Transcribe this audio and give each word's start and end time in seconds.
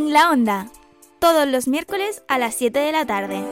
En 0.00 0.14
la 0.14 0.30
onda, 0.30 0.66
todos 1.18 1.46
los 1.46 1.68
miércoles 1.68 2.22
a 2.26 2.38
las 2.38 2.54
7 2.54 2.78
de 2.78 2.90
la 2.90 3.04
tarde. 3.04 3.44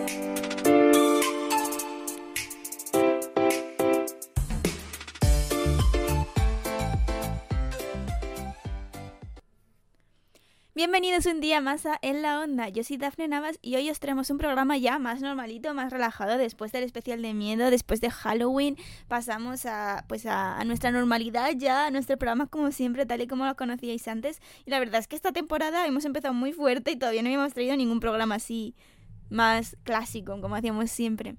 Bienvenidos 10.91 11.27
un 11.27 11.43
día 11.43 11.61
más 11.61 11.85
a 11.85 11.99
En 12.01 12.23
la 12.23 12.41
Onda. 12.41 12.71
Yo 12.71 12.83
soy 12.83 12.97
Dafne 12.97 13.29
Navas 13.29 13.59
y 13.61 13.77
hoy 13.77 13.91
os 13.91 14.01
traemos 14.01 14.31
un 14.31 14.39
programa 14.39 14.79
ya 14.79 14.99
más 14.99 15.21
normalito, 15.21 15.75
más 15.75 15.93
relajado. 15.93 16.39
Después 16.39 16.73
del 16.73 16.83
especial 16.83 17.21
de 17.21 17.35
miedo, 17.35 17.71
después 17.71 18.01
de 18.01 18.11
Halloween, 18.11 18.79
pasamos 19.07 19.67
a 19.67 20.07
pues 20.09 20.25
a, 20.25 20.65
nuestra 20.65 20.91
normalidad 20.91 21.53
ya, 21.55 21.89
a 21.89 21.91
nuestro 21.91 22.17
programa 22.17 22.47
como 22.47 22.73
siempre, 22.73 23.05
tal 23.05 23.21
y 23.21 23.27
como 23.27 23.45
lo 23.45 23.55
conocíais 23.55 24.09
antes. 24.09 24.41
Y 24.65 24.71
la 24.71 24.79
verdad 24.79 25.01
es 25.01 25.09
que 25.09 25.17
esta 25.17 25.31
temporada 25.31 25.87
hemos 25.87 26.07
empezado 26.07 26.33
muy 26.33 26.55
fuerte 26.55 26.93
y 26.93 26.97
todavía 26.97 27.21
no 27.21 27.29
habíamos 27.29 27.53
traído 27.53 27.77
ningún 27.77 28.01
programa 28.01 28.37
así 28.37 28.75
más 29.29 29.77
clásico, 29.85 30.41
como 30.41 30.55
hacíamos 30.55 30.91
siempre. 30.91 31.37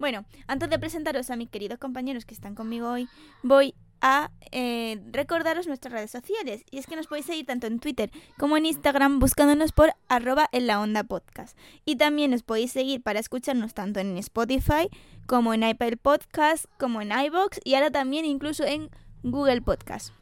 Bueno, 0.00 0.24
antes 0.48 0.70
de 0.70 0.78
presentaros 0.80 1.30
a 1.30 1.36
mis 1.36 1.50
queridos 1.50 1.78
compañeros 1.78 2.26
que 2.26 2.34
están 2.34 2.56
conmigo 2.56 2.90
hoy, 2.90 3.08
voy 3.44 3.76
a 4.00 4.30
eh, 4.50 5.00
recordaros 5.10 5.66
nuestras 5.66 5.92
redes 5.92 6.10
sociales. 6.10 6.64
Y 6.70 6.78
es 6.78 6.86
que 6.86 6.96
nos 6.96 7.06
podéis 7.06 7.26
seguir 7.26 7.46
tanto 7.46 7.66
en 7.66 7.80
Twitter 7.80 8.10
como 8.38 8.56
en 8.56 8.66
Instagram 8.66 9.18
buscándonos 9.18 9.72
por 9.72 9.92
arroba 10.08 10.48
en 10.52 10.66
la 10.66 10.80
onda 10.80 11.04
podcast. 11.04 11.56
Y 11.84 11.96
también 11.96 12.30
nos 12.30 12.42
podéis 12.42 12.72
seguir 12.72 13.02
para 13.02 13.20
escucarnos 13.20 13.74
tanto 13.74 14.00
en 14.00 14.16
Spotify 14.18 14.88
como 15.26 15.54
en 15.54 15.64
Apple 15.64 15.96
Podcast, 15.96 16.66
como 16.78 17.00
en 17.02 17.12
iBox 17.12 17.60
y 17.64 17.74
ahora 17.74 17.90
también 17.90 18.24
incluso 18.24 18.64
en 18.64 18.90
Google 19.22 19.62
Podcast. 19.62 20.17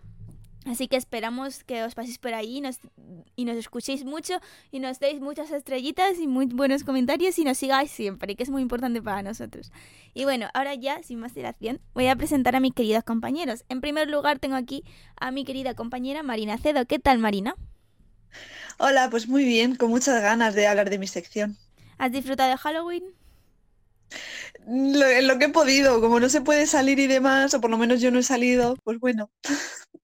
Así 0.67 0.89
que 0.89 0.97
esperamos 0.97 1.62
que 1.62 1.84
os 1.84 1.95
paséis 1.95 2.19
por 2.19 2.34
ahí 2.34 2.56
y 2.56 2.61
nos, 2.61 2.81
y 3.36 3.45
nos 3.45 3.56
escuchéis 3.56 4.05
mucho 4.05 4.41
y 4.72 4.81
nos 4.81 4.98
deis 4.98 5.20
muchas 5.20 5.53
estrellitas 5.53 6.19
y 6.19 6.27
muy 6.27 6.47
buenos 6.47 6.83
comentarios 6.83 7.39
y 7.39 7.45
nos 7.45 7.59
sigáis 7.59 7.92
siempre, 7.92 8.34
que 8.34 8.42
es 8.42 8.50
muy 8.50 8.62
importante 8.62 9.00
para 9.00 9.22
nosotros. 9.22 9.70
Y 10.12 10.25
bueno, 10.25 10.48
ahora 10.55 10.75
ya, 10.75 11.00
sin 11.05 11.20
más 11.20 11.34
dilación, 11.34 11.81
voy 11.94 12.09
a 12.09 12.17
presentar 12.17 12.56
a 12.56 12.61
mis 12.61 12.75
queridos 12.75 13.05
compañeros. 13.05 13.64
En 13.69 13.81
primer 13.81 14.11
lugar, 14.11 14.41
tengo 14.41 14.56
aquí 14.56 14.83
a 15.20 15.31
mi 15.31 15.44
querida 15.44 15.75
compañera 15.75 16.25
Marina 16.25 16.59
Cedo. 16.59 16.84
¿Qué 16.84 16.98
tal, 16.98 17.20
Marina? 17.20 17.55
Hola, 18.78 19.09
pues 19.09 19.28
muy 19.28 19.44
bien, 19.44 19.77
con 19.77 19.91
muchas 19.91 20.20
ganas 20.20 20.56
de 20.56 20.67
hablar 20.67 20.91
de 20.91 20.98
mi 20.98 21.06
sección. 21.06 21.56
¿Has 21.97 22.11
disfrutado 22.11 22.50
de 22.50 22.56
Halloween? 22.56 23.05
Lo, 24.67 25.22
lo 25.22 25.39
que 25.39 25.44
he 25.44 25.48
podido, 25.48 26.00
como 26.00 26.19
no 26.19 26.28
se 26.28 26.41
puede 26.41 26.67
salir 26.67 26.98
y 26.98 27.06
demás, 27.06 27.55
o 27.55 27.61
por 27.61 27.70
lo 27.70 27.78
menos 27.78 28.00
yo 28.00 28.11
no 28.11 28.19
he 28.19 28.25
salido, 28.25 28.77
pues 28.83 28.98
bueno. 28.98 29.31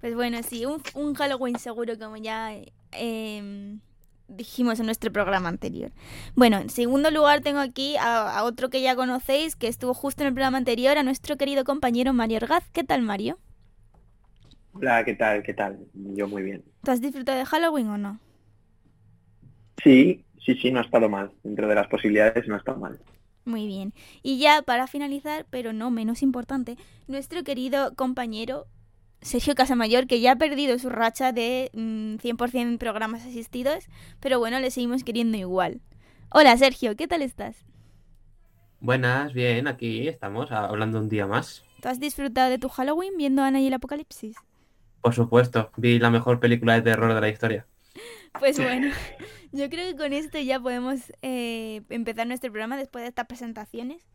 Pues 0.00 0.14
bueno, 0.14 0.42
sí, 0.42 0.64
un, 0.64 1.14
Halloween 1.14 1.58
seguro 1.58 1.98
como 1.98 2.16
ya 2.16 2.54
em, 2.92 3.80
dijimos 4.28 4.80
en 4.80 4.86
nuestro 4.86 5.12
programa 5.12 5.50
anterior. 5.50 5.92
Bueno, 6.34 6.58
en 6.58 6.70
segundo 6.70 7.10
lugar 7.10 7.42
tengo 7.42 7.60
aquí 7.60 7.96
a, 8.00 8.42
otro 8.44 8.70
que 8.70 8.80
ya 8.80 8.96
conocéis, 8.96 9.56
que 9.56 9.68
estuvo 9.68 9.92
justo 9.92 10.22
en 10.22 10.28
el 10.28 10.34
programa 10.34 10.56
anterior, 10.56 10.96
a 10.96 11.02
nuestro 11.02 11.36
querido 11.36 11.64
compañero 11.64 12.14
Mario 12.14 12.38
Orgaz. 12.38 12.70
¿Qué 12.70 12.82
tal, 12.82 13.02
Mario? 13.02 13.38
Hola, 14.72 15.04
¿qué 15.04 15.14
tal? 15.14 15.42
¿Qué 15.42 15.52
tal? 15.52 15.78
Yo 15.92 16.28
muy 16.28 16.42
bien. 16.42 16.64
¿Tú 16.82 16.92
has 16.92 17.02
disfrutado 17.02 17.38
de 17.38 17.44
Halloween 17.44 17.88
o 17.88 17.98
no? 17.98 18.20
Sí, 19.82 20.24
sí, 20.44 20.54
sí, 20.54 20.70
no 20.70 20.80
ha 20.80 20.84
estado 20.84 21.10
mal. 21.10 21.32
Dentro 21.42 21.68
de 21.68 21.74
las 21.74 21.88
posibilidades 21.88 22.48
no 22.48 22.54
ha 22.54 22.58
estado 22.58 22.78
mal. 22.78 22.98
Muy 23.44 23.66
bien. 23.66 23.92
Y 24.22 24.38
ya 24.38 24.62
para 24.62 24.86
finalizar, 24.86 25.44
pero 25.50 25.72
no 25.72 25.90
menos 25.90 26.22
importante, 26.22 26.76
nuestro 27.06 27.42
querido 27.42 27.94
compañero 27.96 28.66
Sergio 29.22 29.54
Casamayor, 29.54 30.06
que 30.06 30.20
ya 30.20 30.32
ha 30.32 30.36
perdido 30.36 30.78
su 30.78 30.88
racha 30.88 31.32
de 31.32 31.70
100% 31.74 32.66
mm, 32.66 32.78
programas 32.78 33.26
asistidos, 33.26 33.86
pero 34.18 34.38
bueno, 34.38 34.58
le 34.60 34.70
seguimos 34.70 35.04
queriendo 35.04 35.36
igual. 35.36 35.80
Hola 36.30 36.56
Sergio, 36.56 36.96
¿qué 36.96 37.06
tal 37.06 37.22
estás? 37.22 37.64
Buenas, 38.80 39.34
bien, 39.34 39.66
aquí 39.66 40.08
estamos 40.08 40.50
hablando 40.52 40.98
un 40.98 41.08
día 41.08 41.26
más. 41.26 41.64
¿Tú 41.82 41.88
has 41.88 42.00
disfrutado 42.00 42.48
de 42.48 42.58
tu 42.58 42.68
Halloween 42.68 43.16
viendo 43.18 43.42
Ana 43.42 43.60
y 43.60 43.66
el 43.66 43.74
Apocalipsis? 43.74 44.36
Por 45.02 45.14
supuesto, 45.14 45.70
vi 45.76 45.98
la 45.98 46.10
mejor 46.10 46.40
película 46.40 46.74
de 46.74 46.82
terror 46.82 47.14
de 47.14 47.20
la 47.20 47.28
historia. 47.28 47.66
Pues 48.38 48.58
bueno, 48.62 48.92
yo 49.50 49.68
creo 49.68 49.90
que 49.90 49.96
con 49.96 50.12
esto 50.12 50.38
ya 50.38 50.60
podemos 50.60 51.12
eh, 51.20 51.82
empezar 51.88 52.28
nuestro 52.28 52.52
programa 52.52 52.76
después 52.76 53.02
de 53.02 53.08
estas 53.08 53.26
presentaciones. 53.26 54.06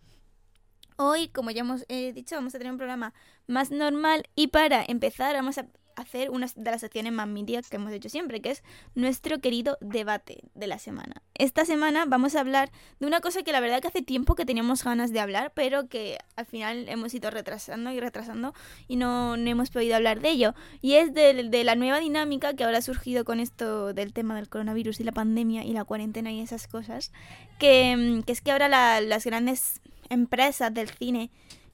Hoy, 0.97 1.27
como 1.27 1.51
ya 1.51 1.61
hemos 1.61 1.85
eh, 1.89 2.13
dicho, 2.13 2.35
vamos 2.35 2.55
a 2.55 2.57
tener 2.57 2.71
un 2.71 2.77
programa 2.77 3.13
más 3.47 3.69
normal 3.71 4.23
y 4.35 4.47
para 4.47 4.83
empezar 4.87 5.35
vamos 5.35 5.57
a 5.57 5.67
hacer 5.95 6.29
una 6.29 6.47
de 6.55 6.71
las 6.71 6.81
secciones 6.81 7.11
más 7.13 7.27
míticas 7.27 7.69
que 7.69 7.77
hemos 7.77 7.91
hecho 7.91 8.09
siempre, 8.09 8.41
que 8.41 8.51
es 8.51 8.63
nuestro 8.95 9.39
querido 9.39 9.77
debate 9.81 10.43
de 10.53 10.67
la 10.67 10.79
semana. 10.79 11.21
Esta 11.33 11.65
semana 11.65 12.05
vamos 12.05 12.35
a 12.35 12.41
hablar 12.41 12.71
de 12.99 13.07
una 13.07 13.21
cosa 13.21 13.43
que 13.43 13.51
la 13.51 13.59
verdad 13.59 13.81
que 13.81 13.87
hace 13.87 14.01
tiempo 14.01 14.35
que 14.35 14.45
teníamos 14.45 14.83
ganas 14.83 15.11
de 15.11 15.19
hablar, 15.19 15.51
pero 15.55 15.87
que 15.87 16.17
al 16.35 16.45
final 16.45 16.87
hemos 16.89 17.13
ido 17.13 17.29
retrasando 17.31 17.91
y 17.91 17.99
retrasando 17.99 18.53
y 18.87 18.97
no, 18.97 19.35
hemos 19.35 19.69
podido 19.69 19.95
hablar 19.95 20.21
de 20.21 20.29
ello. 20.29 20.53
Y 20.81 20.95
es 20.95 21.13
de, 21.13 21.63
la 21.63 21.75
nueva 21.75 21.99
dinámica 21.99 22.53
que 22.53 22.63
ahora 22.63 22.79
ha 22.79 22.81
surgido 22.81 23.25
con 23.25 23.39
esto 23.39 23.93
del 23.93 24.13
tema 24.13 24.35
del 24.35 24.49
coronavirus 24.49 24.99
y 24.99 25.03
la 25.03 25.11
pandemia 25.11 25.63
y 25.63 25.73
la 25.73 25.85
cuarentena 25.85 26.31
y 26.31 26.41
esas 26.41 26.67
cosas, 26.67 27.11
que, 27.59 28.23
es 28.27 28.41
que 28.41 28.51
ahora 28.51 29.01
las 29.01 29.25
grandes 29.25 29.81
empresas 30.09 30.73
del 30.73 30.89
cine 30.89 31.31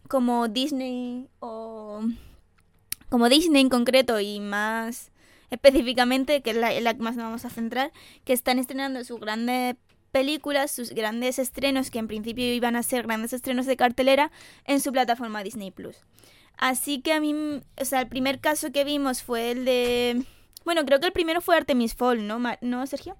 como 0.07 0.47
Disney 0.47 1.29
o 1.39 2.01
como 3.09 3.29
Disney 3.29 3.61
en 3.61 3.69
concreto 3.69 4.19
y 4.19 4.39
más 4.39 5.11
específicamente, 5.49 6.41
que 6.41 6.51
es 6.51 6.55
la, 6.55 6.79
la 6.79 6.93
que 6.93 7.01
más 7.01 7.15
nos 7.15 7.25
vamos 7.25 7.45
a 7.45 7.49
centrar, 7.49 7.91
que 8.23 8.33
están 8.33 8.57
estrenando 8.57 9.03
sus 9.03 9.19
grandes 9.19 9.75
películas, 10.11 10.71
sus 10.71 10.91
grandes 10.91 11.39
estrenos, 11.39 11.91
que 11.91 11.99
en 11.99 12.07
principio 12.07 12.45
iban 12.53 12.75
a 12.75 12.83
ser 12.83 13.05
grandes 13.05 13.33
estrenos 13.33 13.65
de 13.65 13.77
cartelera, 13.77 14.31
en 14.65 14.79
su 14.79 14.91
plataforma 14.91 15.43
Disney 15.43 15.71
Plus. 15.71 15.97
Así 16.57 17.01
que 17.01 17.13
a 17.13 17.19
mí, 17.19 17.61
o 17.79 17.85
sea, 17.85 18.01
el 18.01 18.07
primer 18.07 18.39
caso 18.39 18.71
que 18.71 18.83
vimos 18.83 19.23
fue 19.23 19.51
el 19.51 19.65
de. 19.65 20.23
Bueno, 20.63 20.85
creo 20.85 20.99
que 20.99 21.07
el 21.07 21.13
primero 21.13 21.41
fue 21.41 21.57
Artemis 21.57 21.95
Fall, 21.95 22.27
¿no, 22.27 22.39
¿No 22.61 22.87
Sergio? 22.87 23.17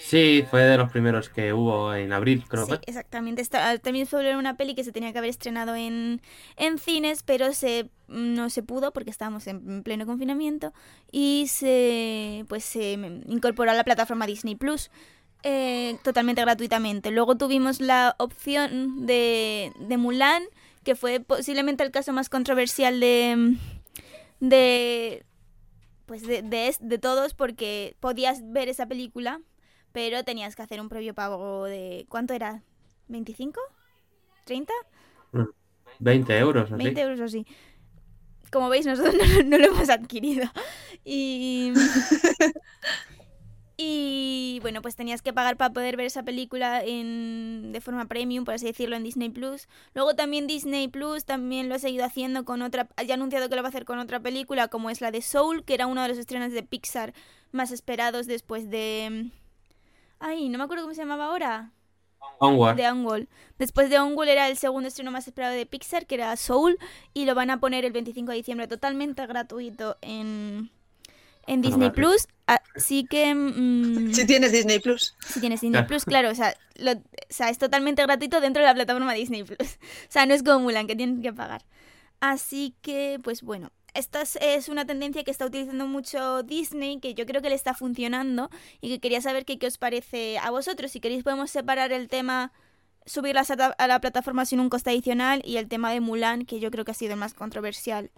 Sí, 0.00 0.44
fue 0.50 0.62
de 0.62 0.76
los 0.76 0.90
primeros 0.90 1.28
que 1.28 1.52
hubo 1.52 1.94
en 1.94 2.12
abril, 2.12 2.44
creo. 2.48 2.66
Sí, 2.66 2.72
exactamente. 2.86 3.44
también 3.82 4.06
fue 4.06 4.34
una 4.34 4.56
peli 4.56 4.74
que 4.74 4.82
se 4.82 4.92
tenía 4.92 5.12
que 5.12 5.18
haber 5.18 5.30
estrenado 5.30 5.74
en, 5.76 6.20
en 6.56 6.78
cines, 6.78 7.22
pero 7.22 7.52
se 7.52 7.90
no 8.08 8.50
se 8.50 8.62
pudo 8.62 8.92
porque 8.92 9.10
estábamos 9.10 9.46
en 9.46 9.84
pleno 9.84 10.04
confinamiento 10.06 10.72
y 11.12 11.44
se 11.46 12.44
pues 12.48 12.64
se 12.64 12.92
incorporó 13.28 13.70
a 13.70 13.74
la 13.74 13.84
plataforma 13.84 14.26
Disney 14.26 14.56
Plus. 14.56 14.90
Eh, 15.42 15.96
totalmente 16.02 16.42
gratuitamente. 16.42 17.10
Luego 17.10 17.36
tuvimos 17.36 17.80
la 17.80 18.14
opción 18.18 19.06
de, 19.06 19.72
de 19.78 19.96
Mulan, 19.96 20.42
que 20.82 20.94
fue 20.94 21.20
posiblemente 21.20 21.82
el 21.82 21.90
caso 21.90 22.12
más 22.12 22.28
controversial 22.28 23.00
de, 23.00 23.56
de 24.40 25.24
pues 26.04 26.26
de, 26.26 26.42
de, 26.42 26.74
de 26.78 26.98
todos 26.98 27.32
porque 27.34 27.96
podías 28.00 28.50
ver 28.50 28.68
esa 28.68 28.86
película 28.86 29.40
pero 29.92 30.24
tenías 30.24 30.56
que 30.56 30.62
hacer 30.62 30.80
un 30.80 30.88
previo 30.88 31.14
pago 31.14 31.64
de... 31.64 32.06
¿Cuánto 32.08 32.34
era? 32.34 32.62
¿25? 33.08 33.54
¿30? 34.46 34.68
20 35.98 36.38
euros. 36.38 36.72
Así. 36.72 36.82
20 36.82 37.00
euros 37.00 37.20
así. 37.20 37.46
Como 38.50 38.68
veis, 38.68 38.86
nosotros 38.86 39.14
no, 39.46 39.58
lo 39.58 39.66
hemos 39.66 39.90
adquirido. 39.90 40.50
Y... 41.04 41.72
y 43.76 44.58
bueno, 44.62 44.82
pues 44.82 44.94
tenías 44.94 45.22
que 45.22 45.32
pagar 45.32 45.56
para 45.56 45.72
poder 45.72 45.96
ver 45.96 46.06
esa 46.06 46.22
película 46.22 46.82
en, 46.84 47.70
de 47.72 47.80
forma 47.80 48.06
premium, 48.06 48.44
por 48.44 48.54
así 48.54 48.66
decirlo, 48.66 48.96
en 48.96 49.04
Disney 49.04 49.30
Plus. 49.30 49.68
Luego 49.94 50.14
también 50.14 50.46
Disney 50.46 50.88
Plus 50.88 51.24
también 51.24 51.68
lo 51.68 51.76
ha 51.76 51.78
seguido 51.78 52.04
haciendo 52.04 52.44
con 52.44 52.62
otra, 52.62 52.88
ya 53.04 53.14
ha 53.14 53.16
anunciado 53.16 53.48
que 53.48 53.56
lo 53.56 53.62
va 53.62 53.68
a 53.68 53.70
hacer 53.70 53.84
con 53.84 53.98
otra 53.98 54.20
película, 54.20 54.68
como 54.68 54.90
es 54.90 55.00
la 55.00 55.10
de 55.10 55.22
Soul, 55.22 55.64
que 55.64 55.74
era 55.74 55.86
uno 55.86 56.02
de 56.02 56.08
los 56.08 56.18
estrenos 56.18 56.52
de 56.52 56.62
Pixar 56.62 57.14
más 57.52 57.70
esperados 57.70 58.26
después 58.26 58.68
de 58.68 59.30
Ay, 60.20 60.48
no 60.48 60.58
me 60.58 60.64
acuerdo 60.64 60.84
cómo 60.84 60.94
se 60.94 61.00
llamaba 61.00 61.26
ahora. 61.26 61.72
Onward. 62.38 62.76
De 62.76 62.88
Onward. 62.88 63.26
Después 63.58 63.90
de 63.90 63.98
Onward 63.98 64.28
era 64.28 64.48
el 64.48 64.56
segundo 64.56 64.88
estreno 64.88 65.10
más 65.10 65.26
esperado 65.26 65.54
de 65.54 65.66
Pixar, 65.66 66.06
que 66.06 66.14
era 66.14 66.36
Soul, 66.36 66.78
y 67.14 67.24
lo 67.24 67.34
van 67.34 67.50
a 67.50 67.60
poner 67.60 67.84
el 67.84 67.92
25 67.92 68.30
de 68.30 68.36
diciembre 68.36 68.68
totalmente 68.68 69.26
gratuito 69.26 69.96
en, 70.02 70.70
en 71.46 71.62
Disney 71.62 71.90
Plus. 71.90 72.28
Así 72.46 73.04
que... 73.04 73.34
Mm, 73.34 74.12
si 74.12 74.26
tienes 74.26 74.52
Disney 74.52 74.78
Plus. 74.78 75.14
Si 75.26 75.40
tienes 75.40 75.60
Disney 75.60 75.84
Plus, 75.84 76.04
claro. 76.04 76.30
O 76.30 76.34
sea, 76.34 76.54
o 76.78 77.02
sea, 77.28 77.48
es 77.48 77.58
totalmente 77.58 78.02
gratuito 78.02 78.40
dentro 78.40 78.62
de 78.62 78.68
la 78.68 78.74
plataforma 78.74 79.12
Disney 79.14 79.44
Plus. 79.44 79.58
O 80.08 80.12
sea, 80.12 80.26
no 80.26 80.34
es 80.34 80.42
como 80.42 80.60
Mulan, 80.60 80.86
que 80.86 80.96
tienes 80.96 81.22
que 81.22 81.32
pagar. 81.32 81.64
Así 82.20 82.74
que, 82.82 83.18
pues 83.22 83.42
bueno, 83.42 83.70
esta 83.94 84.22
es 84.22 84.68
una 84.68 84.84
tendencia 84.86 85.24
que 85.24 85.30
está 85.30 85.46
utilizando 85.46 85.86
mucho 85.86 86.42
Disney, 86.42 87.00
que 87.00 87.14
yo 87.14 87.26
creo 87.26 87.42
que 87.42 87.48
le 87.48 87.54
está 87.54 87.74
funcionando 87.74 88.50
y 88.80 88.88
que 88.88 89.00
quería 89.00 89.20
saber 89.20 89.44
qué, 89.44 89.58
os 89.66 89.78
parece 89.78 90.38
a 90.38 90.50
vosotros. 90.50 90.90
Si 90.90 91.00
queréis 91.00 91.24
podemos 91.24 91.50
separar 91.50 91.92
el 91.92 92.08
tema 92.08 92.52
subirlas 93.06 93.50
a, 93.50 93.86
la 93.88 94.00
plataforma 94.00 94.44
sin 94.44 94.60
un 94.60 94.68
coste 94.68 94.90
adicional 94.90 95.42
y 95.44 95.56
el 95.56 95.68
tema 95.68 95.92
de 95.92 96.00
Mulan, 96.00 96.44
que 96.44 96.60
yo 96.60 96.70
creo 96.70 96.84
que 96.84 96.92
ha 96.92 96.94
sido 96.94 97.14
el 97.14 97.18
más 97.18 97.34
controversial 97.34 98.10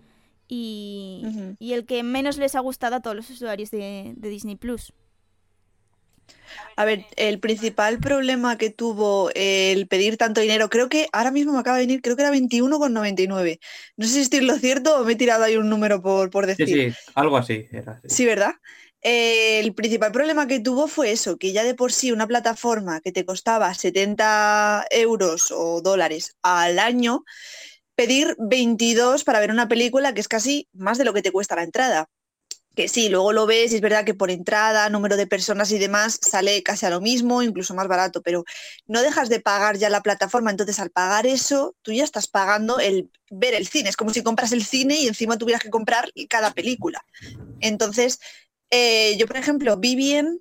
y, 0.48 1.56
y 1.58 1.72
el 1.72 1.86
que 1.86 2.02
menos 2.02 2.36
les 2.36 2.54
ha 2.54 2.60
gustado 2.60 2.96
a 2.96 3.00
todos 3.00 3.16
los 3.16 3.30
usuarios 3.30 3.70
de, 3.70 4.12
de 4.16 4.28
Disney 4.28 4.56
Plus. 4.56 4.92
A 6.76 6.84
ver, 6.84 7.05
el 7.17 7.38
principal 7.38 7.99
problema 7.99 8.56
que 8.56 8.70
tuvo 8.70 9.31
el 9.34 9.87
pedir 9.88 10.17
tanto 10.17 10.40
dinero, 10.40 10.70
creo 10.70 10.88
que 10.88 11.08
ahora 11.12 11.31
mismo 11.31 11.52
me 11.52 11.58
acaba 11.61 11.76
de 11.76 11.84
venir, 11.84 12.02
creo 12.02 12.17
que 12.17 12.23
era 12.23 12.31
21,99. 12.31 13.61
No 13.96 14.06
sé 14.06 14.14
si 14.14 14.20
estoy 14.23 14.40
lo 14.40 14.56
cierto 14.56 14.99
o 14.99 15.05
me 15.05 15.12
he 15.12 15.17
tirado 15.17 15.44
ahí 15.44 15.56
un 15.56 15.69
número 15.69 16.00
por, 16.02 16.31
por 16.31 16.46
Sí, 16.46 16.55
decir. 16.64 16.93
sí, 16.93 16.96
algo 17.14 17.37
así 17.37 17.67
era. 17.73 18.00
sí. 18.00 18.08
Sí, 18.08 18.26
¿verdad? 18.26 18.55
Eh, 19.02 19.61
el 19.61 19.75
principal 19.75 20.12
problema 20.12 20.46
que 20.46 20.61
tuvo 20.61 20.87
fue 20.87 21.11
eso, 21.12 21.37
que 21.37 21.52
ya 21.52 21.64
de 21.64 21.75
por 21.75 21.93
sí 21.93 22.12
una 22.12 22.26
plataforma 22.26 23.00
que 23.00 23.12
te 23.12 23.25
costaba 23.25 23.75
70 23.75 24.87
euros 24.90 25.50
o 25.50 25.81
dólares 25.82 26.37
al 26.43 26.79
año, 26.79 27.25
pedir 27.96 28.37
22 28.38 29.25
para 29.25 29.40
ver 29.40 29.50
una 29.50 29.69
película 29.69 30.14
que 30.14 30.20
es 30.20 30.29
casi 30.29 30.69
más 30.73 30.99
de 30.99 31.05
lo 31.05 31.12
que 31.12 31.23
te 31.23 31.32
cuesta 31.32 31.56
la 31.56 31.64
entrada. 31.64 32.08
Que 32.74 32.88
sí, 32.88 33.08
luego 33.08 33.32
lo 33.32 33.46
ves 33.46 33.72
y 33.72 33.76
es 33.76 33.80
verdad 33.80 34.04
que 34.04 34.14
por 34.14 34.30
entrada, 34.30 34.88
número 34.88 35.16
de 35.16 35.26
personas 35.26 35.70
y 35.72 35.78
demás 35.78 36.19
sale 36.22 36.62
casi 36.62 36.86
a 36.86 36.90
lo 36.90 37.00
mismo, 37.00 37.42
incluso 37.42 37.74
más 37.74 37.86
barato, 37.86 38.22
pero 38.22 38.44
no 38.86 39.02
dejas 39.02 39.28
de 39.28 39.40
pagar 39.40 39.76
ya 39.76 39.90
la 39.90 40.02
plataforma, 40.02 40.50
entonces 40.50 40.78
al 40.78 40.90
pagar 40.90 41.26
eso, 41.26 41.76
tú 41.82 41.92
ya 41.92 42.04
estás 42.04 42.28
pagando 42.28 42.78
el 42.78 43.10
ver 43.30 43.54
el 43.54 43.66
cine, 43.66 43.90
es 43.90 43.96
como 43.96 44.12
si 44.12 44.22
compras 44.22 44.52
el 44.52 44.64
cine 44.64 44.96
y 44.96 45.08
encima 45.08 45.36
tuvieras 45.38 45.62
que 45.62 45.70
comprar 45.70 46.10
cada 46.28 46.52
película. 46.52 47.04
Entonces, 47.60 48.20
eh, 48.70 49.16
yo, 49.19 49.26
por 49.26 49.36
ejemplo, 49.36 49.76
vi 49.76 49.94
bien 49.96 50.40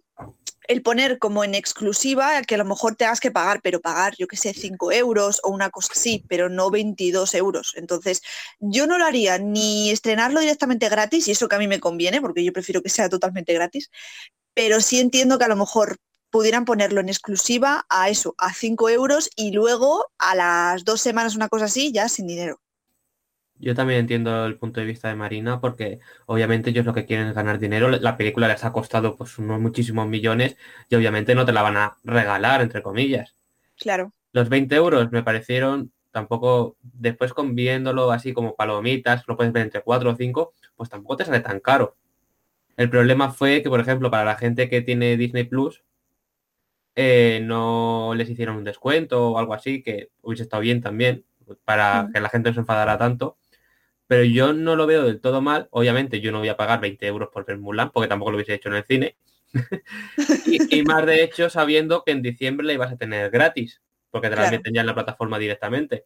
el 0.72 0.82
poner 0.82 1.20
como 1.20 1.44
en 1.44 1.54
exclusiva 1.54 2.42
que 2.44 2.56
a 2.56 2.58
lo 2.58 2.66
mejor 2.66 2.96
tengas 2.96 3.20
que 3.20 3.30
pagar, 3.30 3.60
pero 3.62 3.82
pagar, 3.82 4.16
yo 4.18 4.28
qué 4.28 4.38
sé, 4.38 4.54
5 4.54 4.94
euros 4.94 5.42
o 5.44 5.50
una 5.50 5.70
cosa 5.70 5.92
así, 5.94 6.24
pero 6.30 6.48
no 6.48 6.72
22 6.72 7.36
euros. 7.36 7.74
Entonces, 7.76 8.22
yo 8.60 8.88
no 8.88 8.98
lo 8.98 9.06
haría 9.06 9.38
ni 9.38 9.90
estrenarlo 9.90 10.40
directamente 10.40 10.88
gratis, 10.88 11.28
y 11.28 11.32
eso 11.32 11.50
que 11.50 11.58
a 11.58 11.60
mí 11.60 11.68
me 11.68 11.82
conviene, 11.82 12.22
porque 12.22 12.44
yo 12.44 12.54
prefiero 12.54 12.82
que 12.82 12.90
sea 12.90 13.10
totalmente 13.10 13.54
gratis, 13.54 13.92
pero 14.54 14.80
sí 14.80 15.02
entiendo 15.02 15.38
que 15.38 15.46
a 15.46 15.50
lo 15.50 15.58
mejor 15.58 15.98
pudieran 16.30 16.64
ponerlo 16.64 17.02
en 17.02 17.10
exclusiva 17.10 17.86
a 17.90 18.10
eso, 18.10 18.34
a 18.38 18.54
5 18.54 18.90
euros 18.90 19.30
y 19.36 19.52
luego 19.52 20.06
a 20.18 20.36
las 20.36 20.86
dos 20.86 21.02
semanas, 21.02 21.36
una 21.36 21.50
cosa 21.50 21.66
así, 21.66 21.92
ya 21.92 22.08
sin 22.08 22.28
dinero. 22.28 22.62
Yo 23.62 23.76
también 23.76 24.00
entiendo 24.02 24.46
el 24.46 24.58
punto 24.58 24.80
de 24.80 24.88
vista 24.88 25.08
de 25.08 25.16
Marina 25.16 25.62
porque 25.62 26.00
obviamente 26.26 26.72
ellos 26.72 26.86
lo 26.86 26.94
que 26.94 27.06
quieren 27.06 27.28
es 27.28 27.36
ganar 27.36 27.60
dinero. 27.60 27.90
La 27.90 28.18
película 28.18 28.48
les 28.48 28.64
ha 28.66 28.74
costado 28.74 29.16
pues 29.16 29.38
unos 29.38 29.60
muchísimos 29.62 30.08
millones 30.08 30.58
y 30.90 30.96
obviamente 30.96 31.36
no 31.36 31.46
te 31.46 31.52
la 31.54 31.62
van 31.62 31.78
a 31.78 31.98
regalar, 32.04 32.62
entre 32.62 32.82
comillas. 32.82 33.36
Claro. 33.78 34.14
Los 34.34 34.50
20 34.50 34.76
euros 34.76 35.12
me 35.12 35.22
parecieron 35.24 35.92
tampoco, 36.10 36.76
después 36.82 37.34
con 37.34 37.54
viéndolo 37.56 38.12
así 38.12 38.34
como 38.34 38.56
palomitas, 38.56 39.24
lo 39.28 39.38
puedes 39.38 39.54
ver 39.54 39.64
entre 39.64 39.82
4 39.82 40.10
o 40.12 40.16
5, 40.16 40.54
pues 40.76 40.90
tampoco 40.90 41.18
te 41.18 41.26
sale 41.26 41.40
tan 41.42 41.60
caro. 41.60 41.96
El 42.78 42.90
problema 42.90 43.32
fue 43.32 43.62
que, 43.62 43.70
por 43.70 43.80
ejemplo, 43.80 44.10
para 44.10 44.26
la 44.26 44.36
gente 44.36 44.70
que 44.70 44.82
tiene 44.82 45.18
Disney 45.18 45.44
Plus, 45.44 45.84
eh, 46.96 47.42
no 47.44 48.14
les 48.16 48.30
hicieron 48.30 48.58
un 48.58 48.64
descuento 48.64 49.32
o 49.32 49.38
algo 49.38 49.54
así, 49.54 49.84
que 49.84 50.10
hubiese 50.22 50.44
estado 50.44 50.62
bien 50.62 50.82
también, 50.82 51.26
para 51.66 52.04
Mm. 52.04 52.12
que 52.14 52.20
la 52.22 52.30
gente 52.30 52.50
no 52.50 52.54
se 52.56 52.60
enfadara 52.62 52.98
tanto. 52.98 53.38
Pero 54.12 54.26
yo 54.26 54.52
no 54.52 54.76
lo 54.76 54.88
veo 54.88 55.04
del 55.06 55.22
todo 55.22 55.42
mal. 55.42 55.70
Obviamente 55.72 56.20
yo 56.20 56.34
no 56.34 56.40
voy 56.40 56.50
a 56.50 56.58
pagar 56.58 56.82
20 56.82 57.08
euros 57.08 57.30
por 57.30 57.46
ver 57.46 57.58
Mulan, 57.58 57.92
porque 57.92 58.10
tampoco 58.10 58.32
lo 58.32 58.36
hubiese 58.36 58.54
hecho 58.56 58.68
en 58.68 58.76
el 58.76 58.84
cine. 58.84 59.16
y, 60.48 60.80
y 60.80 60.84
más 60.84 61.06
de 61.06 61.24
hecho 61.24 61.50
sabiendo 61.50 62.04
que 62.04 62.12
en 62.12 62.22
diciembre 62.22 62.68
la 62.68 62.74
ibas 62.74 62.92
a 62.92 62.98
tener 62.98 63.32
gratis, 63.32 63.82
porque 64.10 64.28
te 64.28 64.36
la 64.36 64.42
Claro. 64.42 64.58
meten 64.58 64.74
ya 64.74 64.82
en 64.82 64.88
la 64.88 64.96
plataforma 64.96 65.40
directamente. 65.40 66.04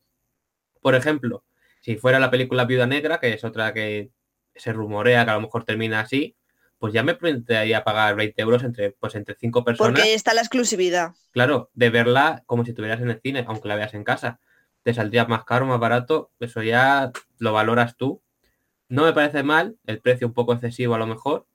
Por 0.83 0.93
ejemplo, 0.93 1.45
si 1.81 1.95
fuera 1.95 2.19
la 2.19 2.29
película 2.29 2.65
Viuda 2.65 2.85
Negra, 2.85 3.19
que 3.19 3.33
es 3.33 3.43
otra 3.43 3.73
que 3.73 4.11
se 4.53 4.71
rumorea 4.71 5.25
que 5.25 5.31
a 5.31 5.35
lo 5.35 5.41
mejor 5.41 5.63
termina 5.63 6.01
así, 6.01 6.35
pues 6.77 6.93
ya 6.93 7.01
me 7.01 7.15
plantearía 7.15 7.83
pagar 7.83 8.15
20 8.15 8.39
euros 8.39 8.63
entre, 8.63 8.91
pues 8.91 9.15
entre 9.15 9.33
cinco 9.33 9.65
personas. 9.65 9.93
Porque 9.93 10.13
está 10.13 10.35
la 10.35 10.41
exclusividad. 10.41 11.13
Claro, 11.31 11.71
de 11.73 11.89
verla 11.89 12.43
como 12.45 12.65
si 12.65 12.69
estuvieras 12.69 13.01
en 13.01 13.09
el 13.09 13.19
cine, 13.19 13.45
aunque 13.47 13.67
la 13.67 13.75
veas 13.77 13.95
en 13.95 14.03
casa. 14.03 14.39
Te 14.85 14.93
saldría 14.93 15.25
más 15.25 15.45
caro, 15.45 15.65
más 15.65 15.79
barato, 15.79 16.31
eso 16.39 16.61
ya 16.63 17.11
lo 17.39 17.53
valoras 17.53 17.97
tú. 17.97 18.21
No 18.87 19.03
me 19.05 19.13
parece 19.13 19.43
mal, 19.43 19.77
el 19.87 19.99
precio 19.99 20.27
un 20.27 20.33
poco 20.33 20.53
excesivo 20.53 20.93
a 20.95 20.99
lo 20.99 21.07
mejor, 21.07 21.47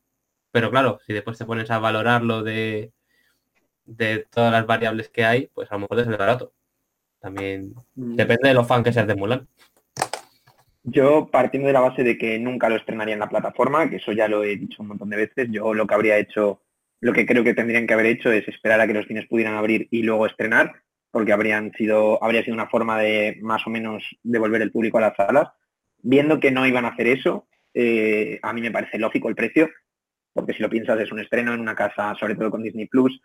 pero 0.50 0.70
claro, 0.70 0.98
si 1.06 1.12
después 1.12 1.38
te 1.38 1.44
pones 1.44 1.70
a 1.70 1.78
valorarlo 1.78 2.42
de, 2.42 2.92
de 3.84 4.26
todas 4.30 4.50
las 4.52 4.66
variables 4.66 5.10
que 5.10 5.24
hay, 5.24 5.48
pues 5.54 5.70
a 5.70 5.76
lo 5.76 5.82
mejor 5.82 5.98
te 5.98 6.04
sale 6.06 6.16
barato. 6.16 6.52
También 7.20 7.74
Mm, 7.94 8.16
depende 8.16 8.48
de 8.48 8.54
los 8.54 8.66
fan 8.66 8.82
que 8.82 8.92
seas 8.92 9.06
de 9.06 9.14
Mulan. 9.14 9.46
Yo, 10.82 11.28
partiendo 11.30 11.68
de 11.68 11.74
la 11.74 11.80
base 11.80 12.02
de 12.02 12.18
que 12.18 12.38
nunca 12.40 12.68
lo 12.68 12.76
estrenaría 12.76 13.14
en 13.14 13.20
la 13.20 13.28
plataforma, 13.28 13.88
que 13.88 13.96
eso 13.96 14.12
ya 14.12 14.26
lo 14.28 14.42
he 14.42 14.56
dicho 14.56 14.82
un 14.82 14.88
montón 14.88 15.10
de 15.10 15.18
veces, 15.18 15.48
yo 15.52 15.72
lo 15.74 15.86
que 15.86 15.94
habría 15.94 16.18
hecho, 16.18 16.62
lo 17.00 17.12
que 17.12 17.26
creo 17.26 17.44
que 17.44 17.54
tendrían 17.54 17.86
que 17.86 17.94
haber 17.94 18.06
hecho 18.06 18.32
es 18.32 18.48
esperar 18.48 18.80
a 18.80 18.86
que 18.88 18.94
los 18.94 19.06
cines 19.06 19.28
pudieran 19.28 19.54
abrir 19.54 19.86
y 19.90 20.02
luego 20.02 20.26
estrenar, 20.26 20.82
porque 21.10 21.32
habrían 21.32 21.72
sido, 21.72 22.22
habría 22.22 22.42
sido 22.42 22.54
una 22.54 22.68
forma 22.68 22.98
de 22.98 23.38
más 23.42 23.66
o 23.66 23.70
menos 23.70 24.04
devolver 24.22 24.62
el 24.62 24.72
público 24.72 24.98
a 24.98 25.02
las 25.02 25.16
salas. 25.16 25.48
Viendo 26.02 26.40
que 26.40 26.50
no 26.50 26.66
iban 26.66 26.84
a 26.84 26.88
hacer 26.88 27.08
eso, 27.08 27.46
eh, 27.74 28.38
a 28.42 28.52
mí 28.52 28.60
me 28.60 28.70
parece 28.70 28.98
lógico 28.98 29.28
el 29.28 29.34
precio, 29.34 29.68
porque 30.32 30.54
si 30.54 30.62
lo 30.62 30.70
piensas 30.70 31.00
es 31.00 31.12
un 31.12 31.20
estreno 31.20 31.52
en 31.52 31.60
una 31.60 31.74
casa, 31.74 32.14
sobre 32.18 32.34
todo 32.34 32.50
con 32.50 32.62
Disney 32.62 32.86
Plus, 32.86 33.20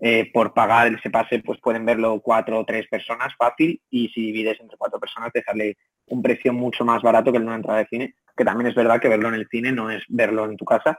eh, 0.00 0.30
por 0.32 0.54
pagar 0.54 0.92
ese 0.92 1.10
pase, 1.10 1.40
pues 1.40 1.60
pueden 1.60 1.84
verlo 1.84 2.20
cuatro 2.20 2.58
o 2.58 2.64
tres 2.64 2.88
personas 2.88 3.34
fácil 3.36 3.80
y 3.90 4.08
si 4.08 4.32
divides 4.32 4.58
entre 4.60 4.78
cuatro 4.78 4.98
personas 4.98 5.30
te 5.32 5.42
sale 5.42 5.76
un 6.06 6.22
precio 6.22 6.52
mucho 6.52 6.84
más 6.84 7.02
barato 7.02 7.30
que 7.30 7.38
de 7.38 7.44
una 7.44 7.56
entrada 7.56 7.80
de 7.80 7.86
cine, 7.86 8.14
que 8.36 8.44
también 8.44 8.68
es 8.68 8.74
verdad 8.74 9.00
que 9.00 9.08
verlo 9.08 9.28
en 9.28 9.34
el 9.34 9.48
cine 9.48 9.70
no 9.70 9.90
es 9.90 10.02
verlo 10.08 10.46
en 10.46 10.56
tu 10.56 10.64
casa, 10.64 10.98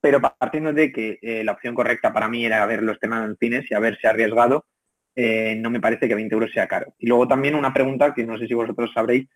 pero 0.00 0.20
partiendo 0.20 0.72
de 0.72 0.92
que 0.92 1.18
eh, 1.20 1.42
la 1.44 1.52
opción 1.52 1.74
correcta 1.74 2.12
para 2.12 2.28
mí 2.28 2.46
era 2.46 2.64
verlo 2.66 2.92
estrenado 2.92 3.24
en 3.26 3.36
cines 3.36 3.68
y 3.70 3.74
haberse 3.74 4.06
arriesgado, 4.06 4.66
eh, 5.20 5.56
no 5.56 5.68
me 5.68 5.80
parece 5.80 6.06
que 6.06 6.14
20 6.14 6.32
euros 6.32 6.52
sea 6.52 6.68
caro. 6.68 6.94
Y 6.96 7.08
luego 7.08 7.26
también 7.26 7.56
una 7.56 7.74
pregunta 7.74 8.14
que 8.14 8.24
no 8.24 8.38
sé 8.38 8.46
si 8.46 8.54
vosotros 8.54 8.92
sabréis, 8.94 9.26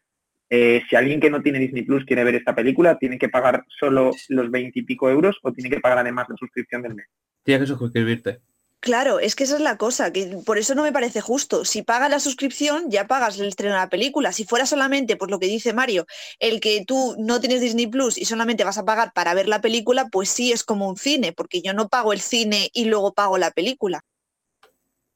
eh, 0.48 0.80
si 0.88 0.94
alguien 0.94 1.18
que 1.18 1.28
no 1.28 1.42
tiene 1.42 1.58
Disney 1.58 1.82
Plus 1.82 2.04
quiere 2.04 2.22
ver 2.22 2.36
esta 2.36 2.54
película, 2.54 2.98
¿tiene 2.98 3.18
que 3.18 3.28
pagar 3.28 3.64
solo 3.80 4.12
los 4.28 4.50
20 4.52 4.78
y 4.78 4.82
pico 4.82 5.10
euros 5.10 5.38
o 5.42 5.52
tiene 5.52 5.70
que 5.70 5.80
pagar 5.80 5.98
además 5.98 6.28
la 6.28 6.36
suscripción 6.36 6.82
del 6.82 6.94
mes? 6.94 7.06
Tienes 7.42 7.68
que 7.68 7.76
suscribirte. 7.76 8.38
Claro, 8.78 9.18
es 9.18 9.34
que 9.34 9.42
esa 9.42 9.56
es 9.56 9.60
la 9.60 9.76
cosa, 9.76 10.12
que 10.12 10.38
por 10.46 10.56
eso 10.56 10.76
no 10.76 10.84
me 10.84 10.92
parece 10.92 11.20
justo. 11.20 11.64
Si 11.64 11.82
pagas 11.82 12.10
la 12.10 12.20
suscripción, 12.20 12.88
ya 12.88 13.08
pagas 13.08 13.40
el 13.40 13.48
estreno 13.48 13.74
de 13.74 13.80
la 13.80 13.88
película. 13.88 14.32
Si 14.32 14.44
fuera 14.44 14.66
solamente, 14.66 15.16
por 15.16 15.32
lo 15.32 15.40
que 15.40 15.46
dice 15.46 15.72
Mario, 15.72 16.06
el 16.38 16.60
que 16.60 16.84
tú 16.86 17.16
no 17.18 17.40
tienes 17.40 17.60
Disney 17.60 17.88
Plus 17.88 18.18
y 18.18 18.24
solamente 18.24 18.62
vas 18.62 18.78
a 18.78 18.84
pagar 18.84 19.12
para 19.14 19.34
ver 19.34 19.48
la 19.48 19.60
película, 19.60 20.06
pues 20.12 20.28
sí 20.28 20.52
es 20.52 20.62
como 20.62 20.88
un 20.88 20.96
cine, 20.96 21.32
porque 21.32 21.60
yo 21.60 21.74
no 21.74 21.88
pago 21.88 22.12
el 22.12 22.20
cine 22.20 22.70
y 22.72 22.84
luego 22.84 23.14
pago 23.14 23.36
la 23.36 23.50
película. 23.50 24.04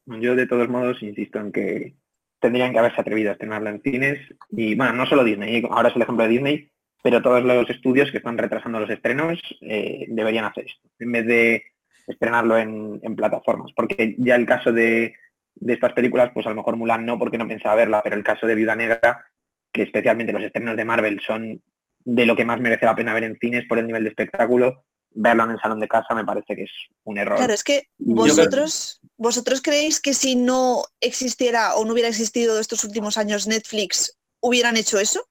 Yo 0.06 0.36
de 0.36 0.46
todos 0.46 0.68
modos 0.68 1.02
insisto 1.02 1.40
en 1.40 1.52
que 1.52 1.94
tendrían 2.40 2.72
que 2.72 2.78
haberse 2.78 3.00
atrevido 3.00 3.30
a 3.30 3.32
estrenarla 3.32 3.70
en 3.70 3.82
cines. 3.82 4.18
Y 4.50 4.74
bueno, 4.74 4.92
no 4.92 5.06
solo 5.06 5.24
Disney, 5.24 5.66
ahora 5.70 5.88
es 5.88 5.96
el 5.96 6.02
ejemplo 6.02 6.24
de 6.24 6.30
Disney, 6.30 6.70
pero 7.02 7.22
todos 7.22 7.42
los 7.42 7.68
estudios 7.70 8.10
que 8.10 8.18
están 8.18 8.38
retrasando 8.38 8.80
los 8.80 8.90
estrenos 8.90 9.40
eh, 9.60 10.06
deberían 10.08 10.44
hacer 10.44 10.66
esto, 10.66 10.88
en 10.98 11.12
vez 11.12 11.26
de 11.26 11.64
estrenarlo 12.06 12.56
en, 12.56 13.00
en 13.02 13.16
plataformas, 13.16 13.72
porque 13.74 14.14
ya 14.18 14.36
el 14.36 14.46
caso 14.46 14.72
de, 14.72 15.14
de, 15.56 15.72
estas 15.72 15.92
películas, 15.92 16.30
pues 16.32 16.46
a 16.46 16.50
lo 16.50 16.56
mejor 16.56 16.76
Mulan 16.76 17.04
no, 17.04 17.18
porque 17.18 17.38
no 17.38 17.48
pensaba 17.48 17.74
verla, 17.74 18.00
pero 18.02 18.16
el 18.16 18.22
caso 18.22 18.46
de 18.46 18.54
Viuda 18.54 18.76
Negra, 18.76 19.24
que 19.72 19.82
especialmente 19.82 20.32
los 20.32 20.42
estrenos 20.42 20.76
de 20.76 20.84
Marvel 20.84 21.20
son 21.20 21.62
de 22.04 22.26
lo 22.26 22.36
que 22.36 22.44
más 22.44 22.60
merece 22.60 22.86
la 22.86 22.94
pena 22.94 23.14
ver 23.14 23.24
en 23.24 23.38
cines 23.38 23.66
por 23.66 23.78
el 23.78 23.86
nivel 23.86 24.04
de 24.04 24.10
espectáculo, 24.10 24.84
verlo 25.16 25.44
en 25.44 25.52
el 25.52 25.60
salón 25.60 25.80
de 25.80 25.88
casa 25.88 26.14
me 26.14 26.24
parece 26.24 26.54
que 26.54 26.64
es 26.64 26.70
un 27.04 27.18
error. 27.18 27.36
Claro, 27.36 27.52
es 27.52 27.64
que 27.64 27.88
vosotros, 27.98 29.00
vosotros 29.16 29.60
creéis 29.62 30.00
que 30.00 30.14
si 30.14 30.36
no 30.36 30.84
existiera 31.00 31.74
o 31.74 31.84
no 31.84 31.92
hubiera 31.92 32.08
existido 32.08 32.60
estos 32.60 32.84
últimos 32.84 33.16
años 33.18 33.46
Netflix, 33.46 34.16
hubieran 34.40 34.76
hecho 34.76 34.98
eso? 34.98 35.26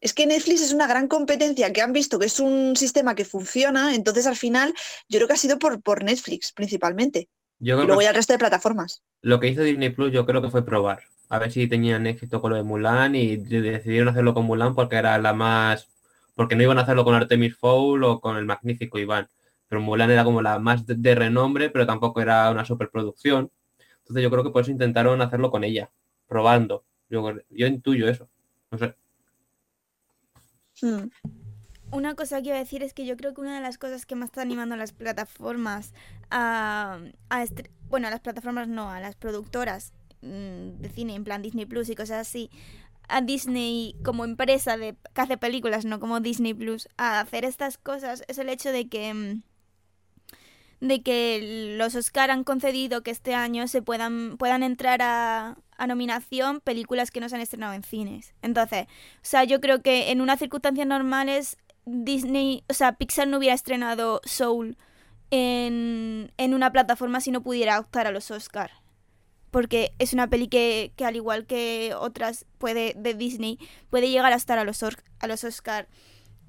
Es 0.00 0.12
que 0.12 0.26
Netflix 0.26 0.60
es 0.60 0.72
una 0.72 0.86
gran 0.86 1.08
competencia 1.08 1.72
que 1.72 1.82
han 1.82 1.92
visto 1.92 2.18
que 2.18 2.26
es 2.26 2.38
un 2.38 2.76
sistema 2.76 3.14
que 3.14 3.24
funciona, 3.24 3.94
entonces 3.94 4.26
al 4.26 4.36
final 4.36 4.74
yo 5.08 5.18
creo 5.18 5.28
que 5.28 5.34
ha 5.34 5.38
sido 5.38 5.58
por, 5.58 5.80
por 5.82 6.04
Netflix 6.04 6.52
principalmente. 6.52 7.28
Yo 7.58 7.82
y 7.82 7.86
luego 7.86 8.02
ya 8.02 8.10
el 8.10 8.14
resto 8.14 8.32
de 8.32 8.38
plataformas. 8.38 9.02
Lo 9.22 9.40
que 9.40 9.48
hizo 9.48 9.62
Disney 9.62 9.90
Plus 9.90 10.12
yo 10.12 10.24
creo 10.26 10.40
que 10.40 10.50
fue 10.50 10.64
probar, 10.64 11.02
a 11.28 11.38
ver 11.38 11.50
si 11.50 11.66
tenían 11.66 12.06
éxito 12.06 12.40
con 12.40 12.50
lo 12.50 12.56
de 12.56 12.62
Mulan 12.62 13.16
y 13.16 13.36
decidieron 13.36 14.08
hacerlo 14.08 14.34
con 14.34 14.44
Mulan 14.44 14.76
porque 14.76 14.96
era 14.96 15.18
la 15.18 15.32
más 15.32 15.88
porque 16.38 16.54
no 16.54 16.62
iban 16.62 16.78
a 16.78 16.82
hacerlo 16.82 17.04
con 17.04 17.16
Artemis 17.16 17.56
Fowl 17.56 18.04
o 18.04 18.20
con 18.20 18.36
el 18.36 18.44
magnífico 18.44 18.96
Iván. 18.96 19.26
Pero 19.66 19.80
Mulan 19.80 20.12
era 20.12 20.22
como 20.22 20.40
la 20.40 20.60
más 20.60 20.86
de, 20.86 20.94
de, 20.94 21.16
renombre, 21.16 21.68
pero 21.68 21.84
tampoco 21.84 22.20
era 22.20 22.48
una 22.52 22.64
superproducción. 22.64 23.50
Entonces 23.98 24.22
yo 24.22 24.30
creo 24.30 24.44
que 24.44 24.50
por 24.50 24.62
eso 24.62 24.70
intentaron 24.70 25.20
hacerlo 25.20 25.50
con 25.50 25.64
ella, 25.64 25.90
probando. 26.28 26.84
Yo, 27.10 27.28
yo 27.50 27.66
intuyo 27.66 28.08
eso. 28.08 28.28
No 28.70 28.78
sé. 28.78 28.94
Hmm. 30.80 31.08
Una 31.90 32.14
cosa 32.14 32.40
que 32.40 32.50
iba 32.50 32.56
a 32.56 32.60
decir 32.60 32.84
es 32.84 32.94
que 32.94 33.04
yo 33.04 33.16
creo 33.16 33.34
que 33.34 33.40
una 33.40 33.56
de 33.56 33.60
las 33.60 33.76
cosas 33.76 34.06
que 34.06 34.14
más 34.14 34.28
está 34.28 34.42
animando 34.42 34.76
a 34.76 34.78
las 34.78 34.92
plataformas 34.92 35.92
a, 36.30 37.00
a 37.30 37.44
bueno, 37.88 38.06
a 38.06 38.10
las 38.10 38.20
plataformas 38.20 38.68
no, 38.68 38.88
a 38.92 39.00
las 39.00 39.16
productoras 39.16 39.92
mmm, 40.20 40.78
de 40.78 40.88
cine, 40.88 41.16
en 41.16 41.24
plan 41.24 41.42
Disney 41.42 41.66
Plus 41.66 41.88
y 41.88 41.96
cosas 41.96 42.28
así, 42.28 42.48
a 43.08 43.20
Disney 43.20 43.96
como 44.04 44.24
empresa 44.24 44.76
de, 44.76 44.96
que 45.14 45.20
hace 45.20 45.36
películas, 45.36 45.84
no 45.84 46.00
como 46.00 46.20
Disney 46.20 46.54
Plus, 46.54 46.88
a 46.96 47.20
hacer 47.20 47.44
estas 47.44 47.78
cosas 47.78 48.22
es 48.28 48.38
el 48.38 48.48
hecho 48.48 48.70
de 48.70 48.88
que 48.88 49.14
mm, 49.14 49.42
de 50.80 51.02
que 51.02 51.74
los 51.76 51.96
Oscar 51.96 52.30
han 52.30 52.44
concedido 52.44 53.02
que 53.02 53.10
este 53.10 53.34
año 53.34 53.66
se 53.66 53.82
puedan 53.82 54.36
puedan 54.38 54.62
entrar 54.62 55.02
a, 55.02 55.56
a 55.76 55.86
nominación 55.86 56.60
películas 56.60 57.10
que 57.10 57.20
no 57.20 57.28
se 57.28 57.34
han 57.34 57.40
estrenado 57.40 57.72
en 57.72 57.82
cines. 57.82 58.34
Entonces, 58.42 58.84
o 58.86 59.22
sea, 59.22 59.44
yo 59.44 59.60
creo 59.60 59.82
que 59.82 60.10
en 60.10 60.20
unas 60.20 60.38
circunstancias 60.38 60.86
normales 60.86 61.56
Disney, 61.84 62.64
o 62.68 62.74
sea, 62.74 62.92
Pixar 62.92 63.26
no 63.26 63.38
hubiera 63.38 63.54
estrenado 63.54 64.20
Soul 64.24 64.76
en, 65.30 66.32
en 66.36 66.54
una 66.54 66.70
plataforma 66.70 67.20
si 67.20 67.30
no 67.30 67.42
pudiera 67.42 67.80
optar 67.80 68.06
a 68.06 68.12
los 68.12 68.30
Oscar 68.30 68.70
porque 69.50 69.92
es 69.98 70.12
una 70.12 70.28
peli 70.28 70.48
que, 70.48 70.92
que, 70.96 71.04
al 71.04 71.16
igual 71.16 71.46
que 71.46 71.94
otras 71.98 72.46
puede 72.58 72.94
de 72.96 73.14
Disney 73.14 73.58
puede 73.90 74.10
llegar 74.10 74.32
a 74.32 74.36
estar 74.36 74.58
a 74.58 74.64
los 74.64 74.82
a 74.82 75.26
los 75.26 75.44
Oscar 75.44 75.88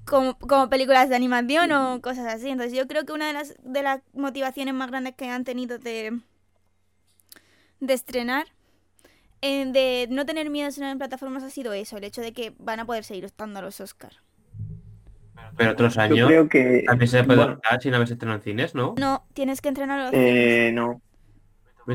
como, 0.04 0.38
como, 0.38 0.68
películas 0.68 1.08
de 1.08 1.16
animación 1.16 1.72
o 1.72 2.00
cosas 2.00 2.26
así. 2.26 2.48
Entonces 2.48 2.76
yo 2.76 2.86
creo 2.86 3.04
que 3.04 3.12
una 3.12 3.26
de 3.28 3.32
las 3.32 3.54
de 3.62 3.82
las 3.82 4.00
motivaciones 4.12 4.74
más 4.74 4.90
grandes 4.90 5.14
que 5.14 5.28
han 5.28 5.44
tenido 5.44 5.78
de 5.78 6.18
de 7.80 7.94
estrenar 7.94 8.46
eh, 9.42 9.64
de 9.66 10.06
no 10.10 10.26
tener 10.26 10.50
miedo 10.50 10.64
de 10.64 10.70
estrenar 10.70 10.92
en 10.92 10.98
plataformas 10.98 11.42
ha 11.42 11.50
sido 11.50 11.72
eso 11.72 11.96
el 11.96 12.04
hecho 12.04 12.20
de 12.20 12.32
que 12.32 12.54
van 12.58 12.80
a 12.80 12.84
poder 12.84 13.04
seguir 13.04 13.24
estando 13.24 13.58
a 13.58 13.62
los 13.62 13.80
Oscar. 13.80 14.12
Pero 15.56 15.72
otros 15.72 15.96
años 15.96 16.18
Yo 16.18 16.26
creo 16.26 16.48
que 16.48 16.84
también 16.86 17.08
se 17.08 17.24
puede 17.24 17.38
bueno, 17.38 17.60
sin 17.80 17.94
haberse 17.94 18.12
estrenado 18.12 18.38
en 18.38 18.42
cines, 18.42 18.74
¿no? 18.74 18.94
no 18.98 19.24
tienes 19.32 19.60
que 19.60 19.68
entrenar 19.68 19.98
a 19.98 20.04
los 20.04 20.12
eh, 20.14 20.70
no 20.74 21.00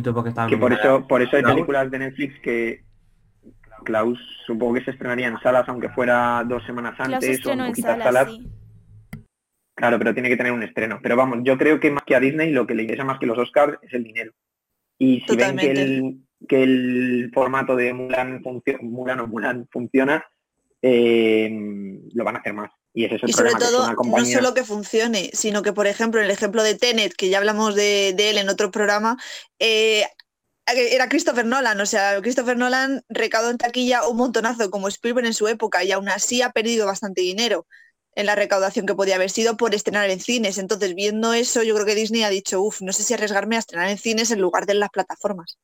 Porque 0.03 0.55
que 0.55 0.57
por 0.57 0.73
eso 0.73 1.07
por 1.07 1.21
eso 1.21 1.35
hay 1.35 1.41
Klaus. 1.43 1.55
películas 1.55 1.91
de 1.91 1.99
Netflix 1.99 2.39
que 2.41 2.83
Klaus 3.83 4.19
supongo 4.45 4.75
que 4.75 4.83
se 4.83 4.91
estrenaría 4.91 5.27
en 5.27 5.39
salas 5.39 5.67
aunque 5.69 5.89
fuera 5.89 6.43
dos 6.47 6.63
semanas 6.65 6.95
Klaus 6.95 7.13
antes 7.23 7.45
o 7.45 7.51
en 7.51 7.59
en 7.59 7.67
poquitas 7.67 7.91
salas, 7.91 8.13
salas 8.13 8.33
sí. 8.33 8.49
Claro, 9.77 9.97
pero 9.99 10.13
tiene 10.13 10.29
que 10.29 10.37
tener 10.37 10.53
un 10.53 10.63
estreno. 10.63 10.99
Pero 11.03 11.17
vamos, 11.17 11.39
yo 11.43 11.57
creo 11.57 11.79
que 11.81 11.91
más 11.91 12.03
que 12.05 12.15
a 12.15 12.19
Disney 12.21 12.51
lo 12.51 12.65
que 12.65 12.73
le 12.75 12.83
interesa 12.83 13.03
más 13.03 13.19
que 13.19 13.25
los 13.25 13.37
Oscars 13.37 13.77
es 13.81 13.93
el 13.93 14.05
dinero. 14.05 14.31
Y 14.97 15.19
si 15.21 15.35
ven 15.35 15.57
que 15.57 15.71
el, 15.71 16.19
que 16.47 16.63
el 16.63 17.31
formato 17.33 17.75
de 17.75 17.93
Mulan, 17.93 18.41
funcio- 18.41 18.79
Mulan 18.81 19.19
o 19.19 19.27
Mulan 19.27 19.67
funciona, 19.69 20.23
eh, 20.81 21.49
lo 22.13 22.23
van 22.23 22.37
a 22.37 22.39
hacer 22.39 22.53
más. 22.53 22.71
Y 22.95 23.05
ese 23.05 23.15
es 23.15 23.23
el 23.23 23.29
Y 23.29 23.33
sobre 23.33 23.51
problema, 23.51 23.59
que 23.59 23.65
es 23.65 23.95
todo, 23.95 24.17
no 24.17 24.25
solo 24.25 24.53
que 24.53 24.63
funcione, 24.63 25.29
sino 25.33 25.61
que, 25.61 25.73
por 25.73 25.85
ejemplo, 25.85 26.21
en 26.21 26.25
el 26.25 26.31
ejemplo 26.31 26.63
de 26.63 26.75
Tenet, 26.75 27.13
que 27.13 27.29
ya 27.29 27.37
hablamos 27.37 27.75
de, 27.75 28.13
de 28.15 28.29
él 28.29 28.37
en 28.37 28.47
otro 28.47 28.71
programa, 28.71 29.17
eh, 29.59 30.05
era 30.65 31.09
Christopher 31.09 31.45
Nolan. 31.45 31.79
O 31.81 31.85
sea, 31.85 32.21
Christopher 32.21 32.57
Nolan 32.57 33.03
recaudó 33.09 33.49
en 33.51 33.57
taquilla 33.57 34.07
un 34.07 34.17
montonazo 34.17 34.71
como 34.71 34.87
Spielberg 34.87 35.27
en 35.27 35.33
su 35.33 35.47
época 35.47 35.83
y 35.83 35.91
aún 35.91 36.09
así 36.09 36.41
ha 36.41 36.51
perdido 36.51 36.85
bastante 36.85 37.21
dinero 37.21 37.67
en 38.15 38.25
la 38.25 38.35
recaudación 38.35 38.85
que 38.85 38.95
podía 38.95 39.15
haber 39.15 39.29
sido 39.29 39.57
por 39.57 39.75
estrenar 39.75 40.09
en 40.09 40.21
cines. 40.21 40.57
Entonces, 40.57 40.95
viendo 40.95 41.33
eso, 41.33 41.63
yo 41.63 41.75
creo 41.75 41.85
que 41.85 41.95
Disney 41.95 42.23
ha 42.23 42.29
dicho, 42.29 42.61
uff, 42.61 42.81
no 42.81 42.93
sé 42.93 43.03
si 43.03 43.13
arriesgarme 43.13 43.57
a 43.57 43.59
estrenar 43.59 43.89
en 43.89 43.97
cines 43.97 44.31
en 44.31 44.39
lugar 44.39 44.65
de 44.65 44.71
en 44.71 44.79
las 44.79 44.89
plataformas. 44.89 45.57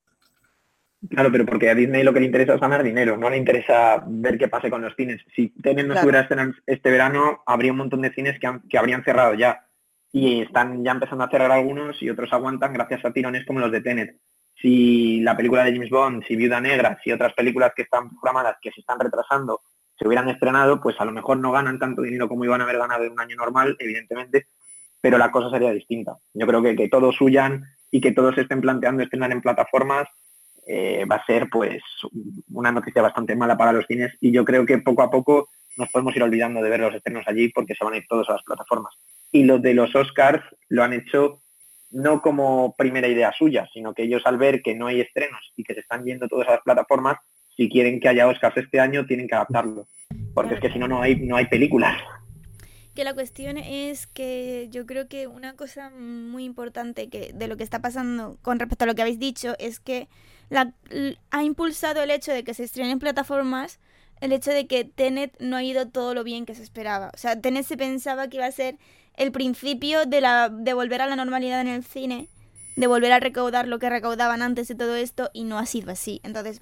Claro, 1.10 1.32
pero 1.32 1.46
porque 1.46 1.70
a 1.70 1.76
Disney 1.76 2.04
lo 2.04 2.14
que 2.14 2.20
le 2.20 2.28
interesa 2.28 2.54
es 2.54 2.62
ganar 2.62 2.84
dinero, 2.84 3.18
no 3.18 3.30
le 3.30 3.38
interesa 3.38 4.04
ver 4.08 4.38
qué 4.38 4.48
pase 4.48 4.70
con 4.70 4.82
los 4.84 4.96
cines. 4.96 5.20
Si 5.36 5.50
Tenet 5.50 5.88
no 5.88 5.94
Claro. 5.94 6.00
estuviera 6.00 6.20
estrenando 6.22 6.56
este 6.68 6.92
verano, 6.92 7.42
habría 7.48 7.72
un 7.72 7.80
montón 7.80 8.02
de 8.02 8.14
cines 8.14 8.40
que, 8.40 8.48
han- 8.48 8.62
que 8.70 8.78
habrían 8.78 9.04
cerrado 9.04 9.34
ya. 9.34 9.66
Y 10.12 10.42
están 10.42 10.84
ya 10.84 10.92
empezando 10.92 11.24
a 11.24 11.30
cerrar 11.30 11.52
algunos 11.52 12.02
y 12.04 12.10
otros 12.10 12.32
aguantan 12.34 12.74
gracias 12.74 13.04
a 13.04 13.12
tirones 13.14 13.46
como 13.46 13.60
los 13.62 13.72
de 13.72 13.82
Tenet. 13.82 14.16
Si 14.62 15.22
la 15.22 15.36
película 15.36 15.64
de 15.64 15.74
James 15.74 15.90
Bond, 15.90 16.24
si 16.28 16.36
Viuda 16.36 16.62
Negra, 16.62 17.00
si 17.04 17.12
otras 17.12 17.34
películas 17.34 17.72
que 17.76 17.82
están 17.84 18.10
programadas, 18.10 18.58
que 18.62 18.72
se 18.72 18.82
están 18.82 19.00
retrasando, 19.00 19.62
se 19.98 20.06
hubieran 20.08 20.30
estrenado, 20.30 20.82
pues 20.82 20.96
a 21.00 21.06
lo 21.06 21.12
mejor 21.12 21.38
no 21.38 21.52
ganan 21.52 21.80
tanto 21.80 22.04
dinero 22.04 22.28
como 22.28 22.46
iban 22.46 22.62
a 22.62 22.66
haber 22.66 22.78
ganado 22.78 23.04
en 23.06 23.14
un 23.14 23.20
año 23.20 23.36
normal, 23.38 23.76
evidentemente, 23.80 24.48
pero 25.00 25.18
la 25.18 25.32
cosa 25.32 25.50
sería 25.50 25.72
distinta. 25.72 26.18
Yo 26.34 26.46
creo 26.46 26.62
que 26.62 26.76
que 26.76 26.90
todos 26.90 27.20
huyan 27.22 27.64
y 27.90 28.02
que 28.02 28.12
todos 28.12 28.38
estén 28.38 28.62
planteando 28.62 29.02
estrenar 29.02 29.32
en 29.32 29.42
plataformas 29.42 30.08
eh, 30.68 31.06
va 31.06 31.18
a 31.18 31.26
ser 31.26 31.48
pues 31.50 31.82
una 32.52 32.72
noticia 32.72 33.02
bastante 33.02 33.36
mala 33.36 33.58
para 33.58 33.74
los 33.74 33.86
cines 33.88 34.14
y 34.22 34.32
yo 34.32 34.46
creo 34.46 34.66
que 34.66 34.78
poco 34.78 35.02
a 35.02 35.10
poco 35.10 35.50
nos 35.78 35.90
podemos 35.90 36.16
ir 36.16 36.24
olvidando 36.24 36.62
de 36.62 36.70
ver 36.70 36.80
los 36.80 36.94
estrenos 36.94 37.24
allí 37.28 37.50
porque 37.50 37.76
se 37.76 37.84
van 37.84 37.94
a 37.94 37.98
ir 37.98 38.06
todos 38.08 38.30
a 38.30 38.34
las 38.34 38.44
plataformas. 38.44 38.94
Y 39.32 39.44
los 39.44 39.62
de 39.62 39.74
los 39.74 39.96
Oscars 39.96 40.44
lo 40.70 40.84
han 40.84 40.94
hecho 40.94 41.40
no 41.92 42.22
como 42.22 42.74
primera 42.78 43.08
idea 43.08 43.34
suya, 43.38 43.68
sino 43.74 43.94
que 43.94 44.04
ellos 44.04 44.22
al 44.26 44.38
ver 44.38 44.62
que 44.62 44.76
no 44.76 44.88
hay 44.88 45.02
estrenos 45.02 45.42
y 45.56 45.64
que 45.64 45.74
se 45.74 45.82
están 45.82 46.06
yendo 46.06 46.28
todas 46.28 46.48
a 46.48 46.52
las 46.52 46.62
plataformas, 46.62 47.18
si 47.56 47.70
quieren 47.70 48.00
que 48.00 48.10
haya 48.10 48.28
Oscars 48.28 48.58
este 48.58 48.80
año 48.80 49.06
tienen 49.06 49.28
que 49.28 49.36
adaptarlo, 49.36 49.88
porque 50.34 50.56
es 50.56 50.60
que 50.62 50.72
si 50.72 50.80
no 50.80 50.88
no 50.88 51.02
hay 51.02 51.16
no 51.16 51.36
hay 51.36 51.46
películas. 51.46 52.02
Que 52.96 53.04
la 53.04 53.14
cuestión 53.14 53.58
es 53.58 54.08
que 54.08 54.68
yo 54.70 54.86
creo 54.86 55.08
que 55.08 55.28
una 55.28 55.56
cosa 55.56 55.90
muy 55.92 56.44
importante 56.44 57.10
que 57.10 57.32
de 57.34 57.48
lo 57.48 57.56
que 57.56 57.64
está 57.64 57.82
pasando 57.82 58.38
con 58.42 58.60
respecto 58.60 58.84
a 58.84 58.88
lo 58.88 58.96
que 58.96 59.02
habéis 59.02 59.20
dicho 59.20 59.56
es 59.60 59.80
que 59.80 60.10
la, 60.52 60.74
ha 61.32 61.44
impulsado 61.44 62.04
el 62.04 62.12
hecho 62.12 62.34
de 62.34 62.44
que 62.44 62.54
se 62.54 62.66
estrenen 62.66 62.92
en 62.92 63.00
plataformas 63.00 63.80
el 64.20 64.34
hecho 64.34 64.52
de 64.52 64.68
que 64.68 64.84
Tenet 64.84 65.36
no 65.40 65.56
ha 65.56 65.64
ido 65.64 65.88
todo 65.88 66.14
lo 66.14 66.24
bien 66.24 66.46
que 66.46 66.54
se 66.54 66.62
esperaba. 66.62 67.10
O 67.16 67.18
sea, 67.18 67.40
Tenet 67.40 67.66
se 67.66 67.78
pensaba 67.78 68.28
que 68.28 68.38
iba 68.38 68.46
a 68.46 68.52
ser 68.52 68.78
el 69.16 69.32
principio 69.32 70.06
de, 70.06 70.22
la, 70.22 70.50
de 70.50 70.74
volver 70.74 71.02
a 71.02 71.08
la 71.08 71.16
normalidad 71.16 71.62
en 71.62 71.70
el 71.70 71.84
cine, 71.84 72.28
de 72.76 72.88
volver 72.88 73.14
a 73.14 73.20
recaudar 73.20 73.68
lo 73.68 73.80
que 73.80 73.90
recaudaban 73.90 74.42
antes 74.42 74.68
de 74.68 74.76
todo 74.76 74.96
esto 74.96 75.32
y 75.34 75.46
no 75.46 75.58
ha 75.58 75.66
sido 75.66 75.90
así. 75.90 76.20
Entonces, 76.24 76.60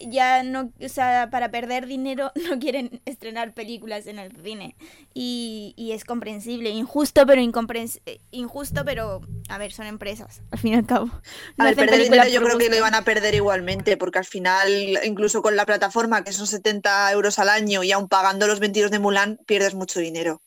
ya 0.00 0.42
no, 0.42 0.72
o 0.80 0.88
sea, 0.88 1.28
para 1.30 1.50
perder 1.50 1.86
dinero 1.86 2.32
no 2.48 2.58
quieren 2.58 3.00
estrenar 3.04 3.54
películas 3.54 4.06
en 4.06 4.18
el 4.18 4.32
cine. 4.42 4.76
Y, 5.14 5.74
y 5.76 5.92
es 5.92 6.04
comprensible, 6.04 6.70
injusto, 6.70 7.26
pero 7.26 7.40
eh, 7.40 8.20
injusto, 8.30 8.84
pero 8.84 9.20
a 9.48 9.58
ver, 9.58 9.72
son 9.72 9.86
empresas, 9.86 10.42
al 10.50 10.58
fin 10.58 10.72
y 10.72 10.76
al 10.76 10.86
cabo. 10.86 11.06
No 11.06 11.12
A 11.58 11.64
ver, 11.64 11.74
hacen 11.74 11.86
perder 11.86 12.04
dinero 12.04 12.28
yo 12.28 12.42
creo 12.42 12.58
que 12.58 12.68
lo 12.68 12.76
iban 12.76 12.94
a 12.94 13.02
perder 13.02 13.34
igualmente, 13.34 13.96
porque 13.96 14.18
al 14.18 14.26
final, 14.26 14.98
incluso 15.04 15.42
con 15.42 15.56
la 15.56 15.66
plataforma, 15.66 16.24
que 16.24 16.32
son 16.32 16.46
70 16.46 17.12
euros 17.12 17.38
al 17.38 17.48
año, 17.48 17.82
y 17.82 17.92
aún 17.92 18.08
pagando 18.08 18.46
los 18.46 18.60
22 18.60 18.90
de 18.90 18.98
Mulan, 18.98 19.38
pierdes 19.46 19.74
mucho 19.74 20.00
dinero. 20.00 20.40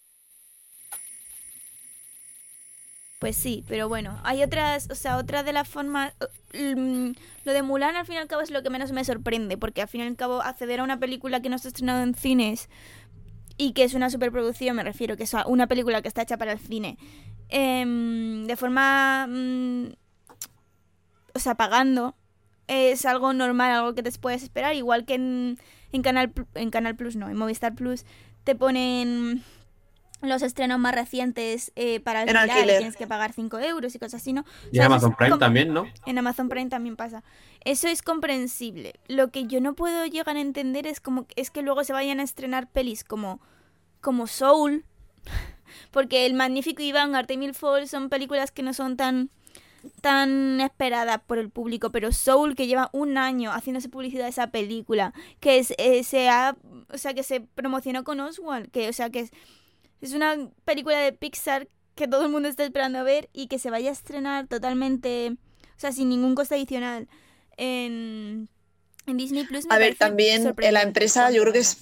Pues 3.22 3.36
sí, 3.36 3.63
pero 3.68 3.88
bueno, 3.88 4.18
hay 4.24 4.42
otras, 4.42 4.88
o 4.90 4.96
sea, 4.96 5.18
otra 5.18 5.44
de 5.44 5.54
las 5.54 5.68
formas... 5.70 6.12
mm, 6.56 7.12
Lo 7.46 7.54
de 7.54 7.62
Mulan 7.62 7.96
al 7.96 8.04
fin 8.08 8.16
y 8.16 8.18
al 8.18 8.28
cabo 8.28 8.42
es 8.42 8.50
lo 8.50 8.63
que 8.63 8.72
menos 8.72 8.92
me 8.94 9.06
sorprende, 9.06 9.60
porque 9.60 9.84
al 9.84 9.88
fin 9.88 10.01
y 10.01 10.06
al 10.06 10.16
cabo 10.16 10.42
acceder 10.42 10.80
a 10.80 10.84
una 10.84 11.00
película 11.00 11.40
que 11.40 11.48
no 11.50 11.56
está 11.58 11.68
estrenado 11.68 12.01
en 12.01 12.16
cines 12.16 12.68
y 13.58 13.74
que 13.74 13.84
es 13.84 13.94
una 13.94 14.10
superproducción, 14.10 14.75
me 14.75 14.84
refiero, 14.84 15.18
que 15.18 15.25
es 15.25 15.36
una 15.46 15.68
película 15.68 16.01
que 16.01 16.08
está 16.08 16.24
hecha 16.24 16.38
para 16.38 16.54
el 16.54 16.58
cine, 16.60 16.98
em, 17.50 18.46
de 18.48 18.56
forma... 18.56 19.28
mm, 19.30 19.90
o 21.36 21.40
sea, 21.40 21.54
pagando, 21.56 22.16
es 22.68 23.06
algo 23.06 23.34
normal, 23.34 23.72
algo 23.72 23.94
que 23.94 24.01
te 24.01 24.12
puedes 24.13 24.42
esperar, 24.42 24.74
igual 24.75 25.06
que 25.06 25.13
en, 25.13 25.60
en 25.92 26.01
Canal, 26.01 26.34
en 26.56 26.72
Canal 26.72 26.96
Plus, 26.96 27.16
no, 27.16 27.30
en 27.30 27.38
Movistar 27.38 27.75
Plus 27.75 28.04
te 28.44 28.56
ponen 28.56 29.44
los 30.22 30.42
estrenos 30.42 30.80
más 30.80 30.94
recientes 30.94 31.72
eh, 31.75 32.00
para 32.00 32.22
alquilar 32.22 32.48
y 32.48 32.51
alquiler. 32.51 32.78
tienes 32.78 32.98
que 32.98 33.08
pagar 33.08 33.34
5 33.34 33.60
euros 33.60 33.96
y 33.96 34.00
cosas 34.00 34.22
así, 34.22 34.34
¿no? 34.34 34.46
Y 34.66 34.70
O 34.70 34.72
sea, 34.74 34.86
en 34.86 34.92
Amazon 34.92 35.16
Prime 35.16 35.38
también, 35.38 35.74
¿no? 35.74 35.88
En 36.06 36.18
Amazon 36.18 36.50
Prime 36.50 36.70
también 36.70 36.96
pasa. 36.96 37.24
Eso 37.63 37.88
es 37.88 38.01
comprensible. 38.01 38.94
Lo 39.08 39.32
que 39.32 39.46
yo 39.48 39.62
no 39.62 39.74
puedo 39.74 40.06
llegar 40.06 40.38
a 40.38 40.42
entender 40.42 40.88
es 40.88 41.00
como 41.00 41.28
es 41.36 41.51
que 41.51 41.62
luego 41.62 41.84
se 41.84 41.94
vayan 41.94 42.20
a 42.20 42.24
estrenar 42.24 42.70
pelis 42.70 43.04
como 43.04 43.42
como 44.00 44.28
Soul, 44.28 44.86
porque 45.92 46.25
El 46.25 46.34
Magnífico 46.34 46.82
Iván, 46.82 47.16
Artemil 47.16 47.54
Fall 47.54 47.88
son 47.88 48.10
películas 48.10 48.51
que 48.51 48.63
no 48.63 48.74
son 48.74 48.98
tan 48.98 49.30
tan 50.01 50.62
esperadas 50.62 51.22
por 51.25 51.40
el 51.40 51.50
público, 51.50 51.92
pero 51.92 52.12
Soul 52.12 52.56
que 52.56 52.68
lleva 52.68 52.90
un 52.94 53.18
año 53.18 53.51
haciéndose 53.51 53.90
publicidad 53.90 54.25
de 54.25 54.30
esa 54.30 54.51
película, 54.51 55.13
que 55.40 55.58
es, 55.58 55.74
eh, 55.78 56.04
se 56.04 56.30
ha, 56.30 56.56
o 56.90 56.98
sea, 56.98 57.13
que 57.13 57.24
se 57.24 57.42
promocionó 57.42 58.04
con 58.04 58.20
Oswald, 58.20 58.70
que 58.70 58.90
o 58.90 58.94
sea, 58.94 59.10
que 59.10 59.22
es, 59.22 59.32
es 60.01 60.13
una 60.13 60.36
película 60.65 61.00
de 61.00 61.13
Pixar 61.13 61.67
que 61.96 62.08
todo 62.08 62.24
el 62.24 62.29
mundo 62.29 62.50
está 62.50 62.63
esperando 62.63 63.00
a 63.00 63.03
ver 63.03 63.29
y 63.34 63.48
que 63.48 63.60
se 63.60 63.70
vaya 63.70 63.89
a 63.89 63.93
estrenar 63.93 64.48
totalmente, 64.48 65.31
o 65.31 65.79
sea, 65.79 65.91
sin 65.91 66.10
ningún 66.10 66.36
coste 66.36 66.55
adicional 66.55 67.08
en, 67.58 68.50
en 69.05 69.17
Disney 69.17 69.46
Plus. 69.46 69.65
A 69.70 69.77
ver, 69.77 69.96
también 69.96 70.53
en 70.58 70.74
la 70.74 70.81
empresa 70.81 71.29
yo 71.31 71.41
creo 71.41 71.53
que 71.53 71.60
es, 71.60 71.77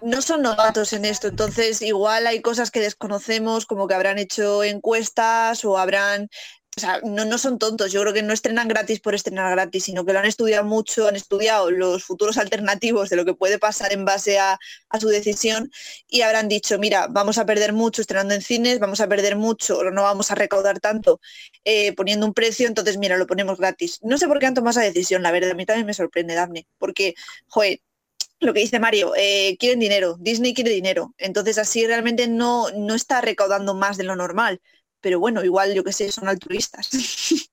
no 0.00 0.22
son 0.22 0.42
novatos 0.42 0.92
en 0.92 1.04
esto, 1.04 1.28
entonces 1.28 1.80
igual 1.82 2.26
hay 2.26 2.40
cosas 2.40 2.70
que 2.70 2.80
desconocemos, 2.80 3.66
como 3.66 3.86
que 3.86 3.94
habrán 3.94 4.18
hecho 4.18 4.64
encuestas 4.64 5.64
o 5.64 5.78
habrán, 5.78 6.28
o 6.74 6.80
sea, 6.80 7.00
no, 7.04 7.26
no 7.26 7.36
son 7.36 7.58
tontos, 7.58 7.92
yo 7.92 8.00
creo 8.00 8.14
que 8.14 8.22
no 8.22 8.32
estrenan 8.32 8.66
gratis 8.66 8.98
por 9.00 9.14
estrenar 9.14 9.50
gratis, 9.50 9.84
sino 9.84 10.06
que 10.06 10.14
lo 10.14 10.20
han 10.20 10.24
estudiado 10.24 10.64
mucho, 10.64 11.06
han 11.06 11.16
estudiado 11.16 11.70
los 11.70 12.02
futuros 12.02 12.38
alternativos 12.38 13.10
de 13.10 13.16
lo 13.16 13.26
que 13.26 13.34
puede 13.34 13.58
pasar 13.58 13.92
en 13.92 14.06
base 14.06 14.38
a, 14.38 14.58
su 14.98 15.08
decisión 15.08 15.70
y 16.08 16.22
habrán 16.22 16.48
dicho, 16.48 16.78
mira, 16.78 17.08
vamos 17.08 17.36
a 17.36 17.44
perder 17.44 17.72
mucho 17.74 18.00
estrenando 18.00 18.34
en 18.34 18.40
cines, 18.40 18.78
vamos 18.78 19.00
a 19.00 19.08
perder 19.08 19.36
mucho, 19.36 19.78
o 19.78 19.90
no 19.90 20.02
vamos 20.02 20.30
a 20.30 20.34
recaudar 20.34 20.80
tanto 20.80 21.20
eh, 21.64 21.92
poniendo 21.94 22.26
un 22.26 22.32
precio, 22.34 22.66
entonces 22.68 22.96
mira, 22.96 23.18
lo 23.18 23.26
ponemos 23.26 23.58
gratis. 23.58 23.98
No 24.02 24.16
sé 24.16 24.26
por 24.26 24.38
qué 24.38 24.46
han 24.46 24.54
tomado 24.54 24.70
esa 24.70 24.80
decisión, 24.80 25.22
la 25.22 25.30
verdad, 25.30 25.50
a 25.50 25.54
mí 25.54 25.66
también 25.66 25.86
me 25.86 25.94
sorprende, 25.94 26.34
Daphne, 26.34 26.66
porque, 26.78 27.14
joder, 27.48 27.80
lo 28.40 28.54
que 28.54 28.60
dice 28.60 28.80
Mario, 28.80 29.12
eh, 29.16 29.56
quieren 29.58 29.78
dinero, 29.78 30.16
Disney 30.18 30.54
quiere 30.54 30.70
dinero, 30.70 31.14
entonces 31.18 31.58
así 31.58 31.86
realmente 31.86 32.28
no, 32.28 32.70
no 32.70 32.94
está 32.94 33.20
recaudando 33.20 33.74
más 33.74 33.96
de 33.96 34.04
lo 34.04 34.16
normal, 34.16 34.60
pero 35.02 35.20
bueno, 35.20 35.44
igual 35.44 35.74
yo 35.74 35.84
que 35.84 35.92
sé, 35.92 36.10
son 36.10 36.28
altruistas. 36.28 36.88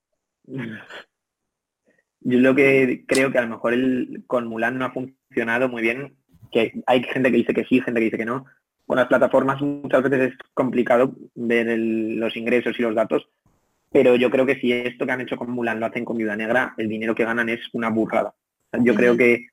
Yo 2.22 2.38
lo 2.38 2.54
que 2.54 3.04
creo 3.06 3.32
que 3.32 3.38
a 3.38 3.42
lo 3.42 3.48
mejor 3.48 3.72
el, 3.72 4.24
con 4.26 4.46
Mulan 4.46 4.76
no 4.78 4.84
ha 4.84 4.92
funcionado 4.92 5.68
muy 5.68 5.80
bien, 5.80 6.16
que 6.52 6.72
hay 6.86 7.02
gente 7.04 7.30
que 7.30 7.38
dice 7.38 7.54
que 7.54 7.64
sí, 7.64 7.80
gente 7.80 7.98
que 8.00 8.04
dice 8.04 8.18
que 8.18 8.26
no. 8.26 8.44
Con 8.86 8.96
las 8.98 9.06
plataformas 9.06 9.62
muchas 9.62 10.02
veces 10.02 10.32
es 10.32 10.38
complicado 10.52 11.14
ver 11.34 11.78
los 11.78 12.36
ingresos 12.36 12.78
y 12.78 12.82
los 12.82 12.94
datos, 12.94 13.26
pero 13.90 14.16
yo 14.16 14.30
creo 14.30 14.44
que 14.44 14.56
si 14.60 14.72
esto 14.72 15.06
que 15.06 15.12
han 15.12 15.22
hecho 15.22 15.36
con 15.36 15.50
Mulan 15.50 15.80
lo 15.80 15.86
hacen 15.86 16.04
con 16.04 16.18
Viuda 16.18 16.36
Negra, 16.36 16.74
el 16.76 16.88
dinero 16.88 17.14
que 17.14 17.24
ganan 17.24 17.48
es 17.48 17.60
una 17.72 17.88
burrada. 17.88 18.34
Yo 18.80 18.94
creo 18.94 19.16
que, 19.16 19.46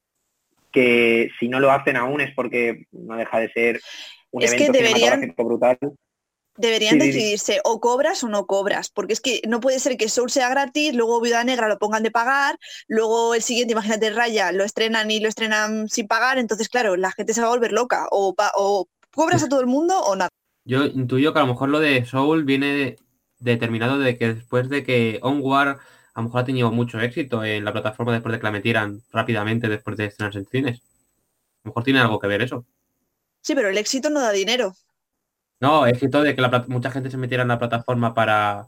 que 0.72 1.30
si 1.40 1.48
no 1.48 1.60
lo 1.60 1.72
hacen 1.72 1.96
aún 1.96 2.20
es 2.22 2.34
porque 2.36 2.86
no 2.92 3.16
deja 3.16 3.40
de 3.40 3.50
ser 3.52 3.80
un 4.32 4.44
Es 4.44 4.52
que 4.54 4.66
evento 4.66 4.80
deberían- 4.80 5.22
cinematográfico 5.22 5.46
brutal. 5.46 5.78
Deberían 6.58 6.96
Sí, 6.96 7.02
sí, 7.02 7.12
sí. 7.12 7.18
decidirse 7.18 7.62
o 7.64 7.80
cobras 7.80 8.24
o 8.24 8.30
no 8.30 8.46
cobras, 8.46 8.90
porque 8.90 9.14
es 9.14 9.22
que 9.22 9.42
no 9.48 9.60
puede 9.60 9.80
ser 9.80 9.98
que 9.98 10.10
Soul 10.10 10.30
sea 10.30 10.50
gratis, 10.50 10.96
luego 10.96 11.22
Viuda 11.22 11.44
Negra 11.44 11.68
lo 11.68 11.78
pongan 11.78 12.04
de 12.04 12.12
pagar, 12.12 12.58
luego 12.88 13.36
el 13.36 13.42
siguiente, 13.42 13.74
imagínate 13.74 14.10
Raya, 14.10 14.52
lo 14.52 14.64
estrenan 14.64 15.10
y 15.12 15.20
lo 15.20 15.30
estrenan 15.30 15.88
sin 15.88 16.08
pagar, 16.08 16.38
entonces 16.38 16.70
claro, 16.70 16.96
la 16.98 17.12
gente 17.12 17.34
se 17.34 17.42
va 17.42 17.48
a 17.48 17.52
volver 17.52 17.72
loca, 17.72 18.08
o, 18.12 18.36
o 18.56 18.88
cobras 19.14 19.44
a 19.44 19.50
todo 19.50 19.62
el 19.62 19.68
mundo 19.68 20.00
o 20.00 20.16
nada. 20.16 20.30
Yo 20.66 20.86
intuyo 20.86 21.32
que 21.32 21.40
a 21.40 21.44
lo 21.44 21.48
mejor 21.48 21.70
lo 21.70 21.80
de 21.80 22.06
Soul 22.06 22.44
viene 22.44 22.98
determinado 23.40 24.00
de 24.00 24.18
que 24.18 24.34
después 24.34 24.70
de 24.70 24.84
que 24.84 25.20
Onward 25.22 25.80
a 26.14 26.22
lo 26.22 26.24
mejor 26.24 26.42
ha 26.42 26.46
tenido 26.46 26.72
mucho 26.72 27.00
éxito 27.00 27.44
en 27.44 27.64
la 27.64 27.72
plataforma 27.72 28.12
después 28.12 28.34
de 28.34 28.40
que 28.40 28.44
la 28.44 28.52
metieran 28.52 29.04
rápidamente 29.12 29.70
después 29.70 29.96
de 29.98 30.06
estrenarse 30.06 30.40
en 30.40 30.48
cines. 30.48 30.80
A 30.80 31.66
lo 31.66 31.70
mejor 31.70 31.84
tiene 31.84 32.00
algo 32.00 32.20
que 32.20 32.28
ver 32.28 32.42
eso. 32.42 32.66
Sí, 33.42 33.54
pero 33.54 33.70
el 33.70 33.78
éxito 33.78 34.10
no 34.10 34.20
da 34.20 34.32
dinero. 34.32 34.74
No, 35.60 35.88
éxito 35.88 36.22
de 36.22 36.36
que 36.36 36.42
la 36.42 36.66
mucha 36.68 36.92
gente 36.92 37.10
se 37.10 37.18
metiera 37.18 37.42
en 37.44 37.50
la 37.50 37.60
plataforma 37.60 38.14
para 38.14 38.66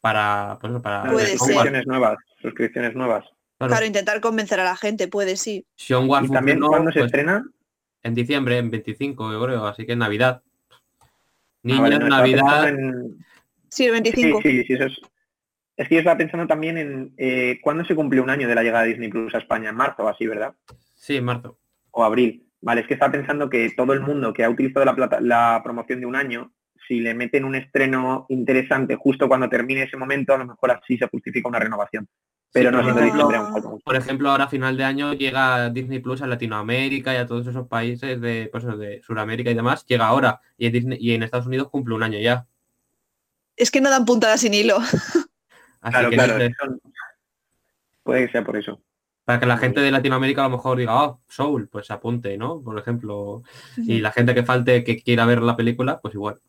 para 0.00 0.58
pues, 0.60 0.72
para 0.82 1.10
Puede 1.10 1.36
suscripciones 1.36 1.86
nuevas, 1.86 2.18
suscripciones 2.40 2.94
nuevas. 2.94 3.24
Claro, 3.58 3.70
Claro, 3.72 3.86
intentar 3.86 4.20
convencer 4.20 4.60
a 4.60 4.64
la 4.64 4.76
gente, 4.76 5.08
puede 5.08 5.36
sí. 5.36 5.64
si 5.76 5.94
Onward 5.94 6.24
Y 6.24 6.28
también 6.30 6.60
cuando 6.60 6.90
se 6.90 6.98
pues, 7.00 7.06
estrena, 7.06 7.44
en 8.02 8.14
diciembre, 8.14 8.58
en 8.58 8.70
25, 8.70 9.32
yo 9.32 9.44
creo, 9.44 9.66
así 9.66 9.86
que 9.86 9.92
en 9.92 10.00
Navidad. 10.00 10.42
Ah, 10.44 11.08
Niños, 11.62 11.82
vale, 11.82 11.98
no, 11.98 12.04
estaba 12.06 12.18
Navidad, 12.20 12.68
en- 12.68 13.24
Sí, 13.68 13.86
el 13.86 13.92
25. 13.92 14.42
Sí, 14.42 14.50
sí, 14.50 14.64
sí, 14.64 14.72
eso 14.74 14.84
es. 14.86 15.00
Es 15.76 15.88
que 15.88 15.94
yo 15.94 16.00
estaba 16.00 16.18
pensando 16.18 16.46
también 16.46 16.76
en 16.76 17.14
eh, 17.16 17.58
cuándo 17.62 17.84
se 17.84 17.94
cumple 17.94 18.20
un 18.20 18.28
año 18.28 18.46
de 18.46 18.54
la 18.54 18.62
llegada 18.62 18.82
de 18.84 18.90
Disney 18.90 19.08
Plus 19.08 19.34
a 19.34 19.38
España, 19.38 19.70
en 19.70 19.76
marzo 19.76 20.02
o 20.04 20.08
así, 20.08 20.26
¿verdad? 20.26 20.54
sí, 20.96 21.16
en 21.16 21.24
marzo. 21.24 21.58
O 21.92 22.04
abril. 22.04 22.46
Vale, 22.62 22.80
es 22.82 22.86
que 22.86 22.94
estaba 22.94 23.12
pensando 23.12 23.50
que 23.50 23.70
todo 23.76 23.92
el 23.92 24.00
mundo 24.00 24.32
que 24.32 24.44
ha 24.44 24.48
utilizado 24.50 24.84
la, 24.86 24.94
plata- 24.94 25.20
la 25.20 25.60
promoción 25.64 26.00
de 26.00 26.06
un 26.06 26.16
año, 26.16 26.52
si 26.88 27.00
le 27.00 27.12
meten 27.14 27.44
un 27.44 27.54
estreno 27.56 28.24
interesante 28.28 28.96
justo 28.96 29.28
cuando 29.28 29.48
termine 29.48 29.82
ese 29.82 29.96
momento, 29.96 30.32
a 30.34 30.38
lo 30.38 30.46
mejor 30.46 30.70
así 30.70 30.96
se 30.96 31.08
justifica 31.08 31.48
una 31.48 31.58
renovación. 31.58 32.08
Pero 32.52 32.70
Sí, 32.70 32.76
no 32.76 32.82
por 32.82 32.84
siendo 32.84 33.00
ejemplo- 33.00 33.12
diciembre 33.26 33.36
aún 33.38 33.52
falta 33.52 33.68
mucho. 33.68 33.84
Por 33.84 33.96
ejemplo, 33.96 34.30
ahora 34.30 34.44
a 34.44 34.48
final 34.48 34.76
de 34.76 34.84
año 34.84 35.12
llega 35.14 35.70
Disney 35.70 35.98
Plus 36.00 36.22
a 36.22 36.26
Latinoamérica 36.26 37.12
y 37.14 37.16
a 37.16 37.26
todos 37.26 37.46
esos 37.46 37.66
países 37.66 38.20
de, 38.20 38.48
pues, 38.52 38.64
de 38.78 39.00
Sudamérica 39.02 39.50
y 39.50 39.54
demás. 39.54 39.84
Llega 39.86 40.06
ahora 40.06 40.40
y 40.56 40.66
en, 40.66 40.72
Disney- 40.72 40.98
y 41.00 41.14
en 41.14 41.22
Estados 41.22 41.46
Unidos 41.46 41.68
cumple 41.70 41.94
un 41.94 42.02
año 42.02 42.18
ya. 42.20 42.46
Es 43.56 43.70
que 43.70 43.80
no 43.80 43.90
dan 43.90 44.04
puntadas 44.04 44.40
sin 44.40 44.54
hilo. 44.54 44.76
Así 44.78 45.92
Claro, 45.92 46.10
que 46.10 46.16
claro, 46.16 46.32
no 46.34 46.38
sé, 46.40 46.46
eso- 46.46 46.80
puede 48.02 48.26
que 48.26 48.32
sea 48.32 48.44
por 48.44 48.56
eso. 48.56 48.80
Para 49.24 49.38
que 49.38 49.46
la 49.46 49.58
gente 49.58 49.80
de 49.80 49.90
Latinoamérica 49.90 50.44
a 50.44 50.48
lo 50.48 50.56
mejor 50.56 50.78
diga, 50.78 51.04
oh, 51.04 51.20
Soul, 51.28 51.68
pues 51.68 51.90
apunte, 51.90 52.36
¿no? 52.36 52.60
Por 52.62 52.78
ejemplo. 52.78 53.42
Y 53.76 54.00
la 54.00 54.12
gente 54.12 54.34
que 54.34 54.42
falte 54.42 54.82
que 54.82 55.00
quiera 55.00 55.26
ver 55.26 55.42
la 55.42 55.56
película, 55.56 56.00
pues 56.00 56.14
igual. 56.14 56.40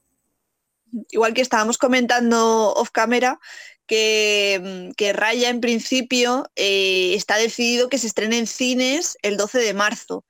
Igual 1.10 1.34
que 1.34 1.42
estábamos 1.42 1.78
comentando 1.78 2.74
off 2.74 2.90
camera, 2.92 3.40
que, 3.86 4.92
que 4.98 5.14
Raya 5.14 5.50
en 5.50 5.62
principio 5.62 6.50
eh, 6.56 7.14
está 7.16 7.38
decidido 7.38 7.90
que 7.90 7.98
se 7.98 8.08
estrene 8.08 8.38
en 8.40 8.48
cines 8.48 9.18
el 9.22 9.38
12 9.38 9.60
de 9.60 9.74
marzo. 9.74 10.26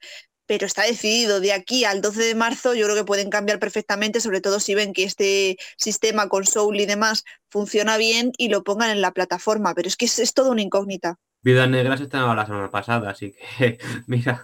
Pero 0.45 0.65
está 0.65 0.83
decidido 0.83 1.39
de 1.39 1.53
aquí 1.53 1.85
al 1.85 2.01
12 2.01 2.21
de 2.21 2.35
marzo, 2.35 2.73
yo 2.73 2.85
creo 2.85 2.97
que 2.97 3.05
pueden 3.05 3.29
cambiar 3.29 3.59
perfectamente, 3.59 4.19
sobre 4.19 4.41
todo 4.41 4.59
si 4.59 4.75
ven 4.75 4.91
que 4.91 5.05
este 5.05 5.57
sistema 5.77 6.27
con 6.27 6.45
Soul 6.45 6.81
y 6.81 6.85
demás 6.85 7.23
funciona 7.49 7.95
bien 7.95 8.33
y 8.37 8.49
lo 8.49 8.65
pongan 8.65 8.89
en 8.89 8.99
la 8.99 9.13
plataforma. 9.13 9.73
Pero 9.73 9.87
es 9.87 9.95
que 9.95 10.05
es, 10.05 10.19
es 10.19 10.33
todo 10.33 10.51
una 10.51 10.61
incógnita. 10.61 11.17
Viuda 11.43 11.67
Negra 11.67 11.97
se 11.97 12.03
estrenaba 12.03 12.35
la 12.35 12.45
semana 12.45 12.71
pasada, 12.71 13.09
así 13.11 13.33
que, 13.33 13.77
mira. 14.07 14.41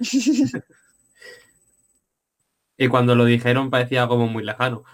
Y 2.78 2.88
cuando 2.88 3.14
lo 3.14 3.24
dijeron 3.24 3.70
parecía 3.70 4.06
como 4.06 4.26
muy 4.28 4.44
lejano. 4.44 4.84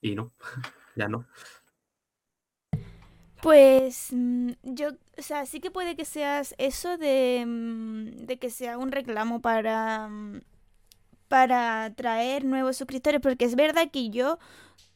Y 0.00 0.14
no, 0.14 0.32
ya 0.96 1.08
no. 1.08 1.26
Pues 3.42 4.08
mm, 4.12 4.50
yo, 4.62 4.90
o 5.16 5.22
sea, 5.22 5.46
sí 5.46 5.60
que 5.60 5.70
puede 5.70 5.96
que 5.96 6.04
seas 6.04 6.54
eso 6.58 6.98
de, 6.98 7.44
mm, 7.46 8.26
de 8.26 8.38
que 8.38 8.50
sea 8.50 8.78
un 8.78 8.90
reclamo 8.92 9.40
para, 9.40 10.08
mm, 10.08 10.40
para 11.28 11.84
atraer 11.84 12.44
nuevos 12.44 12.76
suscriptores, 12.76 13.20
porque 13.20 13.44
es 13.44 13.54
verdad 13.54 13.90
que 13.92 14.10
yo, 14.10 14.38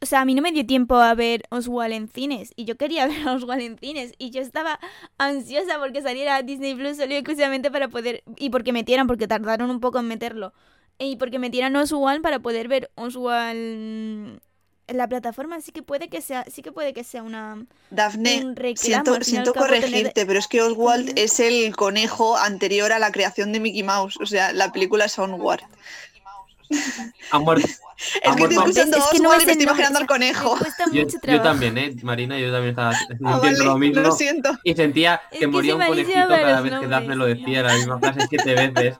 o 0.00 0.06
sea, 0.06 0.22
a 0.22 0.24
mí 0.24 0.34
no 0.34 0.42
me 0.42 0.52
dio 0.52 0.66
tiempo 0.66 0.96
a 0.96 1.14
ver 1.14 1.42
Oswald 1.50 1.92
en 1.94 2.08
cines, 2.08 2.52
y 2.56 2.64
yo 2.64 2.76
quería 2.76 3.06
ver 3.08 3.28
a 3.28 3.32
Oswald 3.34 3.62
en 3.62 3.78
cines, 3.78 4.12
y 4.18 4.30
yo 4.30 4.40
estaba 4.40 4.80
ansiosa 5.18 5.78
porque 5.78 6.02
saliera 6.02 6.42
Disney 6.42 6.74
Plus 6.74 6.96
solo 6.96 7.12
y 7.12 7.16
exclusivamente 7.16 7.70
para 7.70 7.88
poder, 7.88 8.22
y 8.36 8.50
porque 8.50 8.72
metieran, 8.72 9.06
porque 9.06 9.28
tardaron 9.28 9.70
un 9.70 9.80
poco 9.80 9.98
en 10.00 10.08
meterlo, 10.08 10.52
y 10.98 11.16
porque 11.16 11.38
metieran 11.38 11.76
Oswald 11.76 12.22
para 12.22 12.38
poder 12.40 12.68
ver 12.68 12.90
Oswald 12.94 14.40
en 14.88 14.96
la 14.98 15.08
plataforma, 15.08 15.56
así 15.56 15.72
que 15.72 15.82
puede 15.82 16.08
que 16.08 16.20
sea, 16.20 16.44
sí 16.50 16.60
que 16.60 16.72
puede 16.72 16.92
que 16.92 17.04
sea 17.04 17.22
una 17.22 17.64
Dafne, 17.90 18.44
un 18.44 18.56
reclamo, 18.56 19.16
siento, 19.22 19.52
tener- 19.52 19.68
corregirte, 19.68 20.26
pero 20.26 20.38
es 20.38 20.48
que 20.48 20.60
Oswald 20.60 21.12
es 21.16 21.40
el 21.40 21.74
conejo 21.76 22.36
anterior 22.36 22.92
a 22.92 22.98
la 22.98 23.12
creación 23.12 23.52
de 23.52 23.60
Mickey 23.60 23.82
Mouse. 23.84 24.18
O 24.20 24.26
sea, 24.26 24.52
la 24.52 24.72
película 24.72 25.04
es 25.06 25.18
Onward. 25.18 25.62
Ha 27.30 27.38
muerto. 27.38 27.66
Es 27.66 27.80
Ah, 28.24 28.34
que 28.34 28.42
estoy 28.44 28.56
escuchando 28.58 28.96
Es 28.96 29.04
que 29.12 29.18
no 29.20 29.28
Oswald 29.30 29.42
es 29.42 29.42
y 29.42 29.46
me 29.46 29.52
el 29.52 29.58
estoy 29.58 29.62
imaginando 29.64 29.98
al 30.00 30.06
conejo. 30.06 30.56
Yo, 30.92 31.04
yo 31.24 31.42
también, 31.42 31.78
¿eh? 31.78 31.94
Marina, 32.02 32.38
yo 32.38 32.50
también 32.50 32.70
estaba 32.70 32.90
Ah, 32.90 32.94
sintiendo 33.08 33.38
vale, 33.40 33.58
lo 33.64 33.78
mismo. 33.78 34.00
lo 34.02 34.12
siento. 34.12 34.58
Y 34.64 34.74
sentía 34.74 35.20
Es 35.30 35.38
que 35.38 35.38
que 35.40 35.46
moría 35.46 35.76
un 35.76 35.84
conejito 35.86 36.28
cada 36.28 36.60
vez 36.60 36.80
que 36.80 36.86
Daphne 36.88 37.16
lo 37.16 37.26
decía, 37.26 37.62
la 37.62 37.74
misma 37.74 37.98
frase 38.00 38.26
siete 38.28 38.54
veces. 38.54 38.96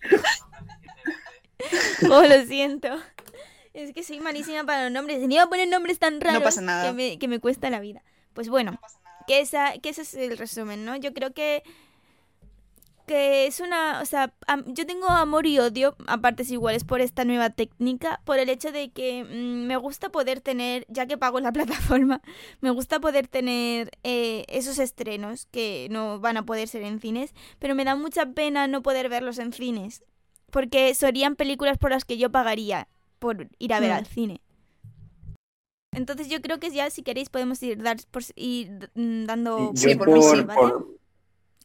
Oh, 2.10 2.22
lo 2.22 2.44
siento. 2.46 2.88
Es 3.72 3.92
que 3.92 4.02
soy 4.04 4.20
malísima 4.20 4.64
para 4.64 4.84
los 4.84 4.92
nombres. 4.92 5.26
Ni 5.26 5.34
iba 5.36 5.44
a 5.44 5.48
poner 5.48 5.66
nombres 5.68 5.98
tan 5.98 6.20
raros 6.20 6.42
pasa 6.42 6.60
nada. 6.60 6.84
Que, 6.86 6.92
me, 6.92 7.18
que 7.18 7.26
me 7.28 7.40
cuesta 7.40 7.70
la 7.70 7.80
vida. 7.80 8.02
Pues 8.34 8.48
bueno, 8.48 8.78
que, 9.26 9.40
esa, 9.40 9.78
que 9.78 9.88
ese 9.88 10.02
es 10.02 10.14
el 10.14 10.36
resumen, 10.38 10.84
¿no? 10.84 10.94
Yo 10.96 11.12
creo 11.14 11.32
que 11.32 11.62
que 13.06 13.46
es 13.46 13.60
una, 13.60 14.00
o 14.00 14.06
sea, 14.06 14.32
am- 14.46 14.64
yo 14.74 14.86
tengo 14.86 15.08
amor 15.08 15.46
y 15.46 15.58
odio 15.58 15.94
a 16.06 16.18
partes 16.18 16.50
iguales 16.50 16.84
por 16.84 17.00
esta 17.00 17.24
nueva 17.24 17.50
técnica, 17.50 18.20
por 18.24 18.38
el 18.38 18.48
hecho 18.48 18.72
de 18.72 18.90
que 18.90 19.24
mm, 19.24 19.66
me 19.66 19.76
gusta 19.76 20.08
poder 20.10 20.40
tener, 20.40 20.86
ya 20.88 21.06
que 21.06 21.18
pago 21.18 21.40
la 21.40 21.52
plataforma, 21.98 22.22
me 22.60 22.70
gusta 22.70 23.00
poder 23.00 23.28
tener 23.28 23.90
eh, 24.04 24.44
esos 24.48 24.78
estrenos 24.78 25.46
que 25.50 25.88
no 25.90 26.18
van 26.20 26.36
a 26.38 26.46
poder 26.46 26.66
ser 26.68 26.82
en 26.82 27.00
cines, 27.00 27.34
pero 27.58 27.74
me 27.74 27.84
da 27.84 27.94
mucha 27.96 28.26
pena 28.26 28.66
no 28.68 28.82
poder 28.82 29.08
verlos 29.08 29.38
en 29.38 29.52
cines, 29.52 30.02
porque 30.50 30.94
serían 30.94 31.36
películas 31.36 31.76
por 31.78 31.90
las 31.90 32.04
que 32.04 32.16
yo 32.16 32.30
pagaría 32.30 32.88
por 33.18 33.48
ir 33.58 33.72
a 33.74 33.80
ver 33.80 33.90
Mm. 33.90 33.94
al 33.96 34.06
cine. 34.06 34.40
Entonces 35.92 36.28
yo 36.28 36.40
creo 36.42 36.58
que 36.58 36.70
ya 36.70 36.90
si 36.90 37.02
queréis 37.02 37.28
podemos 37.30 37.62
ir, 37.62 37.80
dar, 37.82 37.98
por, 38.10 38.22
ir 38.34 38.90
mm, 38.94 39.24
dando 39.26 39.72
Sí, 39.76 39.94
por 39.94 40.10
sí, 40.22 40.42
¿vale? 40.42 40.60
por- 40.60 40.94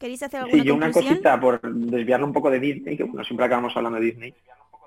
¿Queréis 0.00 0.22
hacer 0.22 0.40
alguna 0.40 0.62
Sí, 0.62 0.66
yo 0.66 0.74
una 0.74 0.90
cosita 0.90 1.38
por 1.38 1.60
desviarlo 1.60 2.26
un 2.26 2.32
poco 2.32 2.50
de 2.50 2.58
Disney, 2.58 2.96
que 2.96 3.04
bueno, 3.04 3.22
siempre 3.22 3.44
acabamos 3.44 3.76
hablando 3.76 4.00
de 4.00 4.06
Disney. 4.06 4.34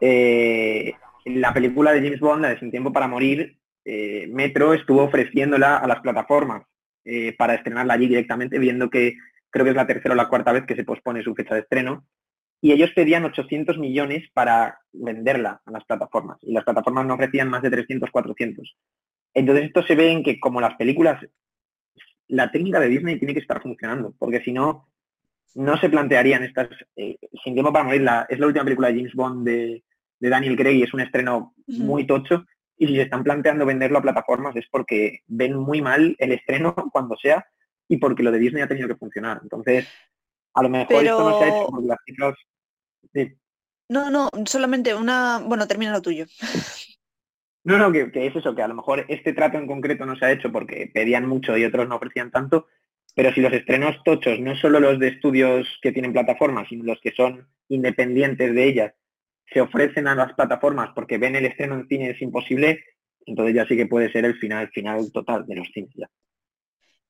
Eh, 0.02 0.96
la 1.26 1.54
película 1.54 1.94
de 1.94 2.02
James 2.02 2.20
Bond, 2.20 2.42
la 2.42 2.50
de 2.50 2.60
Sin 2.60 2.72
Tiempo 2.72 2.92
para 2.92 3.08
Morir, 3.08 3.60
eh, 3.86 4.28
Metro 4.32 4.74
estuvo 4.74 5.04
ofreciéndola 5.04 5.78
a 5.78 5.88
las 5.88 6.00
plataformas 6.00 6.64
eh, 7.06 7.36
para 7.38 7.54
estrenarla 7.54 7.94
allí 7.94 8.08
directamente, 8.08 8.58
viendo 8.58 8.90
que 8.90 9.14
creo 9.52 9.66
que 9.66 9.70
es 9.70 9.76
la 9.76 9.86
tercera 9.86 10.14
o 10.14 10.18
la 10.18 10.30
cuarta 10.30 10.52
vez 10.52 10.66
que 10.66 10.76
se 10.76 10.84
pospone 10.84 11.22
su 11.22 11.36
fecha 11.36 11.54
de 11.54 11.62
estreno. 11.62 12.08
Y 12.60 12.72
ellos 12.72 12.90
pedían 12.96 13.24
800 13.24 13.78
millones 13.78 14.28
para 14.34 14.80
venderla 14.94 15.62
a 15.64 15.72
las 15.72 15.86
plataformas. 15.86 16.40
Y 16.42 16.54
las 16.54 16.64
plataformas 16.64 17.06
no 17.06 17.14
ofrecían 17.14 17.50
más 17.50 17.62
de 17.62 17.70
300, 17.70 18.10
400. 18.10 18.76
Entonces 19.36 19.66
esto 19.66 19.84
se 19.84 19.94
ve 19.94 20.12
en 20.12 20.24
que 20.24 20.40
como 20.40 20.60
las 20.60 20.74
películas, 20.76 21.24
la 22.30 22.50
técnica 22.50 22.80
de 22.80 22.88
Disney 22.88 23.20
tiene 23.20 23.36
que 23.36 23.42
estar 23.42 23.62
funcionando, 23.62 24.16
porque 24.18 24.42
si 24.42 24.52
no, 24.52 24.88
no 25.56 25.78
se 25.78 25.90
plantearían 25.90 26.44
estas. 26.44 26.70
eh, 26.96 27.18
Sin 27.44 27.54
tiempo 27.54 27.72
para 27.74 27.86
morir, 27.86 28.02
la- 28.02 28.26
es 28.30 28.40
la 28.40 28.48
última 28.48 28.64
película 28.64 28.88
de 28.90 28.96
James 28.96 29.14
Bond 29.14 29.46
de, 29.46 29.84
de 30.20 30.30
Daniel 30.30 30.56
Craig 30.58 30.76
y 30.78 30.84
es 30.84 30.94
un 30.94 31.02
estreno 31.02 31.54
muy 31.68 32.06
tocho. 32.08 32.46
Y 32.78 32.88
si 32.88 32.96
se 32.96 33.04
están 33.04 33.24
planteando 33.24 33.66
venderlo 33.66 34.00
a 34.00 34.02
plataformas 34.02 34.56
es 34.56 34.66
porque 34.72 35.20
ven 35.28 35.56
muy 35.56 35.82
mal 35.82 36.16
el 36.20 36.32
estreno 36.32 36.74
cuando 36.92 37.16
sea 37.18 37.46
y 37.88 37.98
porque 37.98 38.24
lo 38.24 38.32
de 38.32 38.40
Disney 38.40 38.64
ha 38.64 38.68
tenido 38.68 38.88
que 38.88 38.96
funcionar. 38.96 39.40
Entonces, 39.44 39.88
A 40.56 40.62
lo 40.64 40.70
mejor 40.70 41.04
esto 41.04 41.30
no 41.30 41.38
se 41.40 41.44
ha 41.44 41.48
hecho 41.48 41.68
porque 41.70 41.88
las 41.88 41.98
cifras... 42.06 42.36
Sí. 43.14 43.34
No, 43.90 44.10
no, 44.10 44.30
solamente 44.46 44.94
una... 44.96 45.40
Bueno, 45.46 45.68
termina 45.68 45.92
lo 45.92 46.02
tuyo. 46.02 46.26
No, 47.66 47.78
no, 47.78 47.94
que, 47.94 48.12
que, 48.12 48.28
es 48.28 48.36
eso, 48.36 48.54
que 48.54 48.62
a 48.62 48.68
lo 48.68 48.74
mejor 48.74 49.06
este 49.08 49.32
trato 49.32 49.58
en 49.58 49.68
concreto 49.68 50.06
no 50.06 50.18
se 50.18 50.26
ha 50.26 50.32
hecho 50.34 50.52
porque 50.52 50.92
pedían 50.94 51.26
mucho 51.26 51.56
y 51.58 51.64
otros 51.64 51.88
no 51.88 51.96
ofrecían 51.96 52.30
tanto, 52.30 52.68
pero 53.16 53.32
si 53.34 53.42
los 53.42 53.54
estrenos 53.54 53.98
tochos, 54.04 54.40
no 54.40 54.56
solo 54.56 54.80
los 54.80 55.00
de 55.00 55.10
estudios 55.10 55.68
que 55.82 55.92
tienen 55.92 56.14
plataformas, 56.14 56.68
sino 56.70 56.84
los 56.84 57.00
que 57.02 57.12
son 57.12 57.48
independientes 57.70 58.54
de 58.54 58.68
ellas, 58.68 58.94
se 59.52 59.62
ofrecen 59.62 60.08
a 60.08 60.16
las 60.16 60.34
plataformas 60.34 60.90
porque 60.96 61.18
ven 61.18 61.36
el 61.36 61.46
estreno 61.46 61.76
en 61.76 61.88
cine 61.88 62.10
es 62.10 62.22
imposible, 62.22 62.84
entonces 63.26 63.56
ya 63.56 63.68
sí 63.68 63.76
que 63.76 63.86
puede 63.86 64.12
ser 64.12 64.26
el 64.26 64.36
final, 64.36 64.70
final 64.70 65.12
total 65.12 65.46
de 65.46 65.56
los 65.56 65.68
cines 65.74 65.92
ya. 65.96 66.10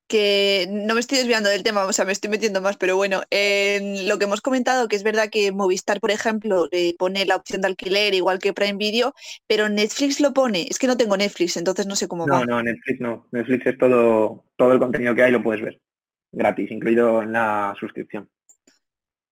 Que 0.06 0.66
no 0.70 0.92
me 0.92 1.00
estoy 1.00 1.16
desviando 1.16 1.48
del 1.48 1.62
tema, 1.62 1.86
o 1.86 1.92
sea, 1.94 2.04
me 2.04 2.12
estoy 2.12 2.30
metiendo 2.30 2.60
más, 2.60 2.76
pero 2.76 2.94
bueno, 2.94 3.22
en 3.30 4.06
lo 4.06 4.18
que 4.18 4.26
hemos 4.26 4.42
comentado, 4.42 4.86
que 4.86 4.96
es 4.96 5.02
verdad 5.02 5.30
que 5.30 5.50
Movistar, 5.50 5.98
por 5.98 6.10
ejemplo, 6.10 6.68
pone 6.98 7.24
la 7.24 7.36
opción 7.36 7.62
de 7.62 7.68
alquiler 7.68 8.12
igual 8.12 8.38
que 8.38 8.52
Prime 8.52 8.76
Video, 8.76 9.14
pero 9.46 9.70
Netflix 9.70 10.20
lo 10.20 10.34
pone. 10.34 10.66
Es 10.68 10.78
que 10.78 10.88
no 10.88 10.98
tengo 10.98 11.16
Netflix, 11.16 11.56
entonces 11.56 11.86
no 11.86 11.96
sé 11.96 12.06
cómo 12.06 12.26
no, 12.26 12.34
va. 12.34 12.44
No, 12.44 12.62
Netflix 12.62 13.00
no. 13.00 13.26
Netflix 13.32 13.66
es 13.66 13.78
todo, 13.78 14.44
todo 14.56 14.72
el 14.74 14.78
contenido 14.78 15.14
que 15.14 15.22
hay, 15.22 15.32
lo 15.32 15.42
puedes 15.42 15.62
ver 15.62 15.80
gratis, 16.34 16.70
incluido 16.70 17.22
en 17.22 17.32
la 17.32 17.74
suscripción. 17.78 18.28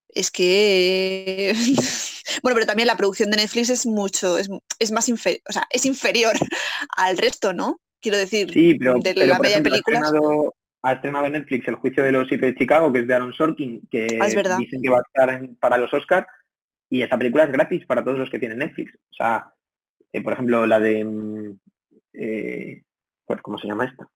Es 0.09 0.31
que 0.31 1.55
bueno, 2.43 2.55
pero 2.55 2.67
también 2.67 2.87
la 2.87 2.97
producción 2.97 3.31
de 3.31 3.38
Netflix 3.38 3.71
es 3.71 3.87
mucho, 3.87 4.38
es, 4.38 4.93
más 4.93 5.09
inferior, 5.09 5.43
o 5.49 5.53
sea, 5.53 5.67
es 5.71 5.87
inferior 5.87 6.35
al 6.97 7.17
resto, 7.17 7.53
¿no? 7.53 7.81
Quiero 8.01 8.19
decir, 8.19 8.53
sí, 8.53 8.75
pero, 8.75 8.99
de 8.99 9.27
la 9.27 9.38
media 9.38 9.57
de 9.59 9.62
películas. 9.62 10.12
Ha 10.85 10.95
estrenado, 10.95 11.27
en 11.27 11.35
Netflix 11.35 11.69
El 11.69 11.77
juicio 11.77 12.03
de 12.03 12.11
los 12.11 12.27
siete 12.27 12.47
de 12.47 12.57
Chicago, 12.57 12.93
que 12.93 12.99
es 12.99 13.07
de 13.07 13.15
Aaron 13.15 13.33
Sorkin, 13.33 13.87
que 13.88 14.19
ah, 14.21 14.27
dicen 14.59 14.83
que 14.83 14.91
va 14.91 14.99
a 14.99 15.03
estar 15.03 15.49
para 15.61 15.79
los 15.79 15.95
Oscars, 15.95 16.27
y 16.91 17.03
esa 17.03 17.17
película 17.17 17.45
es 17.45 17.53
gratis 17.53 17.87
para 17.87 18.03
todos 18.03 18.19
los 18.19 18.29
que 18.29 18.41
tienen 18.41 18.59
Netflix. 18.59 18.93
O 18.93 19.15
sea, 19.15 19.53
eh, 20.12 20.21
por 20.21 20.33
ejemplo, 20.33 20.67
la 20.67 20.81
de 20.81 21.05
mm, 21.05 21.59
eh, 22.15 22.83
pues, 23.25 23.41
¿cómo 23.43 23.59
se 23.59 23.67
llama 23.67 23.85
esta? 23.85 24.09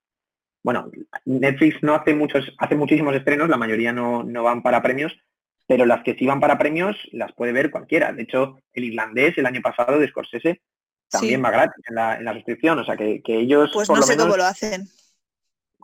Bueno, 0.66 0.90
Netflix 1.26 1.81
no 1.81 1.94
hace 1.94 2.12
muchos, 2.12 2.52
hace 2.59 2.74
muchísimos 2.74 3.14
estrenos, 3.14 3.48
la 3.48 3.57
mayoría 3.57 3.92
no, 3.92 4.24
van 4.42 4.64
para 4.64 4.83
premios, 4.83 5.16
pero 5.64 5.87
las 5.87 6.02
que 6.02 6.16
sí 6.16 6.26
van 6.26 6.40
para 6.40 6.59
premios 6.59 6.96
las 7.12 7.33
puede 7.35 7.52
ver 7.52 7.70
cualquiera. 7.70 8.12
De 8.12 8.24
hecho, 8.24 8.59
el 8.72 8.83
irlandés 8.83 9.38
el 9.38 9.46
año 9.46 9.61
pasado 9.62 10.00
de 10.00 10.09
Scorsese 10.09 10.62
también 11.09 11.44
va 11.44 11.52
gratis 11.52 11.85
en 11.88 11.94
la, 11.94 12.33
suscripción, 12.35 12.81
o 12.81 12.85
sea 12.85 12.96
que, 12.96 13.22
ellos... 13.29 13.70
Pues 13.72 13.88
no 13.88 14.02
sé 14.02 14.16
cómo 14.16 14.37
lo 14.37 14.42
hacen. 14.42 14.88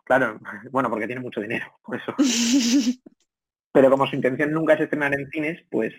Claro, 0.02 0.40
bueno, 0.72 0.90
porque 0.90 1.06
tienen 1.06 1.22
mucho 1.22 1.40
dinero, 1.40 1.78
por 1.84 1.98
eso. 1.98 2.12
pero 3.72 3.88
como 3.88 4.08
su 4.08 4.16
intención 4.16 4.50
nunca 4.50 4.74
es 4.74 4.80
estrenar 4.80 5.14
en 5.14 5.30
cines, 5.30 5.64
pues 5.70 5.94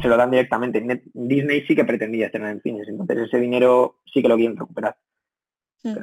se 0.00 0.08
lo 0.08 0.16
dan 0.16 0.30
directamente. 0.30 0.82
Disney 1.12 1.66
sí 1.66 1.76
que 1.76 1.84
pretendía 1.84 2.26
estrenar 2.26 2.52
en 2.52 2.62
cines, 2.62 2.88
entonces 2.88 3.28
ese 3.28 3.38
dinero 3.38 3.98
sí 4.10 4.22
que 4.22 4.28
lo 4.28 4.36
quieren 4.36 4.56
recuperar. 4.56 4.96
Mm. 5.82 5.96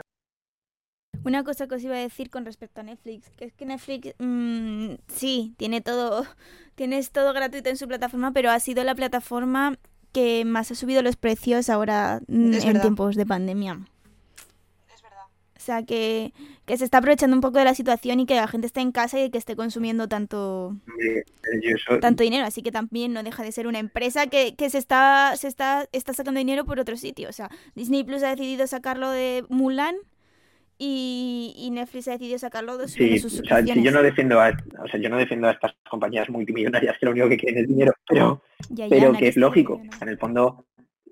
Una 1.26 1.44
cosa 1.44 1.68
que 1.68 1.76
os 1.76 1.84
iba 1.84 1.96
a 1.96 2.00
decir 2.00 2.30
con 2.30 2.46
respecto 2.46 2.82
a 2.82 2.84
Netflix, 2.84 3.30
que 3.38 3.46
es 3.46 3.54
que 3.54 3.66
Netflix 3.66 4.14
mmm, 4.20 4.96
sí, 5.08 5.54
tiene 5.58 5.82
todo, 5.82 6.26
tienes 6.76 7.12
todo 7.12 7.34
gratuito 7.34 7.70
en 7.70 7.78
su 7.78 7.88
plataforma, 7.88 8.32
pero 8.32 8.52
ha 8.52 8.60
sido 8.60 8.84
la 8.84 8.96
plataforma 8.96 9.78
que 10.12 10.46
más 10.46 10.72
ha 10.72 10.76
subido 10.76 11.02
los 11.02 11.16
precios 11.16 11.70
ahora 11.70 12.22
mm, 12.28 12.54
en 12.54 12.82
tiempos 12.82 13.16
de 13.16 13.26
pandemia. 13.26 13.80
Es 14.94 15.02
verdad. 15.02 15.26
O 15.56 15.60
sea, 15.60 15.84
que, 15.84 16.34
que, 16.66 16.78
se 16.78 16.84
está 16.84 17.00
aprovechando 17.00 17.36
un 17.36 17.42
poco 17.42 17.58
de 17.58 17.66
la 17.66 17.74
situación 17.74 18.20
y 18.20 18.26
que 18.26 18.36
la 18.36 18.48
gente 18.48 18.68
esté 18.68 18.82
en 18.82 18.92
casa 18.92 19.20
y 19.20 19.32
que 19.32 19.40
esté 19.40 19.56
consumiendo 19.56 20.08
tanto, 20.08 20.76
tanto 22.00 22.24
dinero. 22.24 22.46
Así 22.46 22.62
que 22.62 22.72
también 22.72 23.14
no 23.14 23.24
deja 23.24 23.44
de 23.44 23.52
ser 23.52 23.66
una 23.66 23.80
empresa 23.80 24.28
que, 24.28 24.56
que 24.56 24.70
se, 24.70 24.78
está, 24.78 25.36
se 25.36 25.48
está, 25.48 25.88
está 25.94 26.14
sacando 26.14 26.38
dinero 26.38 26.64
por 26.64 26.80
otro 26.80 26.96
sitio. 26.96 27.28
O 27.28 27.34
sea, 27.34 27.50
Disney 27.74 28.04
Plus 28.04 28.22
ha 28.24 28.30
decidido 28.30 28.68
sacarlo 28.68 29.10
de 29.10 29.46
Mulan 29.50 29.96
y, 30.86 31.70
Netflix 31.72 32.08
ha 32.08 32.12
decidido 32.12 32.38
sacarlo 32.38 32.78
de, 32.78 32.88
sus 32.88 33.40
o 33.40 33.46
sea, 33.46 33.62
yo 33.62 33.92
no 33.92 34.04
defiendo 34.04 34.40
a, 34.40 34.50
o 34.84 34.88
sea, 34.88 35.00
yo 35.00 35.10
no 35.10 35.18
defiendo 35.18 35.48
a 35.48 35.52
estas 35.52 35.74
compañías 35.90 36.30
multimillonarias 36.30 36.98
que 37.00 37.06
lo 37.06 37.12
único 37.14 37.30
que 37.30 37.38
quieren 37.38 37.64
es 37.64 37.68
dinero, 37.68 37.94
pero, 38.08 38.44
pero 38.90 39.14
que 39.14 39.28
es 39.30 39.38
lógico. 39.38 39.82
En 40.02 40.10
el 40.10 40.18
fondo, 40.18 40.68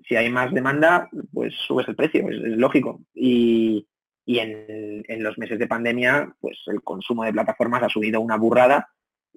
si 0.06 0.14
hay 0.16 0.30
más 0.30 0.52
demanda, 0.52 1.08
pues 1.32 1.54
subes 1.66 1.88
el 1.88 1.96
precio, 1.96 2.28
es, 2.28 2.36
lógico. 2.58 3.00
Y, 3.14 3.88
y 4.24 4.38
en, 4.38 5.04
en, 5.08 5.22
los 5.22 5.36
meses 5.38 5.58
de 5.58 5.66
pandemia, 5.66 6.34
pues 6.40 6.58
el 6.66 6.82
consumo 6.82 7.24
de 7.24 7.32
plataformas 7.32 7.82
ha 7.82 7.88
subido 7.88 8.20
una 8.20 8.36
burrada 8.36 8.88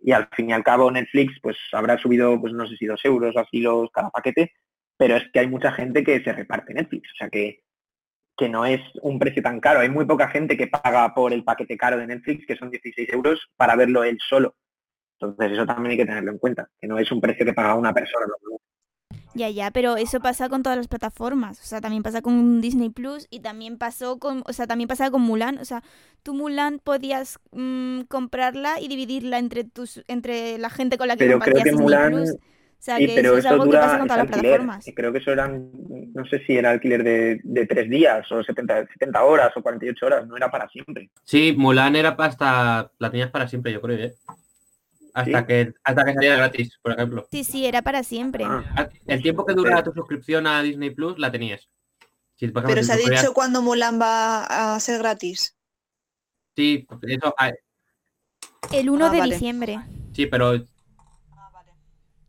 y 0.04 0.12
al 0.12 0.28
fin 0.36 0.50
y 0.50 0.54
al 0.54 0.64
cabo 0.64 0.92
Netflix 0.92 1.40
pues 1.42 1.58
habrá 1.72 1.98
subido, 1.98 2.40
pues 2.40 2.54
no 2.54 2.68
sé 2.68 2.76
si 2.78 2.86
dos 2.86 3.04
euros 3.04 3.36
o 3.36 3.40
así 3.40 3.62
los 3.62 3.90
cada 3.92 4.10
paquete, 4.10 4.52
pero 4.98 5.16
es 5.16 5.24
que 5.32 5.40
hay 5.40 5.48
mucha 5.48 5.72
gente 5.72 6.04
que 6.04 6.22
se 6.24 6.34
reparte 6.34 6.74
Netflix, 6.74 7.10
o 7.14 7.16
sea 7.18 7.30
que 7.30 7.65
que 8.38 8.50
no 8.50 8.66
es 8.66 8.82
un 9.02 9.20
precio 9.20 9.42
tan 9.42 9.60
caro. 9.60 9.80
Hay 9.80 9.90
muy 9.90 10.06
poca 10.06 10.28
gente 10.30 10.58
que 10.58 10.68
paga 10.68 11.14
por 11.14 11.34
el 11.34 11.44
paquete 11.44 11.78
caro 11.78 11.98
de 11.98 12.08
Netflix, 12.08 12.46
que 12.46 12.56
son 12.56 12.70
16 12.70 13.10
euros, 13.14 13.40
para 13.56 13.76
verlo 13.76 14.04
él 14.04 14.18
solo. 14.28 14.56
Entonces 15.20 15.54
eso 15.54 15.66
también 15.66 15.92
hay 15.92 15.98
que 15.98 16.06
tenerlo 16.06 16.32
en 16.32 16.38
cuenta, 16.38 16.70
que 16.80 16.88
no 16.88 17.00
es 17.00 17.12
un 17.12 17.22
precio 17.22 17.46
que 17.46 17.54
paga 17.54 17.76
una 17.76 17.94
persona. 17.94 18.26
Ya, 19.34 19.50
ya, 19.50 19.72
pero 19.72 19.98
eso 19.98 20.22
pasa 20.22 20.48
con 20.48 20.64
todas 20.64 20.78
las 20.78 20.88
plataformas. 20.88 21.60
O 21.62 21.66
sea, 21.66 21.82
también 21.82 22.04
pasa 22.04 22.22
con 22.22 22.62
Disney 22.62 22.90
Plus 22.90 23.28
y 23.30 23.42
también 23.42 23.78
pasó 23.78 24.18
con, 24.18 24.44
o 24.46 24.54
sea, 24.54 24.66
también 24.66 24.88
pasa 24.88 25.12
con 25.12 25.22
Mulan. 25.22 25.58
O 25.58 25.66
sea, 25.66 25.84
tú 26.24 26.34
Mulan 26.34 26.80
podías 26.80 27.40
mm, 27.52 28.02
comprarla 28.04 28.80
y 28.80 28.88
dividirla 28.88 29.40
entre 29.40 29.66
tus, 29.66 30.04
entre 30.08 30.58
la 30.58 30.70
gente 30.70 30.98
con 30.98 31.08
la 31.08 31.18
que 31.18 31.26
pero 31.26 31.40
creo 31.40 31.64
que 31.64 31.72
Mulan... 31.74 32.14
Plus 32.14 32.36
sea, 32.80 32.98
que 32.98 33.20
eso 33.20 33.38
es 33.38 33.46
algo 33.46 33.66
que 33.66 33.78
pasa 33.78 33.98
con 34.00 34.08
todas 34.08 34.24
las 34.24 34.28
plataformas. 34.28 34.86
Creo 34.96 35.12
que 35.12 35.20
eso 35.20 35.32
eran, 35.32 35.72
no 36.14 36.26
sé 36.26 36.44
si 36.46 36.58
era 36.58 36.72
alquiler 36.72 37.04
de, 37.04 37.40
de 37.44 37.66
tres 37.66 37.90
días 37.90 38.32
o 38.32 38.44
70, 38.44 38.88
70 38.94 39.24
horas 39.24 39.52
o 39.56 39.62
48 39.62 40.06
horas, 40.06 40.28
no 40.28 40.38
era 40.38 40.52
para 40.52 40.68
siempre. 40.70 41.10
Sí, 41.24 41.54
Mulan 41.58 41.96
era 41.96 42.16
para 42.16 42.30
hasta, 42.30 42.92
la 43.00 43.10
tenías 43.10 43.32
para 43.32 43.48
siempre, 43.48 43.72
yo 43.72 43.82
creo, 43.82 43.98
¿eh? 43.98 44.16
Hasta 45.14 45.48
que 45.48 45.74
hasta 45.84 46.04
que 46.04 46.14
saliera 46.14 46.36
gratis, 46.36 46.78
por 46.82 46.92
ejemplo. 46.92 47.26
Sí, 47.32 47.46
sí, 47.46 47.66
era 47.66 47.82
para 47.82 48.04
siempre. 48.04 48.44
Ah, 48.46 48.90
el 49.08 49.22
tiempo 49.22 49.46
que 49.46 49.54
dura 49.54 49.82
tu 49.82 49.94
suscripción 49.94 50.46
a 50.46 50.62
Disney 50.62 50.90
Plus 50.90 51.18
la 51.18 51.32
tenías. 51.32 51.70
Pero 52.38 52.84
se 52.84 52.92
ha 52.92 52.98
dicho 52.98 53.34
cuándo 53.34 53.62
Mulan 53.62 54.00
va 54.00 54.76
a 54.76 54.80
ser 54.82 55.00
gratis. 55.00 55.56
Sí, 56.56 56.86
eso. 57.04 57.34
Ah, 57.38 57.52
el 58.74 58.90
1 58.90 59.06
ah, 59.06 59.10
de 59.10 59.22
diciembre. 59.22 59.80
Sí, 60.14 60.26
pero 60.26 60.66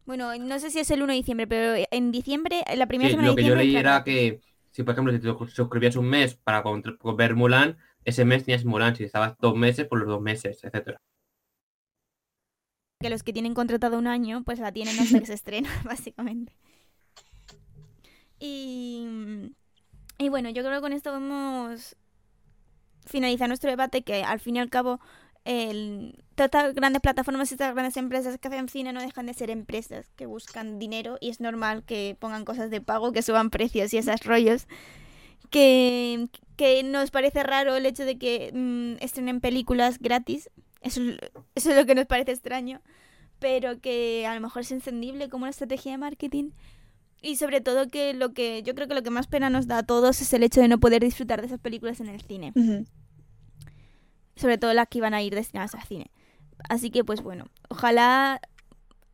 bueno, 0.07 0.37
no 0.38 0.59
sé 0.59 0.71
si 0.71 0.79
es 0.79 0.90
el 0.90 1.03
1 1.03 1.12
de 1.12 1.16
diciembre, 1.16 1.47
pero 1.47 1.87
en 1.90 2.12
diciembre, 2.12 2.62
la 2.77 2.87
primera 2.87 3.11
semana 3.11 3.29
lo 3.29 3.35
de 3.35 3.42
diciembre... 3.42 3.64
Lo 3.64 3.66
que 3.66 3.73
yo 3.73 3.73
leí 3.73 3.81
era 3.81 4.05
que, 4.05 4.40
si 4.71 4.83
por 4.83 4.92
ejemplo, 4.92 5.12
si 5.12 5.19
te 5.19 5.55
suscribías 5.55 5.97
un 5.97 6.09
mes 6.09 6.35
para 6.35 6.62
ver 7.16 7.35
Mulan, 7.35 7.77
ese 8.05 8.25
mes 8.25 8.45
tenías 8.45 8.64
Mulan, 8.64 8.95
si 8.95 9.05
estabas 9.05 9.37
dos 9.38 9.57
meses, 9.57 9.87
por 9.87 9.99
los 9.99 10.09
dos 10.09 10.23
meses, 10.23 10.62
etcétera. 10.62 11.01
Que 13.01 13.11
los 13.11 13.23
que 13.23 13.33
tienen 13.33 13.53
contratado 13.53 13.99
un 13.99 14.07
año, 14.07 14.42
pues 14.45 14.59
la 14.61 14.73
tienen 14.73 14.99
hasta 14.99 15.19
que 15.19 15.27
se 15.27 15.35
estrena, 15.35 15.69
básicamente. 15.85 16.57
Y, 18.38 19.07
y 20.19 20.29
bueno, 20.29 20.51
yo 20.51 20.62
creo 20.62 20.75
que 20.77 20.81
con 20.83 20.92
esto 20.92 21.11
vamos 21.11 21.97
finalizar 23.07 23.49
nuestro 23.49 23.71
debate, 23.71 24.03
que 24.03 24.23
al 24.23 24.40
fin 24.40 24.57
y 24.57 24.61
al 24.61 24.71
cabo 24.71 25.01
el, 25.45 26.25
todas 26.37 26.49
estas 26.49 26.75
grandes 26.75 27.03
plataformas 27.03 27.51
y 27.51 27.55
estas 27.55 27.75
grandes 27.75 27.96
empresas 27.96 28.38
que 28.38 28.49
hacen 28.49 28.68
cine 28.68 28.92
no 28.92 29.01
dejan 29.01 29.27
de 29.27 29.35
ser 29.35 29.51
empresas 29.51 30.07
que 30.16 30.27
buscan 30.27 30.79
dinero 30.79 31.16
y 31.20 31.31
es 31.31 31.40
normal 31.40 31.83
que 31.85 32.16
pongan 32.20 32.44
cosas 32.44 32.70
de 32.70 32.81
pago, 32.81 33.12
que 33.12 33.22
suban 33.22 33.51
precios 33.51 33.92
y 33.92 33.99
esos 33.99 34.20
rollos. 34.22 34.66
Que, 35.51 36.29
que 36.57 36.83
nos 36.83 37.11
parece 37.11 37.42
raro 37.42 37.75
el 37.77 37.87
hecho 37.87 38.05
de 38.05 38.18
que 38.18 38.51
mm, 38.53 39.03
estrenen 39.03 39.40
películas 39.40 39.99
gratis. 39.99 40.51
Eso, 40.83 41.01
eso 41.55 41.70
es 41.70 41.77
lo 41.77 41.87
que 41.87 41.94
nos 41.94 42.07
parece 42.07 42.33
extraño. 42.33 42.83
Pero 43.38 43.81
que 43.81 44.27
a 44.27 44.35
lo 44.35 44.40
mejor 44.40 44.62
es 44.62 44.72
encendible 44.72 45.29
como 45.29 45.44
una 45.44 45.51
estrategia 45.51 45.92
de 45.92 45.99
marketing. 45.99 46.51
Y 47.22 47.37
sobre 47.37 47.61
todo 47.61 47.88
que 47.88 48.12
lo 48.12 48.35
que 48.35 48.62
yo 48.62 48.75
creo 48.75 48.88
que 48.88 48.94
lo 48.94 49.03
que 49.03 49.11
más 49.11 49.27
pena 49.27 49.51
nos 49.51 49.66
da 49.66 49.79
a 49.79 49.83
todos 49.83 50.20
es 50.20 50.33
el 50.33 50.42
hecho 50.42 50.61
de 50.61 50.68
no 50.68 50.79
poder 50.79 51.03
disfrutar 51.03 51.40
de 51.40 51.46
esas 51.46 51.61
películas 51.61 52.01
en 52.01 52.09
el 52.09 52.20
cine 52.20 52.53
sobre 54.37 54.59
todo 54.59 54.75
las 54.75 54.88
que 54.88 54.99
iban 54.99 55.14
a 55.14 55.22
ir 55.22 55.35
destinadas 55.35 55.75
al 55.75 55.83
cine. 55.83 56.11
Así 56.68 56.90
que 56.90 57.05
pues 57.05 57.22
bueno, 57.22 57.46
ojalá 57.68 58.40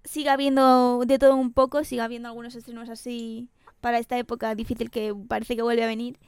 siga 0.04 0.32
habiendo 0.32 1.02
de 1.06 1.18
todo 1.18 1.36
un 1.36 1.52
poco, 1.52 1.84
siga 1.84 2.04
habiendo 2.04 2.28
algunos 2.28 2.54
estrenos 2.54 2.88
así 2.88 3.48
para 3.80 3.98
esta 3.98 4.18
época 4.18 4.54
difícil 4.54 4.90
que 4.90 5.14
parece 5.28 5.56
que 5.56 5.62
vuelve 5.62 5.84
a 5.84 5.86
venir. 5.86 6.18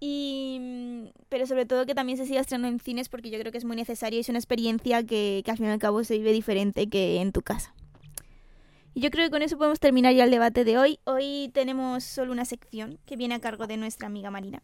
Y, 0.00 1.12
pero 1.28 1.46
sobre 1.46 1.64
todo 1.64 1.86
que 1.86 1.94
también 1.94 2.18
se 2.18 2.26
siga 2.26 2.40
estrenando 2.40 2.68
en 2.68 2.80
cines 2.80 3.08
porque 3.08 3.30
yo 3.30 3.38
creo 3.38 3.52
que 3.52 3.58
es 3.58 3.64
muy 3.64 3.76
necesario 3.76 4.18
y 4.18 4.20
es 4.20 4.28
una 4.28 4.38
experiencia 4.38 5.02
que, 5.04 5.42
que 5.44 5.50
al 5.50 5.56
fin 5.56 5.66
y 5.66 5.70
al 5.70 5.78
cabo 5.78 6.04
se 6.04 6.18
vive 6.18 6.32
diferente 6.32 6.88
que 6.88 7.20
en 7.20 7.32
tu 7.32 7.42
casa. 7.42 7.74
Y 8.92 9.00
yo 9.00 9.10
creo 9.10 9.26
que 9.26 9.30
con 9.30 9.42
eso 9.42 9.58
podemos 9.58 9.80
terminar 9.80 10.14
ya 10.14 10.24
el 10.24 10.30
debate 10.30 10.64
de 10.64 10.78
hoy. 10.78 11.00
Hoy 11.04 11.50
tenemos 11.52 12.04
solo 12.04 12.32
una 12.32 12.44
sección 12.44 12.98
que 13.06 13.16
viene 13.16 13.34
a 13.34 13.40
cargo 13.40 13.66
de 13.66 13.76
nuestra 13.76 14.06
amiga 14.06 14.30
Marina. 14.30 14.62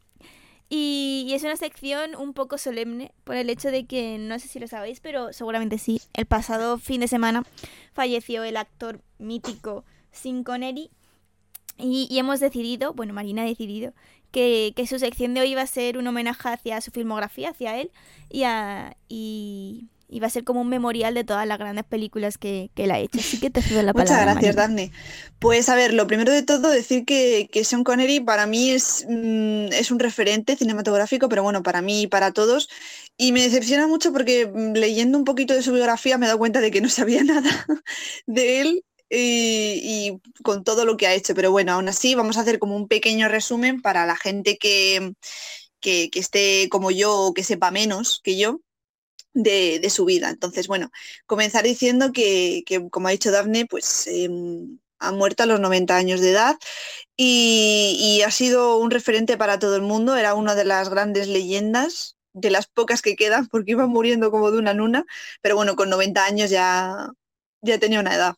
Y, 0.72 1.32
es 1.34 1.42
una 1.42 1.56
sección 1.56 2.14
un 2.14 2.32
poco 2.32 2.56
solemne 2.56 3.12
por 3.24 3.34
el 3.34 3.50
hecho 3.50 3.70
de 3.70 3.86
que, 3.86 4.18
no 4.18 4.38
sé 4.38 4.46
si 4.46 4.60
lo 4.60 4.68
sabéis, 4.68 5.00
pero 5.00 5.32
seguramente 5.32 5.78
sí, 5.78 6.00
el 6.14 6.26
pasado 6.26 6.78
fin 6.78 7.00
de 7.00 7.08
semana 7.08 7.44
falleció 7.92 8.44
el 8.44 8.56
actor 8.56 9.00
mítico 9.18 9.84
Sin 10.12 10.44
Connery 10.44 10.90
y, 11.76 12.06
y 12.08 12.18
hemos 12.18 12.38
decidido, 12.38 12.94
bueno, 12.94 13.12
Marina 13.12 13.42
ha 13.42 13.46
decidido 13.46 13.94
que, 14.30 14.72
que 14.76 14.86
su 14.86 15.00
sección 15.00 15.34
de 15.34 15.40
hoy 15.40 15.54
va 15.56 15.62
a 15.62 15.66
ser 15.66 15.98
un 15.98 16.06
homenaje 16.06 16.48
hacia 16.48 16.80
su 16.80 16.92
filmografía, 16.92 17.50
hacia 17.50 17.76
él, 17.80 17.90
y, 18.28 18.44
a, 18.44 18.96
y, 19.08 19.88
y 20.10 20.20
va 20.20 20.26
a 20.26 20.30
ser 20.30 20.44
como 20.44 20.60
un 20.60 20.68
memorial 20.68 21.14
de 21.14 21.24
todas 21.24 21.46
las 21.46 21.58
grandes 21.58 21.84
películas 21.84 22.36
que, 22.36 22.70
que 22.74 22.84
él 22.84 22.90
ha 22.90 22.98
hecho. 22.98 23.18
Así 23.20 23.38
que 23.38 23.50
te 23.50 23.62
cedo 23.62 23.82
la 23.82 23.92
palabra. 23.92 24.14
Muchas 24.14 24.34
gracias. 24.34 24.56
Daphne. 24.56 24.92
Pues 25.38 25.68
a 25.68 25.76
ver, 25.76 25.94
lo 25.94 26.06
primero 26.06 26.32
de 26.32 26.42
todo, 26.42 26.68
decir 26.68 27.04
que, 27.04 27.48
que 27.52 27.64
Sean 27.64 27.84
Connery 27.84 28.20
para 28.20 28.46
mí 28.46 28.70
es, 28.70 29.06
mm, 29.08 29.72
es 29.72 29.90
un 29.90 30.00
referente 30.00 30.56
cinematográfico, 30.56 31.28
pero 31.28 31.42
bueno, 31.42 31.62
para 31.62 31.80
mí 31.80 32.02
y 32.02 32.06
para 32.08 32.32
todos. 32.32 32.68
Y 33.16 33.32
me 33.32 33.42
decepciona 33.42 33.86
mucho 33.86 34.12
porque 34.12 34.46
mm, 34.46 34.72
leyendo 34.72 35.16
un 35.16 35.24
poquito 35.24 35.54
de 35.54 35.62
su 35.62 35.72
biografía 35.72 36.18
me 36.18 36.26
he 36.26 36.28
dado 36.28 36.38
cuenta 36.38 36.60
de 36.60 36.70
que 36.70 36.80
no 36.80 36.88
sabía 36.88 37.22
nada 37.24 37.66
de 38.26 38.60
él 38.60 38.84
y, 39.08 39.80
y 39.82 40.42
con 40.42 40.64
todo 40.64 40.84
lo 40.84 40.96
que 40.96 41.06
ha 41.06 41.14
hecho. 41.14 41.34
Pero 41.34 41.52
bueno, 41.52 41.72
aún 41.72 41.88
así 41.88 42.14
vamos 42.16 42.36
a 42.36 42.40
hacer 42.40 42.58
como 42.58 42.74
un 42.76 42.88
pequeño 42.88 43.28
resumen 43.28 43.80
para 43.80 44.06
la 44.06 44.16
gente 44.16 44.58
que, 44.58 45.12
que, 45.80 46.10
que 46.10 46.18
esté 46.18 46.68
como 46.68 46.90
yo 46.90 47.16
o 47.16 47.34
que 47.34 47.44
sepa 47.44 47.70
menos 47.70 48.20
que 48.24 48.36
yo. 48.36 48.60
De, 49.32 49.88
su 49.90 50.04
vida. 50.04 50.28
Entonces, 50.28 50.66
bueno, 50.66 50.90
comenzar 51.26 51.64
diciendo 51.64 52.12
que, 52.12 52.64
como 52.90 53.08
ha 53.08 53.12
dicho 53.12 53.30
Daphne, 53.30 53.66
pues 53.66 54.06
eh, 54.08 54.28
ha 55.00 55.12
muerto 55.12 55.42
a 55.42 55.46
los 55.46 55.60
90 55.60 55.96
años 55.96 56.20
de 56.20 56.30
edad 56.30 56.56
y, 57.16 58.22
ha 58.24 58.30
sido 58.30 58.76
un 58.78 58.90
referente 58.90 59.36
para 59.36 59.58
todo 59.58 59.76
el 59.76 59.82
mundo. 59.82 60.16
Era 60.16 60.34
una 60.34 60.54
de 60.54 60.64
las 60.64 60.88
grandes 60.90 61.28
leyendas, 61.28 62.16
de 62.32 62.50
las 62.50 62.66
pocas 62.66 63.02
que 63.02 63.16
quedan, 63.16 63.48
porque 63.48 63.72
iba 63.72 63.86
muriendo 63.86 64.30
como 64.30 64.50
de 64.50 64.58
una 64.58 64.70
en 64.72 65.04
pero 65.42 65.56
bueno, 65.56 65.74
con 65.76 65.90
90 65.90 66.24
años 66.24 66.50
ya, 66.50 67.08
ya 67.62 67.78
tenía 67.78 68.00
una 68.00 68.14
edad. 68.14 68.36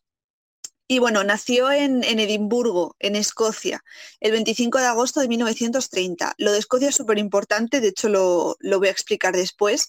Y 0.89 0.99
bueno, 0.99 1.25
nació 1.25 1.71
en, 1.73 2.05
en, 2.05 2.19
Edimburgo, 2.19 2.97
en 2.99 3.17
Escocia, 3.17 3.83
el 4.21 4.33
25 4.33 4.79
de 4.79 4.87
agosto 4.87 5.21
de 5.21 5.29
1930. 5.29 6.35
Lo 6.39 6.53
de 6.53 6.59
Escocia 6.59 6.91
es 6.91 6.95
súper 6.95 7.19
importante, 7.19 7.81
de 7.81 7.89
hecho 7.89 8.09
lo, 8.09 8.57
lo 8.61 8.79
voy 8.79 8.89
a 8.89 8.91
explicar 8.91 9.35
después. 9.35 9.89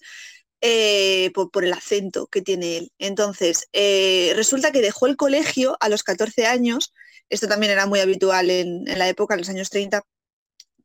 Eh, 0.65 1.29
por, 1.33 1.65
el 1.65 1.73
acento 1.73 2.27
que 2.27 2.41
tiene 2.41 2.77
él. 2.77 2.91
Entonces, 2.97 3.67
eh, 3.73 4.31
resulta 4.37 4.71
que 4.71 4.81
dejó 4.81 5.07
el 5.07 5.17
colegio 5.17 5.75
a 5.81 5.89
los 5.89 6.03
14 6.03 6.45
años, 6.45 6.93
esto 7.29 7.49
también 7.49 7.73
era 7.73 7.85
muy 7.85 7.99
habitual 7.99 8.49
en, 8.49 8.85
la 8.85 9.09
época, 9.09 9.33
en 9.33 9.41
los 9.41 9.49
años 9.49 9.69
30, 9.69 10.03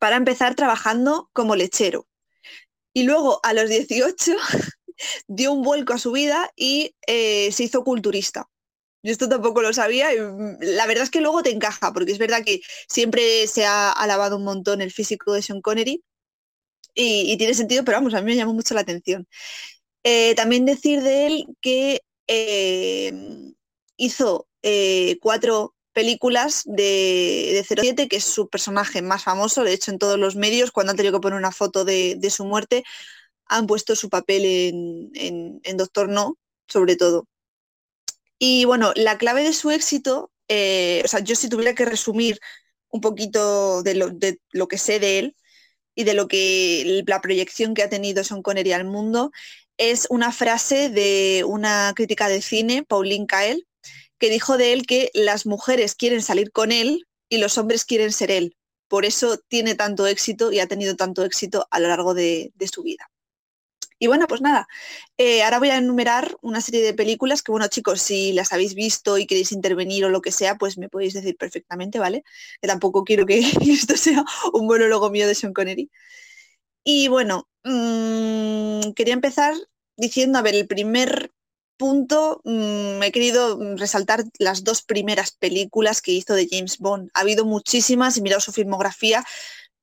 para 0.00 0.16
empezar 0.16 0.56
trabajando 0.56 1.30
como 1.32 1.54
lechero. 1.54 2.08
Y 2.92 3.04
luego, 3.04 3.38
a 3.44 3.52
los 3.52 3.68
18, 3.68 4.36
dio 5.28 5.52
un 5.52 5.62
vuelco 5.62 5.92
a 5.92 5.98
su 5.98 6.10
vida 6.10 6.50
y 6.56 6.96
eh, 7.06 7.52
se 7.52 7.62
hizo 7.62 7.84
culturista. 7.84 8.48
Yo 9.04 9.12
esto 9.12 9.28
tampoco 9.28 9.62
lo 9.62 9.72
sabía. 9.72 10.12
Y 10.12 10.18
la 10.60 10.86
verdad 10.86 11.04
es 11.04 11.10
que 11.10 11.20
luego 11.20 11.44
te 11.44 11.52
encaja, 11.52 11.92
porque 11.92 12.10
es 12.10 12.18
verdad 12.18 12.42
que 12.44 12.62
siempre 12.88 13.46
se 13.46 13.64
ha 13.64 13.92
alabado 13.92 14.38
un 14.38 14.44
montón 14.44 14.82
el 14.82 14.90
físico 14.90 15.34
de 15.34 15.42
Sean 15.42 15.60
Connery, 15.60 16.02
y, 17.00 17.37
tiene 17.37 17.54
sentido, 17.54 17.84
pero 17.84 17.98
vamos, 17.98 18.14
a 18.14 18.20
mí 18.20 18.26
me 18.26 18.37
llamó 18.37 18.52
mucho 18.54 18.74
la 18.74 18.80
atención. 18.80 19.26
Eh, 20.04 20.34
también 20.34 20.64
decir 20.64 21.02
de 21.02 21.26
él 21.26 21.46
que 21.61 22.02
eh, 22.26 23.12
hizo 23.96 24.48
eh, 24.62 25.18
cuatro 25.20 25.74
películas 25.92 26.62
de, 26.64 27.50
de 27.54 27.64
07, 27.64 28.08
que 28.08 28.16
es 28.16 28.24
su 28.24 28.48
personaje 28.48 29.02
más 29.02 29.24
famoso, 29.24 29.64
de 29.64 29.72
hecho 29.74 29.90
en 29.90 29.98
todos 29.98 30.18
los 30.18 30.37
medios, 30.37 30.72
cuando 30.72 30.90
han 30.90 30.96
tenido 30.96 31.14
que 31.14 31.22
poner 31.22 31.38
una 31.38 31.52
foto 31.52 31.84
de, 31.84 32.16
de 32.18 32.30
su 32.30 32.44
muerte, 32.44 32.84
han 33.46 33.66
puesto 33.66 33.96
su 33.96 34.08
papel 34.11 34.44
en, 34.44 35.11
en, 35.14 35.61
en, 35.64 35.76
Doctor 35.76 36.08
No, 36.08 36.37
sobre 36.68 36.96
todo. 36.96 37.26
Y 38.38 38.64
bueno, 38.64 38.92
la 38.96 39.18
clave 39.18 39.42
de 39.42 39.52
su 39.52 39.70
éxito, 39.70 40.30
o 40.48 41.08
sea, 41.08 41.20
yo 41.20 41.34
si 41.34 41.48
tuviera 41.48 41.74
que 41.74 41.84
resumir 41.84 42.38
un 42.90 43.00
poquito 43.00 43.82
de 43.82 43.94
lo, 43.94 44.11
de 44.11 44.40
lo 44.52 44.68
que 44.68 44.78
sé 44.78 45.00
de 45.00 45.18
él, 45.18 45.37
y 45.98 46.04
de 46.04 46.14
lo 46.14 46.28
que 46.28 47.02
la 47.08 47.20
proyección 47.20 47.74
que 47.74 47.82
ha 47.82 47.88
tenido 47.88 48.22
Sean 48.22 48.40
Connery 48.40 48.70
al 48.70 48.84
mundo 48.84 49.32
es 49.78 50.06
una 50.11 50.30
frase 50.30 50.90
de 50.90 51.42
una 51.44 51.92
crítica 51.96 52.28
de 52.28 52.40
cine, 52.40 52.84
Pauline 52.84 53.26
Kael, 53.26 53.66
que 54.20 54.30
dijo 54.30 54.58
de 54.58 54.74
él 54.74 54.87
que 54.87 55.11
las 55.12 55.44
mujeres 55.44 55.96
quieren 55.96 56.22
salir 56.22 56.52
con 56.52 56.70
él 56.70 57.04
y 57.28 57.38
los 57.38 57.58
hombres 57.58 57.84
quieren 57.84 58.12
ser 58.12 58.30
él. 58.30 58.56
Por 58.87 59.06
eso 59.06 59.38
tiene 59.48 59.74
tanto 59.74 60.06
éxito 60.06 60.52
y 60.52 60.61
ha 60.61 60.68
tenido 60.68 60.94
tanto 60.94 61.24
éxito 61.24 61.66
a 61.72 61.80
lo 61.80 61.88
largo 61.88 62.14
de 62.14 62.52
su 62.72 62.84
vida. 62.84 63.11
Y 63.98 64.06
bueno, 64.06 64.26
pues 64.28 64.40
nada, 64.40 64.68
eh, 65.16 65.42
ahora 65.42 65.58
voy 65.58 65.70
a 65.70 65.76
enumerar 65.78 66.37
una 66.40 66.61
serie 66.61 66.82
de 66.82 66.94
películas 66.94 67.42
que, 67.42 67.50
bueno, 67.50 67.66
chicos, 67.68 68.00
si 68.00 68.32
las 68.32 68.52
habéis 68.52 68.74
visto 68.74 69.18
y 69.18 69.26
queréis 69.26 69.50
intervenir 69.52 70.04
o 70.04 70.11
lo 70.11 70.22
que 70.22 70.30
sea, 70.32 70.56
pues 70.56 70.78
me 70.78 70.88
podéis 70.88 71.14
decir 71.14 71.37
perfectamente, 71.37 71.98
¿vale? 71.98 72.24
Que 72.61 72.68
tampoco 72.68 73.04
quiero 73.04 73.26
que 73.26 73.40
esto 73.70 73.96
sea 73.96 74.24
un 74.52 74.66
monólogo 74.66 75.11
mío 75.11 75.26
de 75.26 75.34
Sean 75.34 75.52
Connery. 75.52 75.90
Y 76.84 77.08
bueno, 77.08 77.48
mmm, 77.64 78.92
quería 78.94 79.14
empezar 79.14 79.54
diciendo, 79.96 80.38
a 80.38 80.42
ver, 80.42 80.54
el 80.54 80.66
primer 80.66 81.32
punto, 81.76 82.40
mmm, 82.44 83.02
he 83.02 83.12
querido 83.12 83.58
resaltar 83.76 84.24
las 84.38 84.64
dos 84.64 84.82
primeras 84.82 85.32
películas 85.32 86.02
que 86.02 86.12
hizo 86.12 86.34
de 86.34 86.48
James 86.50 86.78
Bond. 86.78 87.11
Ha 87.14 87.20
habido 87.20 87.44
muchísimas 87.44 88.16
y 88.16 88.22
mirado 88.22 88.40
su 88.40 88.52
filmografía, 88.52 89.24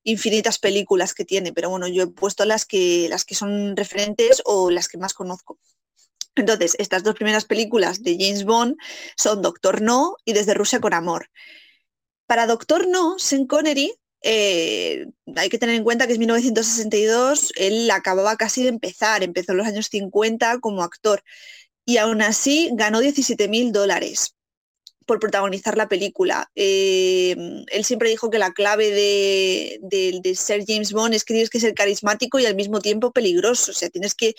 infinitas 0.06 0.60
películas 0.60 1.14
que 1.14 1.26
tiene, 1.26 1.52
pero 1.52 1.70
bueno, 1.70 1.88
yo 1.88 2.04
he 2.04 2.08
puesto 2.08 2.46
las 2.46 2.66
que, 2.66 3.08
las 3.10 3.26
que 3.26 3.36
son 3.36 3.76
referentes 3.76 4.42
o 4.46 4.70
las 4.70 4.88
que 4.88 4.98
más 4.98 5.14
conozco. 5.14 5.60
Entonces, 6.36 6.76
estas 6.80 7.04
dos 7.04 7.16
primeras 7.16 7.46
películas 7.46 8.04
de 8.04 8.18
James 8.20 8.46
Bond 8.46 8.78
son 9.18 9.42
Doctor 9.42 9.82
No 9.82 10.16
y 10.24 10.34
Desde 10.34 10.54
Rusia 10.54 10.80
con 10.80 10.94
Amor. 10.94 11.30
Para 12.28 12.46
Doctor 12.46 12.88
No, 12.88 13.18
Sean 13.18 13.48
Connery, 13.48 13.94
eh, 14.22 15.08
hay 15.36 15.50
que 15.50 15.58
tener 15.58 15.76
en 15.76 15.84
cuenta 15.84 16.08
que 16.08 16.14
es 16.14 16.20
1962, 16.20 17.52
él 17.56 17.90
acababa 17.92 18.36
casi 18.38 18.64
de 18.64 18.70
empezar, 18.70 19.24
empezó 19.24 19.52
en 19.52 19.60
los 19.60 19.68
años 19.68 19.88
50 19.88 20.60
como 20.60 20.84
actor 20.84 21.24
y 21.86 21.98
aún 21.98 22.22
así 22.22 22.70
ganó 22.74 23.00
17 23.00 23.48
mil 23.48 23.72
dólares 23.72 24.35
por 25.06 25.20
protagonizar 25.20 25.78
la 25.78 25.88
película. 25.88 26.52
Eh, 26.56 27.36
él 27.72 27.86
siempre 27.86 28.10
dijo 28.10 28.30
que 28.30 28.40
la 28.40 28.54
clave 28.54 28.92
de, 28.92 30.36
ser 30.36 30.64
James 30.68 30.92
Bond 30.92 31.14
es 31.14 31.24
que 31.24 31.34
tienes 31.34 31.50
que 31.50 31.60
ser 31.60 31.74
carismático 31.74 32.40
y 32.40 32.46
al 32.46 32.56
mismo 32.56 32.82
tiempo 32.82 33.12
peligroso. 33.12 33.72
O 33.72 33.74
sea, 33.74 33.90
tienes 33.90 34.16
que 34.16 34.36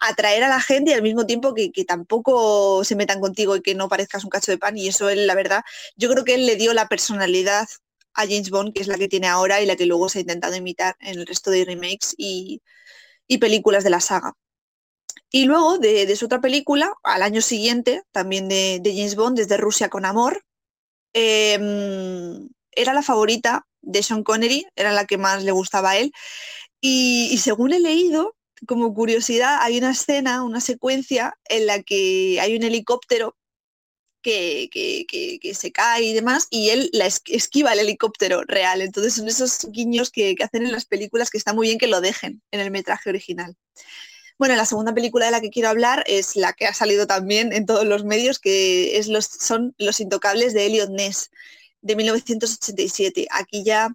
atraer 0.00 0.42
a 0.44 0.48
la 0.48 0.60
gente 0.60 0.90
y 0.90 0.94
al 0.94 1.02
mismo 1.02 1.26
tiempo 1.26 1.54
que, 1.54 1.70
tampoco 1.86 2.84
se 2.84 2.96
metan 2.96 3.20
contigo 3.20 3.56
y 3.56 3.62
que 3.62 3.74
no 3.74 3.88
parezcas 3.88 4.24
un 4.24 4.30
cacho 4.30 4.52
de 4.52 4.58
pan. 4.58 4.76
Y 4.76 4.88
eso 4.88 5.08
él, 5.08 5.26
la 5.26 5.34
verdad, 5.34 5.62
yo 5.96 6.10
creo 6.10 6.24
que 6.24 6.34
él 6.34 6.46
le 6.46 6.56
dio 6.56 6.74
la 6.74 6.88
personalidad 6.88 7.66
a 8.14 8.22
James 8.22 8.50
Bond, 8.50 8.74
que 8.74 8.82
es 8.82 8.88
la 8.88 8.98
que 8.98 9.08
tiene 9.08 9.28
ahora 9.28 9.60
y 9.62 9.66
la 9.66 9.76
que 9.76 9.86
luego 9.86 10.08
se 10.08 10.18
ha 10.18 10.20
intentado 10.22 10.56
imitar 10.56 10.96
en 11.00 11.20
el 11.20 11.26
resto 11.26 11.50
de 11.50 11.64
remakes 11.64 12.14
y 12.16 12.60
películas 13.40 13.84
de 13.84 13.90
la 13.90 14.00
saga. 14.00 14.34
Y 15.30 15.44
luego 15.44 15.78
de, 15.78 16.14
su 16.16 16.26
otra 16.26 16.40
película, 16.40 16.94
al 17.02 17.22
año 17.22 17.42
siguiente, 17.42 18.02
también 18.12 18.48
de, 18.48 18.80
James 18.84 19.14
Bond, 19.14 19.36
desde 19.36 19.56
Rusia 19.56 19.88
con 19.88 20.04
Amor, 20.04 20.42
eh, 21.12 21.58
era 22.72 22.94
la 22.94 23.02
favorita 23.02 23.66
de 23.82 24.02
Sean 24.02 24.22
Connery, 24.22 24.66
era 24.76 24.92
la 24.92 25.06
que 25.06 25.18
más 25.18 25.44
le 25.44 25.52
gustaba 25.52 25.90
a 25.90 25.98
él. 25.98 26.12
Y, 26.80 27.36
según 27.38 27.72
he 27.72 27.80
leído, 27.80 28.36
como 28.66 28.94
curiosidad, 28.94 29.58
hay 29.60 29.78
una 29.78 29.90
escena, 29.90 30.44
una 30.44 30.60
secuencia 30.60 31.36
en 31.48 31.66
la 31.66 31.82
que 31.82 32.38
hay 32.40 32.56
un 32.56 32.62
helicóptero 32.62 33.36
que, 34.22 34.68
que, 34.72 35.06
que, 35.08 35.38
que, 35.40 35.54
se 35.54 35.72
cae 35.72 36.02
y 36.04 36.12
demás, 36.12 36.48
y 36.50 36.70
él 36.70 36.90
la 36.92 37.06
esquiva 37.06 37.72
el 37.72 37.80
helicóptero 37.80 38.42
real. 38.42 38.82
Entonces 38.82 39.14
son 39.14 39.28
esos 39.28 39.66
guiños 39.70 40.10
que, 40.10 40.34
hacen 40.42 40.66
en 40.66 40.72
las 40.72 40.86
películas 40.86 41.30
que 41.30 41.38
está 41.38 41.52
muy 41.52 41.68
bien 41.68 41.78
que 41.78 41.86
lo 41.86 42.00
dejen 42.00 42.42
en 42.50 42.60
el 42.60 42.70
metraje 42.70 43.10
original. 43.10 43.56
Bueno, 44.38 44.54
la 44.54 44.66
segunda 44.66 44.94
película 44.94 45.26
de 45.26 45.32
la 45.32 45.40
que 45.40 45.50
quiero 45.50 45.68
hablar 45.68 46.04
es 46.06 46.36
la 46.36 46.52
que 46.52 46.66
ha 46.66 46.74
salido 46.74 47.06
también 47.08 47.52
en 47.52 47.66
todos 47.66 47.84
los 47.84 48.04
medios, 48.04 48.38
que 48.38 48.96
es 48.98 49.08
los, 49.08 49.24
son 49.26 49.74
Los 49.78 49.98
Intocables 50.00 50.54
de 50.54 50.66
Elliot 50.66 50.90
Ness, 50.90 51.30
de 51.80 51.96
1987. 51.96 53.26
Aquí 53.30 53.64
ya 53.64 53.90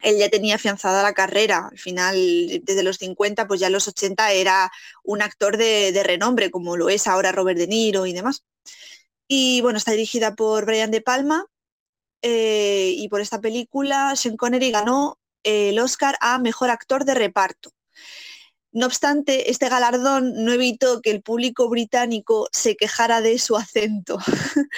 él 0.00 0.18
ya 0.18 0.28
tenía 0.30 0.54
afianzada 0.56 1.02
la 1.02 1.12
carrera. 1.12 1.68
Al 1.70 1.78
final, 1.78 2.16
desde 2.62 2.82
los 2.82 2.98
50, 2.98 3.46
pues 3.46 3.60
ya 3.60 3.70
los 3.70 3.88
80 3.88 4.32
era 4.32 4.70
un 5.04 5.22
actor 5.22 5.56
de, 5.58 6.02
renombre, 6.04 6.50
como 6.50 6.76
lo 6.76 6.88
es 6.88 7.06
ahora 7.06 7.32
Robert 7.32 7.58
De 7.58 7.66
Niro 7.66 8.06
y 8.06 8.12
demás. 8.12 8.44
Y 9.28 9.60
bueno, 9.60 9.78
está 9.78 9.92
dirigida 9.92 10.34
por 10.34 10.66
Brian 10.66 10.90
De 10.90 11.02
Palma. 11.02 11.46
Eh, 12.22 12.94
y 12.96 13.08
por 13.08 13.20
esta 13.20 13.40
película, 13.40 14.16
Sean 14.16 14.36
Connery 14.36 14.70
ganó 14.70 15.18
el 15.42 15.78
Oscar 15.78 16.16
a 16.20 16.38
Mejor 16.38 16.70
Actor 16.70 17.04
de 17.04 17.14
Reparto. 17.14 17.72
No 18.78 18.86
obstante, 18.86 19.50
este 19.50 19.68
galardón 19.68 20.44
no 20.44 20.52
evitó 20.52 21.02
que 21.02 21.10
el 21.10 21.20
público 21.20 21.68
británico 21.68 22.48
se 22.52 22.76
quejara 22.76 23.20
de 23.20 23.36
su 23.40 23.56
acento, 23.56 24.18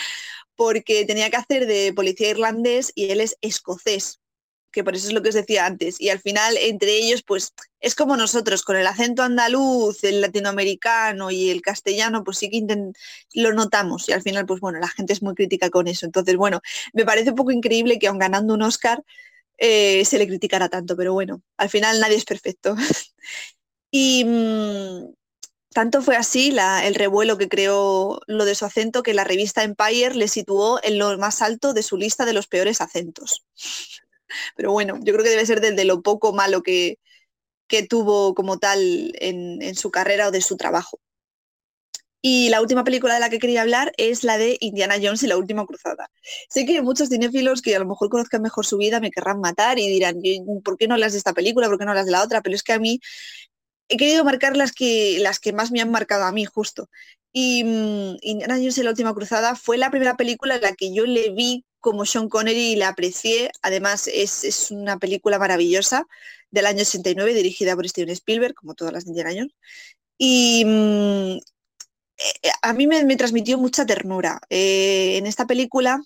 porque 0.57 1.05
tenía 1.05 1.29
que 1.29 1.37
hacer 1.37 1.67
de 1.67 1.93
policía 1.95 2.31
irlandés 2.31 2.93
y 2.95 3.11
él 3.11 3.21
es 3.21 3.37
escocés. 3.43 4.19
que 4.73 4.85
por 4.85 4.97
eso 4.97 5.09
es 5.09 5.15
lo 5.15 5.23
que 5.23 5.31
os 5.31 5.35
decía 5.35 5.67
antes. 5.67 6.01
Y 6.01 6.09
al 6.11 6.21
final, 6.21 6.57
entre 6.59 6.97
ellos, 6.97 7.23
pues 7.23 7.53
es 7.81 7.95
como 7.95 8.17
nosotros, 8.17 8.63
con 8.63 8.77
el 8.77 8.87
acento 8.87 9.23
andaluz, 9.23 10.03
el 10.05 10.23
latinoamericano 10.23 11.31
y 11.31 11.51
el 11.51 11.61
castellano, 11.63 12.25
pues 12.25 12.39
sí 12.39 12.51
que 12.51 12.65
lo 13.35 13.53
notamos. 13.53 14.09
Y 14.09 14.13
al 14.13 14.23
final, 14.23 14.47
pues 14.47 14.61
bueno, 14.61 14.79
la 14.81 14.89
gente 14.89 15.13
es 15.13 15.23
muy 15.23 15.35
crítica 15.35 15.69
con 15.71 15.89
eso. 15.89 16.07
Entonces, 16.07 16.37
bueno, 16.37 16.63
me 16.95 17.05
parece 17.05 17.31
un 17.31 17.37
poco 17.37 17.51
increíble 17.53 17.99
que 17.99 18.09
aun 18.09 18.19
ganando 18.19 18.55
un 18.55 18.63
Oscar 18.63 19.05
eh, 19.59 20.05
se 20.07 20.19
le 20.19 20.27
criticara 20.29 20.69
tanto, 20.71 20.97
pero 20.97 21.13
bueno, 21.13 21.43
al 21.59 21.69
final 21.71 22.01
nadie 22.01 22.17
es 22.17 22.25
perfecto. 22.25 22.77
y 23.91 24.25
mm, 24.25 25.15
tanto 25.73 26.03
fue 26.03 26.17
así 26.17 26.55
el 26.83 26.95
revuelo 26.95 27.39
que 27.39 27.49
creó 27.49 28.21
lo 28.27 28.45
de 28.45 28.55
su 28.55 28.65
acento 28.65 29.03
que 29.03 29.15
la 29.15 29.25
revista 29.25 29.63
Empire 29.63 30.15
le 30.15 30.29
situó 30.29 30.81
en 30.83 30.99
lo 30.99 31.17
más 31.19 31.43
alto 31.43 31.73
de 31.73 31.83
su 31.83 31.97
lista 31.97 32.25
de 32.25 32.33
los 32.33 32.49
peores 32.49 32.81
acentos. 32.81 33.47
Pero 34.57 34.73
bueno, 34.73 34.99
yo 35.03 35.13
creo 35.13 35.25
que 35.25 35.31
debe 35.31 35.47
ser 35.47 35.61
de 35.61 35.85
lo 35.85 36.03
poco 36.03 36.33
malo 36.33 36.63
que, 36.63 36.99
tuvo 37.89 38.35
como 38.35 38.59
tal 38.59 39.13
en, 39.21 39.75
su 39.77 39.91
carrera 39.91 40.29
o 40.29 40.31
de 40.33 40.41
su 40.41 40.57
trabajo. 40.57 40.99
Y 42.23 42.51
la 42.51 42.61
última 42.61 42.85
película 42.85 43.15
de 43.15 43.21
la 43.21 43.31
que 43.31 43.39
quería 43.39 43.63
hablar 43.63 43.93
es 43.97 44.25
la 44.25 44.39
de 44.39 44.59
Indiana 44.61 44.97
Jones 45.03 45.23
y 45.23 45.27
la 45.27 45.39
última 45.39 45.65
cruzada. 45.67 46.11
Sé 46.51 46.67
que 46.67 46.83
muchos 46.83 47.09
cinéfilos 47.09 47.63
que 47.63 47.75
a 47.75 47.79
lo 47.79 47.87
mejor 47.87 48.11
conozcan 48.11 48.43
mejor 48.43 48.67
su 48.67 48.77
vida 48.77 49.01
me 49.01 49.11
querrán 49.11 49.41
matar 49.41 49.79
y 49.79 49.89
dirán, 49.89 50.17
¿por 50.63 50.77
qué 50.77 50.87
no 50.87 50.97
las 50.97 51.13
de 51.13 51.19
esta 51.19 51.33
película? 51.33 51.69
¿Por 51.69 51.79
qué 51.79 51.87
no 51.87 51.95
las 51.95 52.07
de 52.07 52.13
la 52.13 52.23
otra? 52.23 52.43
Pero 52.43 52.57
es 52.57 52.63
que 52.63 52.75
a 52.75 52.79
mí 52.79 53.01
he 53.91 53.97
querido 53.97 54.25
marcar 54.25 54.57
las 54.57 54.73
que, 54.73 55.19
las 55.21 55.41
que 55.41 55.53
más 55.53 55.71
me 55.73 55.81
han 55.81 55.91
marcado 55.91 56.25
a 56.25 56.33
mí 56.33 56.45
justo. 56.45 56.89
Y 57.33 57.65
mm, 57.65 58.17
Indiana 58.23 58.55
Jones 58.57 58.79
y 58.79 58.83
la 58.83 58.91
última 58.91 59.15
cruzada 59.15 59.57
fue 59.57 59.79
la 59.79 59.91
primera 59.91 60.17
película 60.17 60.57
en 60.57 60.63
la 60.63 60.75
que 60.75 60.95
yo 60.95 61.07
le 61.07 61.31
vi 61.31 61.65
como 61.81 62.07
Sean 62.07 62.29
Connery 62.29 62.73
y 62.73 62.77
la 62.77 62.89
aprecié. 62.89 63.51
Además, 63.63 64.09
es, 64.09 64.71
una 64.71 64.99
película 64.99 65.39
maravillosa 65.39 66.07
del 66.51 66.67
año 66.67 66.83
89, 66.83 67.35
dirigida 67.35 67.75
por 67.75 67.89
Steven 67.89 68.11
Spielberg, 68.11 68.55
como 68.55 68.75
todas 68.75 68.93
las 68.93 69.05
de 69.05 69.11
Indiana 69.11 69.33
Jones. 69.35 69.55
Y 70.19 70.65
mm, 70.65 71.39
eh, 72.43 72.51
a 72.63 72.73
mí 72.73 72.87
me, 72.87 73.17
transmitió 73.17 73.59
mucha 73.59 73.87
ternura. 73.87 74.41
Eh, 74.51 75.17
en 75.19 75.27
esta 75.27 75.47
película, 75.47 76.01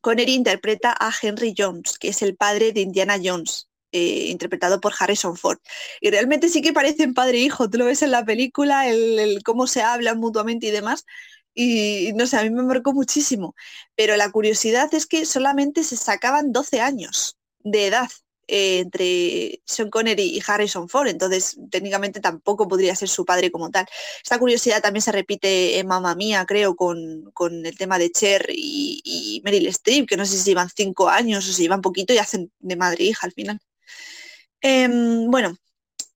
Connery 0.00 0.34
interpreta 0.34 0.94
a 0.98 1.12
Henry 1.22 1.54
Jones, 1.56 1.98
que 1.98 2.08
es 2.08 2.22
el 2.22 2.36
padre 2.36 2.72
de 2.72 2.80
Indiana 2.80 3.18
Jones. 3.22 3.68
Eh, 3.96 4.26
interpretado 4.32 4.80
por 4.80 4.92
Harrison 4.98 5.36
Ford. 5.36 5.58
Y 6.00 6.10
realmente 6.10 6.48
sí 6.48 6.62
que 6.62 6.72
parecen 6.72 7.14
padre 7.14 7.38
e 7.38 7.42
hijo, 7.42 7.70
tú 7.70 7.78
lo 7.78 7.84
ves 7.84 8.02
en 8.02 8.10
la 8.10 8.24
película, 8.24 8.88
el, 8.88 9.40
cómo 9.44 9.68
se 9.68 9.82
hablan 9.82 10.18
mutuamente 10.18 10.66
y 10.66 10.72
demás. 10.72 11.06
Y 11.54 12.10
no 12.16 12.26
sé, 12.26 12.38
a 12.38 12.42
mí 12.42 12.50
me 12.50 12.64
marcó 12.64 12.92
muchísimo. 12.92 13.54
Pero 13.94 14.16
la 14.16 14.32
curiosidad 14.32 14.92
es 14.94 15.06
que 15.06 15.24
solamente 15.26 15.84
se 15.84 15.96
sacaban 15.96 16.50
12 16.52 16.80
años 16.80 17.38
de 17.60 17.86
edad 17.86 18.10
eh, 18.48 18.80
entre 18.80 19.62
Sean 19.64 19.90
Connery 19.90 20.24
y 20.24 20.42
Harrison 20.44 20.88
Ford, 20.88 21.06
entonces 21.08 21.56
técnicamente 21.70 22.20
tampoco 22.20 22.66
podría 22.66 22.96
ser 22.96 23.08
su 23.08 23.24
padre 23.24 23.52
como 23.52 23.70
tal. 23.70 23.86
Esta 24.24 24.40
curiosidad 24.40 24.82
también 24.82 25.02
se 25.02 25.12
repite 25.12 25.78
en 25.78 25.86
Mamma 25.86 26.16
Mía, 26.16 26.44
creo, 26.48 26.74
con, 26.74 27.32
el 27.64 27.78
tema 27.78 27.98
de 27.98 28.10
Cher 28.10 28.46
y, 28.50 29.00
y 29.04 29.40
Meryl 29.44 29.68
Streep, 29.68 30.08
que 30.08 30.16
no 30.16 30.26
sé 30.26 30.36
si 30.36 30.50
llevan 30.50 30.68
cinco 30.74 31.08
años 31.08 31.48
o 31.48 31.52
si 31.52 31.62
llevan 31.62 31.80
poquito 31.80 32.12
y 32.12 32.18
hacen 32.18 32.50
de 32.58 32.76
madre 32.76 33.04
e 33.04 33.08
hija 33.08 33.26
al 33.26 33.32
final. 33.32 33.60
Em, 34.60 35.30
bueno, 35.30 35.56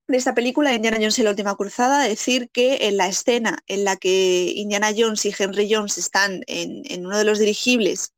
de 0.09 0.16
esta 0.16 0.35
película, 0.35 0.72
Indiana 0.72 0.96
Jones 0.96 1.18
y 1.18 1.22
la 1.22 1.31
última 1.31 1.54
cruzada, 1.54 2.02
decir 2.02 2.48
que 2.50 2.88
en 2.88 2.96
la 2.96 3.09
escena 3.09 3.59
en 3.66 3.85
la 3.85 3.96
que 3.96 4.52
Indiana 4.57 4.90
Jones 4.96 5.24
y 5.26 5.35
Henry 5.38 5.68
Jones 5.70 5.98
están 5.98 6.42
en, 6.46 7.07
uno 7.07 7.18
de 7.18 7.24
los 7.24 7.38
dirigibles, 7.38 8.14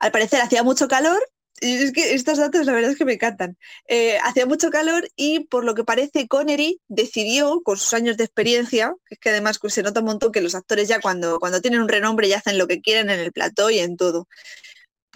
al 0.00 0.10
parecer 0.10 0.40
hacía 0.40 0.64
mucho 0.64 0.88
calor, 0.88 1.22
y 1.60 1.74
es 1.76 1.92
que 1.92 2.12
estos 2.12 2.38
datos 2.38 2.66
la 2.66 2.72
verdad 2.72 2.90
es 2.90 2.98
que 2.98 3.04
me 3.04 3.14
encantan. 3.14 3.56
Eh, 3.86 4.18
hacía 4.24 4.46
mucho 4.46 4.70
calor 4.70 5.08
y 5.16 5.40
por 5.40 5.64
lo 5.64 5.74
que 5.74 5.84
parece 5.84 6.26
Connery 6.28 6.80
decidió, 6.88 7.62
con 7.62 7.78
sus 7.78 7.94
años 7.94 8.16
de 8.16 8.24
experiencia, 8.24 8.94
que 9.06 9.14
es 9.14 9.20
que 9.20 9.30
además 9.30 9.60
se 9.68 9.82
nota 9.82 10.00
un 10.00 10.06
montón 10.06 10.32
que 10.32 10.40
los 10.40 10.56
actores 10.56 10.88
ya 10.88 11.00
cuando, 11.00 11.38
cuando 11.38 11.60
tienen 11.60 11.80
un 11.80 11.88
renombre 11.88 12.28
ya 12.28 12.38
hacen 12.38 12.58
lo 12.58 12.66
que 12.66 12.82
quieren 12.82 13.10
en 13.10 13.20
el 13.20 13.32
plató 13.32 13.70
y 13.70 13.78
en 13.78 13.96
todo, 13.96 14.28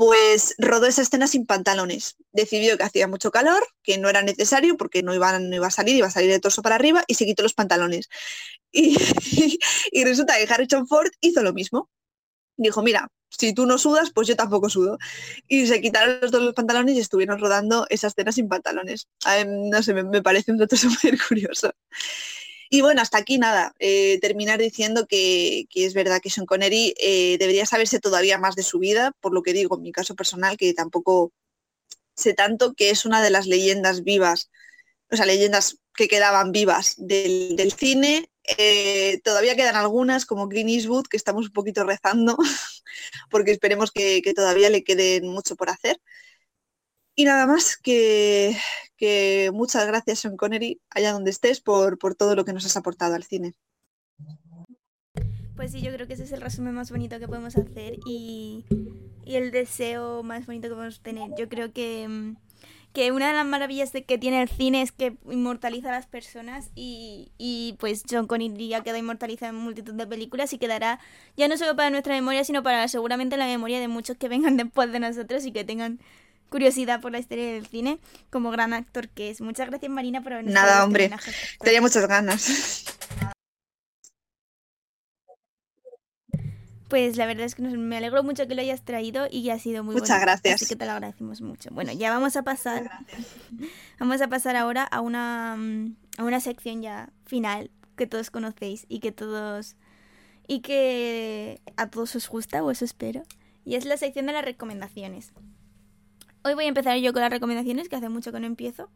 pues 0.00 0.54
rodó 0.56 0.86
esa 0.86 1.02
escena 1.02 1.26
sin 1.26 1.44
pantalones. 1.44 2.16
Decidió 2.32 2.78
que 2.78 2.84
hacía 2.84 3.06
mucho 3.06 3.30
calor, 3.30 3.62
que 3.82 3.98
no 3.98 4.08
era 4.08 4.22
necesario 4.22 4.78
porque 4.78 5.02
no 5.02 5.14
iba, 5.14 5.28
a 5.28 5.70
salir, 5.70 5.94
iba 5.94 6.06
a 6.06 6.10
salir 6.10 6.30
de 6.30 6.40
torso 6.40 6.62
para 6.62 6.76
arriba 6.76 7.04
y 7.06 7.16
se 7.16 7.26
quitó 7.26 7.42
los 7.42 7.52
pantalones. 7.52 8.08
Y, 8.72 9.58
y 9.92 10.04
resulta 10.04 10.38
que 10.38 10.50
Harrison 10.50 10.86
Ford 10.86 11.10
hizo 11.20 11.42
lo 11.42 11.52
mismo. 11.52 11.90
Dijo, 12.56 12.82
mira, 12.82 13.08
si 13.28 13.52
tú 13.52 13.66
no 13.66 13.76
sudas, 13.76 14.10
pues 14.14 14.26
yo 14.26 14.36
tampoco 14.36 14.70
sudo. 14.70 14.96
Y 15.48 15.66
se 15.66 15.82
quitaron 15.82 16.20
los 16.22 16.30
dos 16.30 16.40
los 16.40 16.54
pantalones 16.54 16.96
y 16.96 17.00
estuvieron 17.00 17.38
rodando 17.38 17.86
esa 17.90 18.06
escena 18.06 18.32
sin 18.32 18.48
pantalones. 18.48 19.06
no 19.46 19.82
sé, 19.82 19.92
me, 19.92 20.04
me 20.04 20.22
parece 20.22 20.50
un 20.50 20.56
dato 20.56 20.76
súper 20.78 21.18
curioso. 21.20 21.72
Y 22.72 22.82
bueno, 22.82 23.02
hasta 23.02 23.18
aquí 23.18 23.36
nada, 23.36 23.74
eh, 23.80 24.20
terminar 24.20 24.60
diciendo 24.60 25.08
que, 25.08 25.66
es 25.74 25.92
verdad 25.92 26.20
que 26.22 26.30
Sean 26.30 26.46
Connery 26.46 26.94
eh, 27.00 27.36
debería 27.36 27.66
saberse 27.66 27.98
todavía 27.98 28.38
más 28.38 28.54
de 28.54 28.62
su 28.62 28.78
vida, 28.78 29.12
por 29.20 29.34
lo 29.34 29.42
que 29.42 29.52
digo 29.52 29.76
en 29.76 29.82
mi 29.82 29.90
caso 29.90 30.14
personal, 30.14 30.56
que 30.56 30.72
tampoco 30.72 31.32
sé 32.14 32.32
tanto, 32.32 32.74
que 32.74 32.90
es 32.90 33.04
una 33.04 33.22
de 33.22 33.30
las 33.30 33.48
leyendas 33.48 34.04
vivas, 34.04 34.50
o 35.10 35.16
sea, 35.16 35.26
leyendas 35.26 35.78
que 35.96 36.06
quedaban 36.06 36.52
vivas 36.52 36.94
del, 36.96 37.72
cine. 37.76 38.30
Eh, 38.56 39.20
todavía 39.24 39.56
quedan 39.56 39.74
algunas, 39.74 40.24
como 40.24 40.46
Green 40.46 40.68
Eastwood, 40.68 41.08
que 41.08 41.16
estamos 41.16 41.46
un 41.46 41.52
poquito 41.52 41.82
rezando, 41.82 42.36
porque 43.30 43.50
esperemos 43.50 43.90
que, 43.90 44.22
que 44.22 44.32
todavía 44.32 44.70
le 44.70 44.84
quede 44.84 45.22
mucho 45.22 45.56
por 45.56 45.70
hacer. 45.70 46.00
Y 47.20 47.26
nada 47.26 47.46
más 47.46 47.76
que, 47.76 48.56
muchas 49.52 49.86
gracias, 49.86 50.20
Sean 50.20 50.38
Connery, 50.38 50.80
allá 50.88 51.12
donde 51.12 51.30
estés, 51.30 51.60
por, 51.60 51.98
por 51.98 52.14
todo 52.14 52.34
lo 52.34 52.46
que 52.46 52.54
nos 52.54 52.64
has 52.64 52.78
aportado 52.78 53.14
al 53.14 53.24
cine. 53.24 53.52
Pues 55.54 55.72
sí, 55.72 55.82
yo 55.82 55.92
creo 55.92 56.06
que 56.06 56.14
ese 56.14 56.22
es 56.22 56.32
el 56.32 56.40
resumen 56.40 56.72
más 56.72 56.90
bonito 56.90 57.18
que 57.18 57.28
podemos 57.28 57.58
hacer 57.58 57.98
y, 58.06 58.64
y 59.26 59.34
el 59.34 59.50
deseo 59.50 60.22
más 60.22 60.46
bonito 60.46 60.68
que 60.68 60.74
podemos 60.74 61.02
tener. 61.02 61.30
Yo 61.36 61.50
creo 61.50 61.74
que, 61.74 62.36
que 62.94 63.12
una 63.12 63.28
de 63.28 63.34
las 63.34 63.44
maravillas 63.44 63.92
de 63.92 64.04
que 64.04 64.16
tiene 64.16 64.40
el 64.40 64.48
cine 64.48 64.80
es 64.80 64.90
que 64.90 65.18
inmortaliza 65.30 65.90
a 65.90 65.92
las 65.92 66.06
personas 66.06 66.70
y, 66.74 67.32
y 67.36 67.76
pues 67.80 68.02
John 68.10 68.28
Connery 68.28 68.68
ya 68.68 68.82
quedó 68.82 68.96
inmortalizado 68.96 69.50
en 69.54 69.62
multitud 69.62 69.92
de 69.92 70.06
películas 70.06 70.54
y 70.54 70.58
quedará 70.58 71.00
ya 71.36 71.48
no 71.48 71.58
solo 71.58 71.76
para 71.76 71.90
nuestra 71.90 72.14
memoria, 72.14 72.44
sino 72.44 72.62
para 72.62 72.88
seguramente 72.88 73.36
la 73.36 73.44
memoria 73.44 73.78
de 73.78 73.88
muchos 73.88 74.16
que 74.16 74.30
vengan 74.30 74.56
después 74.56 74.90
de 74.90 75.00
nosotros 75.00 75.44
y 75.44 75.52
que 75.52 75.64
tengan 75.64 76.00
curiosidad 76.50 77.00
por 77.00 77.12
la 77.12 77.18
historia 77.18 77.52
del 77.52 77.66
cine 77.66 77.98
como 78.28 78.50
gran 78.50 78.74
actor 78.74 79.08
que 79.08 79.30
es. 79.30 79.40
Muchas 79.40 79.68
gracias 79.68 79.90
Marina 79.90 80.22
por 80.22 80.34
habernos 80.34 80.52
Nada, 80.52 80.72
este 80.72 80.84
hombre. 80.84 81.10
Tenía 81.60 81.80
muchas 81.80 82.06
ganas. 82.06 82.84
Pues 86.88 87.16
la 87.16 87.24
verdad 87.24 87.46
es 87.46 87.54
que 87.54 87.62
me 87.62 87.96
alegro 87.96 88.24
mucho 88.24 88.48
que 88.48 88.54
lo 88.56 88.62
hayas 88.62 88.84
traído 88.84 89.28
y 89.30 89.48
ha 89.50 89.58
sido 89.60 89.84
muy 89.84 89.94
Muchas 89.94 90.20
gracias. 90.20 90.56
Así 90.56 90.66
que 90.66 90.74
te 90.74 90.84
lo 90.86 90.90
agradecemos 90.90 91.40
mucho. 91.40 91.70
Bueno, 91.70 91.92
ya 91.92 92.10
vamos 92.10 92.34
a 92.34 92.42
pasar. 92.42 92.90
Vamos 94.00 94.20
a 94.20 94.28
pasar 94.28 94.56
ahora 94.56 94.82
a 94.82 95.00
una, 95.00 95.52
a 95.52 96.24
una 96.24 96.40
sección 96.40 96.82
ya 96.82 97.10
final 97.26 97.70
que 97.96 98.06
todos 98.06 98.30
conocéis 98.30 98.86
y 98.88 98.98
que 98.98 99.12
todos 99.12 99.76
y 100.48 100.62
que 100.62 101.60
a 101.76 101.88
todos 101.90 102.16
os 102.16 102.28
gusta 102.28 102.64
o 102.64 102.72
eso 102.72 102.84
espero. 102.84 103.22
Y 103.64 103.76
es 103.76 103.84
la 103.84 103.96
sección 103.96 104.26
de 104.26 104.32
las 104.32 104.44
recomendaciones. 104.44 105.32
Hoy 106.42 106.54
voy 106.54 106.64
a 106.64 106.68
empezar 106.68 106.96
yo 106.98 107.12
con 107.12 107.22
las 107.22 107.30
recomendaciones, 107.30 107.88
que 107.88 107.96
hace 107.96 108.08
mucho 108.08 108.32
que 108.32 108.40
no 108.40 108.46
empiezo. 108.46 108.88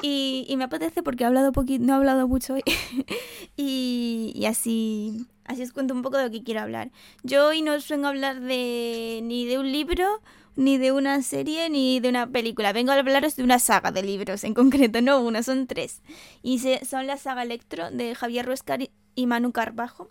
Y, 0.00 0.54
me 0.56 0.64
apetece 0.64 1.02
porque 1.02 1.24
he 1.24 1.26
hablado 1.26 1.52
no 1.52 1.92
he 1.92 1.96
hablado 1.96 2.28
mucho 2.28 2.54
hoy. 2.54 2.62
y, 3.56 4.44
así, 4.46 5.26
así 5.44 5.62
os 5.62 5.72
cuento 5.72 5.92
un 5.92 6.02
poco 6.02 6.16
de 6.16 6.24
lo 6.24 6.30
que 6.30 6.42
quiero 6.42 6.60
hablar. 6.60 6.90
Yo 7.24 7.48
hoy 7.48 7.62
no 7.62 7.74
os 7.74 7.88
vengo 7.88 8.06
a 8.06 8.10
hablar 8.10 8.40
de 8.40 9.20
ni 9.22 9.44
de 9.44 9.58
un 9.58 9.70
libro, 9.70 10.22
ni 10.56 10.78
de 10.78 10.92
una 10.92 11.20
serie, 11.22 11.68
ni 11.68 12.00
de 12.00 12.08
una 12.08 12.26
película. 12.28 12.72
Vengo 12.72 12.92
a 12.92 12.94
hablaros 12.94 13.36
de 13.36 13.42
una 13.42 13.58
saga 13.58 13.90
de 13.90 14.02
libros, 14.02 14.44
en 14.44 14.54
concreto, 14.54 15.02
no 15.02 15.20
una, 15.20 15.42
son 15.42 15.66
tres. 15.66 16.00
Y 16.42 16.60
son 16.60 17.06
la 17.06 17.16
saga 17.16 17.42
Electro 17.42 17.90
de 17.90 18.14
Javier 18.14 18.46
Ruescar 18.46 18.88
y 19.14 19.26
Manu 19.26 19.52
Carbajo. 19.52 20.08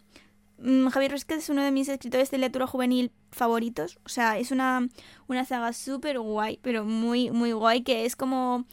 Mm, 0.59 0.87
Javier 0.87 1.11
Ruescar 1.11 1.37
es 1.37 1.49
uno 1.49 1.63
de 1.63 1.71
mis 1.71 1.87
escritores 1.87 2.31
de 2.31 2.37
lectura 2.37 2.67
juvenil 2.67 3.11
favoritos. 3.31 3.99
O 4.05 4.09
sea, 4.09 4.37
es 4.37 4.51
una, 4.51 4.87
una 5.27 5.45
saga 5.45 5.73
súper 5.73 6.19
guay, 6.19 6.59
pero 6.61 6.83
muy, 6.85 7.29
muy 7.31 7.51
guay, 7.51 7.83
que 7.83 8.05
es 8.05 8.15
como 8.15 8.65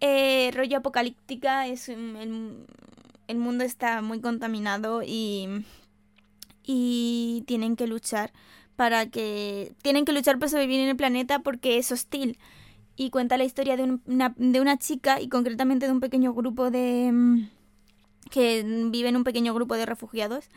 eh, 0.00 0.50
rollo 0.54 0.78
apocalíptica. 0.78 1.66
Es, 1.66 1.88
el, 1.88 2.66
el, 3.28 3.38
mundo 3.38 3.64
está 3.64 4.02
muy 4.02 4.20
contaminado 4.20 5.02
y, 5.04 5.64
y 6.64 7.44
tienen 7.46 7.76
que 7.76 7.86
luchar 7.86 8.32
para 8.76 9.06
que... 9.06 9.74
Tienen 9.82 10.04
que 10.04 10.12
luchar 10.12 10.38
para 10.38 10.50
sobrevivir 10.50 10.80
en 10.80 10.88
el 10.88 10.96
planeta 10.96 11.40
porque 11.40 11.78
es 11.78 11.92
hostil. 11.92 12.38
Y 12.96 13.10
cuenta 13.10 13.38
la 13.38 13.44
historia 13.44 13.76
de 13.76 13.98
una, 14.06 14.34
de 14.36 14.60
una 14.60 14.78
chica 14.78 15.20
y 15.20 15.28
concretamente 15.28 15.86
de 15.86 15.92
un 15.92 16.00
pequeño 16.00 16.34
grupo 16.34 16.70
de... 16.70 17.10
Mm, 17.12 17.48
que 18.30 18.62
vive 18.90 19.08
en 19.08 19.16
un 19.16 19.24
pequeño 19.24 19.52
grupo 19.54 19.74
de 19.74 19.86
refugiados 19.86 20.48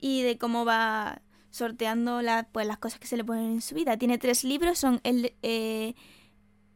y 0.00 0.22
de 0.22 0.38
cómo 0.38 0.64
va 0.64 1.22
sorteando 1.50 2.20
pues, 2.52 2.66
las 2.66 2.78
cosas 2.78 2.98
que 2.98 3.06
se 3.06 3.16
le 3.16 3.24
ponen 3.24 3.52
en 3.52 3.62
su 3.62 3.74
vida. 3.74 3.96
Tiene 3.96 4.18
tres 4.18 4.44
libros, 4.44 4.78
son 4.78 5.00
el, 5.04 5.32
eh, 5.42 5.94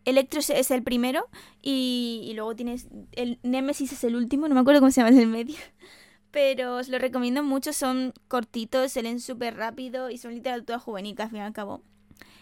Electro 0.07 0.41
es- 0.41 0.71
el 0.71 0.83
primero 0.83 1.29
y, 1.61 2.23
y 2.25 2.33
luego 2.35 2.57
tienes 2.57 2.89
el 3.13 3.39
Nemesis 3.43 3.93
es 3.93 4.03
el 4.05 4.17
último, 4.17 4.49
no 4.49 4.55
me 4.55 4.61
acuerdo 4.63 4.81
cómo 4.81 4.91
se 4.91 5.01
llama 5.03 5.11
el 5.11 5.17
del 5.17 5.27
medio. 5.27 5.57
Pero 6.31 6.77
os 6.77 6.89
lo 6.89 6.99
recomiendo 6.99 7.43
mucho, 7.43 7.73
son 7.73 8.15
cortitos, 8.29 8.93
se 8.93 9.03
leen 9.03 9.21
súper 9.21 9.57
rápido 9.57 10.09
y 10.11 10.17
son 10.17 10.33
literatura 10.35 10.79
juvenil, 10.79 11.17
que 11.17 11.23
al 11.23 11.29
fin 11.31 11.39
y 11.39 11.43
al 11.43 11.53
cabo 11.53 11.83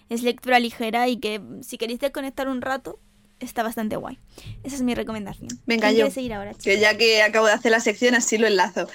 es 0.09 0.23
lectura 0.23 0.61
ligera 0.61 1.09
y 1.09 1.17
que 1.19 1.41
si 1.63 1.79
queréis 1.79 1.99
desconectar 1.99 2.49
un 2.49 2.61
rato, 2.63 3.01
está 3.41 3.63
bastante 3.63 3.97
guay. 3.97 4.19
Esa 4.63 4.77
es 4.77 4.83
mi 4.83 4.95
recomendación. 4.95 5.49
Venga, 5.67 5.89
¿Quién 5.89 6.07
yo. 6.07 6.11
seguir 6.13 6.35
ahora? 6.35 6.53
Que 6.55 6.79
ya 6.79 6.97
que 6.97 7.23
acabo 7.23 7.47
de 7.47 7.53
hacer 7.53 7.73
la 7.73 7.81
sección, 7.81 8.15
así 8.15 8.39
lo 8.39 8.47
enlazo. 8.47 8.89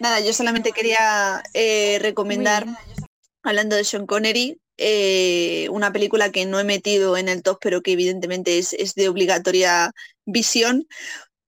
Nada, 0.00 0.20
yo 0.20 0.32
solamente 0.32 0.72
quería 0.72 1.42
eh, 1.52 1.98
recomendar, 2.00 2.66
hablando 3.42 3.76
de 3.76 3.84
Sean 3.84 4.06
Connery, 4.06 4.58
eh, 4.78 5.68
una 5.70 5.92
película 5.92 6.32
que 6.32 6.46
no 6.46 6.58
he 6.58 6.64
metido 6.64 7.18
en 7.18 7.28
el 7.28 7.42
top, 7.42 7.58
pero 7.60 7.82
que 7.82 7.92
evidentemente 7.92 8.58
es, 8.58 8.72
es 8.72 8.94
de 8.94 9.10
obligatoria 9.10 9.92
visión, 10.24 10.86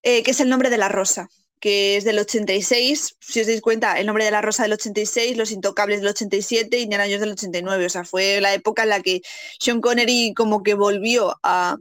eh, 0.03 0.23
que 0.23 0.33
es 0.33 0.41
El 0.41 0.51
nombre 0.51 0.69
de 0.69 0.77
la 0.77 0.91
rosa, 0.91 1.29
que 1.61 1.97
es 1.97 2.05
del 2.05 2.19
86. 2.19 3.17
Si 3.21 3.41
os 3.41 3.47
dais 3.47 3.63
cuenta, 3.63 3.99
El 3.99 4.07
nombre 4.07 4.27
de 4.27 4.31
la 4.31 4.43
rosa 4.43 4.65
del 4.65 4.75
86, 4.75 5.39
Los 5.39 5.51
intocables 5.51 6.01
del 6.01 6.11
87, 6.11 6.79
Indiana 6.79 7.05
Jones 7.05 7.21
del 7.21 7.33
89. 7.33 7.87
O 7.87 7.89
sea, 7.89 8.05
fue 8.05 8.43
la 8.43 8.53
época 8.53 8.83
en 8.83 8.91
la 8.91 9.01
que 9.01 9.23
Sean 9.61 9.81
Connery 9.81 10.35
como 10.35 10.63
que 10.63 10.75
volvió 10.75 11.35
a, 11.43 11.79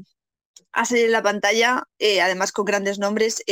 a 0.72 0.86
salir 0.86 1.08
en 1.08 1.12
la 1.12 1.22
pantalla, 1.22 1.84
eh, 2.00 2.22
además 2.22 2.54
con 2.54 2.64
grandes 2.64 2.98
nombres. 2.98 3.44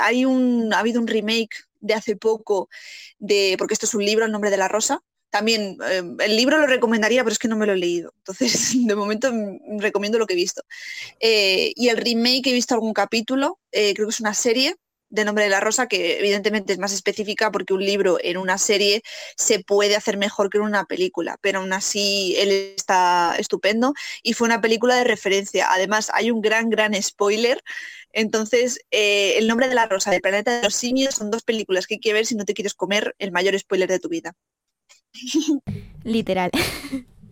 Hay 0.00 0.24
un, 0.24 0.72
ha 0.72 0.78
habido 0.78 1.02
un 1.02 1.06
remake 1.06 1.65
de 1.86 1.94
hace 1.94 2.16
poco, 2.16 2.68
de, 3.18 3.56
porque 3.58 3.74
esto 3.74 3.86
es 3.86 3.94
un 3.94 4.04
libro, 4.04 4.24
El 4.24 4.32
nombre 4.32 4.50
de 4.50 4.56
la 4.56 4.68
rosa. 4.68 5.02
También 5.30 5.76
eh, 5.88 6.02
el 6.20 6.36
libro 6.36 6.58
lo 6.58 6.66
recomendaría, 6.66 7.22
pero 7.22 7.32
es 7.32 7.38
que 7.38 7.48
no 7.48 7.56
me 7.56 7.66
lo 7.66 7.72
he 7.72 7.76
leído. 7.76 8.12
Entonces, 8.18 8.72
de 8.86 8.94
momento 8.94 9.32
mm, 9.32 9.80
recomiendo 9.80 10.18
lo 10.18 10.26
que 10.26 10.34
he 10.34 10.36
visto. 10.36 10.62
Eh, 11.20 11.72
y 11.74 11.88
el 11.88 11.96
remake 11.96 12.46
he 12.46 12.52
visto 12.52 12.74
algún 12.74 12.92
capítulo, 12.92 13.58
eh, 13.72 13.94
creo 13.94 14.06
que 14.08 14.12
es 14.12 14.20
una 14.20 14.34
serie 14.34 14.76
de 15.08 15.24
Nombre 15.24 15.44
de 15.44 15.50
la 15.50 15.60
Rosa, 15.60 15.86
que 15.86 16.18
evidentemente 16.18 16.72
es 16.72 16.78
más 16.78 16.92
específica 16.92 17.50
porque 17.50 17.74
un 17.74 17.84
libro 17.84 18.18
en 18.22 18.36
una 18.36 18.58
serie 18.58 19.02
se 19.36 19.60
puede 19.62 19.96
hacer 19.96 20.16
mejor 20.16 20.50
que 20.50 20.58
en 20.58 20.64
una 20.64 20.84
película, 20.84 21.38
pero 21.40 21.60
aún 21.60 21.72
así 21.72 22.34
él 22.38 22.74
está 22.76 23.36
estupendo 23.38 23.94
y 24.22 24.32
fue 24.32 24.46
una 24.46 24.60
película 24.60 24.96
de 24.96 25.04
referencia. 25.04 25.72
Además, 25.72 26.10
hay 26.12 26.30
un 26.30 26.40
gran, 26.40 26.70
gran 26.70 27.00
spoiler. 27.00 27.62
Entonces, 28.12 28.80
eh, 28.90 29.34
El 29.38 29.46
nombre 29.46 29.68
de 29.68 29.74
la 29.74 29.86
rosa 29.86 30.10
del 30.10 30.22
planeta 30.22 30.56
de 30.56 30.62
los 30.64 30.74
simios 30.74 31.14
son 31.14 31.30
dos 31.30 31.42
películas 31.42 31.86
que 31.86 31.94
hay 31.94 32.00
que 32.00 32.12
ver 32.12 32.26
si 32.26 32.34
no 32.34 32.44
te 32.44 32.54
quieres 32.54 32.74
comer 32.74 33.14
el 33.18 33.30
mayor 33.30 33.58
spoiler 33.58 33.88
de 33.88 34.00
tu 34.00 34.08
vida. 34.08 34.34
Literal. 36.04 36.50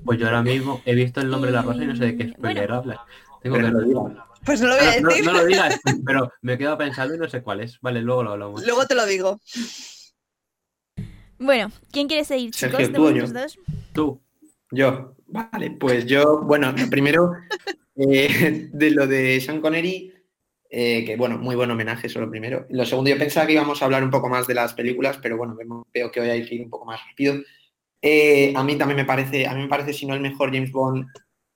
Pues 0.05 0.19
yo 0.19 0.27
ahora 0.27 0.43
mismo 0.43 0.83
he 0.85 0.95
visto 0.95 1.21
el 1.21 1.31
nombre 1.31 1.51
de 1.51 1.57
la 1.57 1.63
rosa 1.63 1.83
y 1.83 1.87
no 1.87 1.97
sé 1.97 2.05
de 2.05 2.17
qué 2.17 2.29
spoiler 2.29 2.69
bueno. 2.69 2.75
hablas. 2.75 2.99
Tengo 3.43 3.57
Pero 3.57 3.69
que 3.69 3.73
no 3.73 3.81
lo 3.81 3.87
digas. 3.87 4.25
Pues 4.45 4.61
no 4.61 4.69
lo 4.69 4.77
voy 4.77 4.85
a 4.85 5.01
no, 5.01 5.09
decir, 5.09 5.25
no 5.25 5.33
lo 5.33 5.45
digas, 5.47 5.81
pero 6.05 6.33
me 6.43 6.59
quedo 6.59 6.77
pensando 6.77 7.15
y 7.15 7.19
no 7.19 7.29
sé 7.29 7.43
cuál 7.43 7.61
es. 7.61 7.81
Vale, 7.81 8.01
luego 8.01 8.23
lo 8.23 8.33
hablamos. 8.33 8.65
luego 8.65 8.87
te 8.87 8.95
lo 8.95 9.07
digo. 9.07 9.41
Bueno, 11.39 11.71
¿quién 11.91 12.09
quiere 12.09 12.25
seguir, 12.25 12.55
Sergio, 12.55 12.79
chicos? 12.79 12.93
De 12.93 12.99
¿tú 12.99 13.11
yo? 13.11 13.27
dos. 13.27 13.59
Tú. 13.93 14.21
Yo, 14.71 15.15
vale, 15.27 15.71
pues 15.73 16.07
yo, 16.07 16.43
bueno, 16.43 16.73
lo 16.77 16.91
primero 16.91 17.33
eh, 17.97 18.69
de 18.73 18.91
lo 18.91 19.07
de 19.07 19.41
Sean 19.41 19.61
Connery, 19.61 20.13
eh, 20.69 21.05
que 21.05 21.17
bueno, 21.17 21.39
muy 21.39 21.55
buen 21.55 21.71
homenaje, 21.71 22.09
eso 22.09 22.21
lo 22.21 22.31
primero. 22.31 22.67
Lo 22.71 22.85
segundo, 22.85 23.11
yo 23.11 23.19
pensaba 23.19 23.47
que 23.47 23.53
íbamos 23.53 23.81
a 23.81 23.85
hablar 23.85 24.03
un 24.03 24.11
poco 24.11 24.29
más 24.29 24.47
de 24.47 24.55
las 24.55 24.75
películas, 24.75 25.19
pero 25.23 25.37
bueno, 25.37 25.57
veo 25.93 26.11
que 26.11 26.21
hoy 26.21 26.31
hay 26.31 26.45
que 26.45 26.57
ir 26.57 26.63
un 26.63 26.71
poco 26.71 26.87
más 26.87 27.01
rápido. 27.09 27.37
Eh, 28.03 28.53
a 28.55 28.63
mí 28.65 28.77
también 28.77 28.97
me 28.97 29.05
parece, 29.05 29.47
a 29.47 29.55
mí 29.55 29.63
me 29.63 29.69
parece, 29.69 29.93
si 29.93 30.05
no 30.05 30.15
el 30.15 30.21
mejor 30.21 30.53
James 30.53 30.73
Bond, 30.73 31.07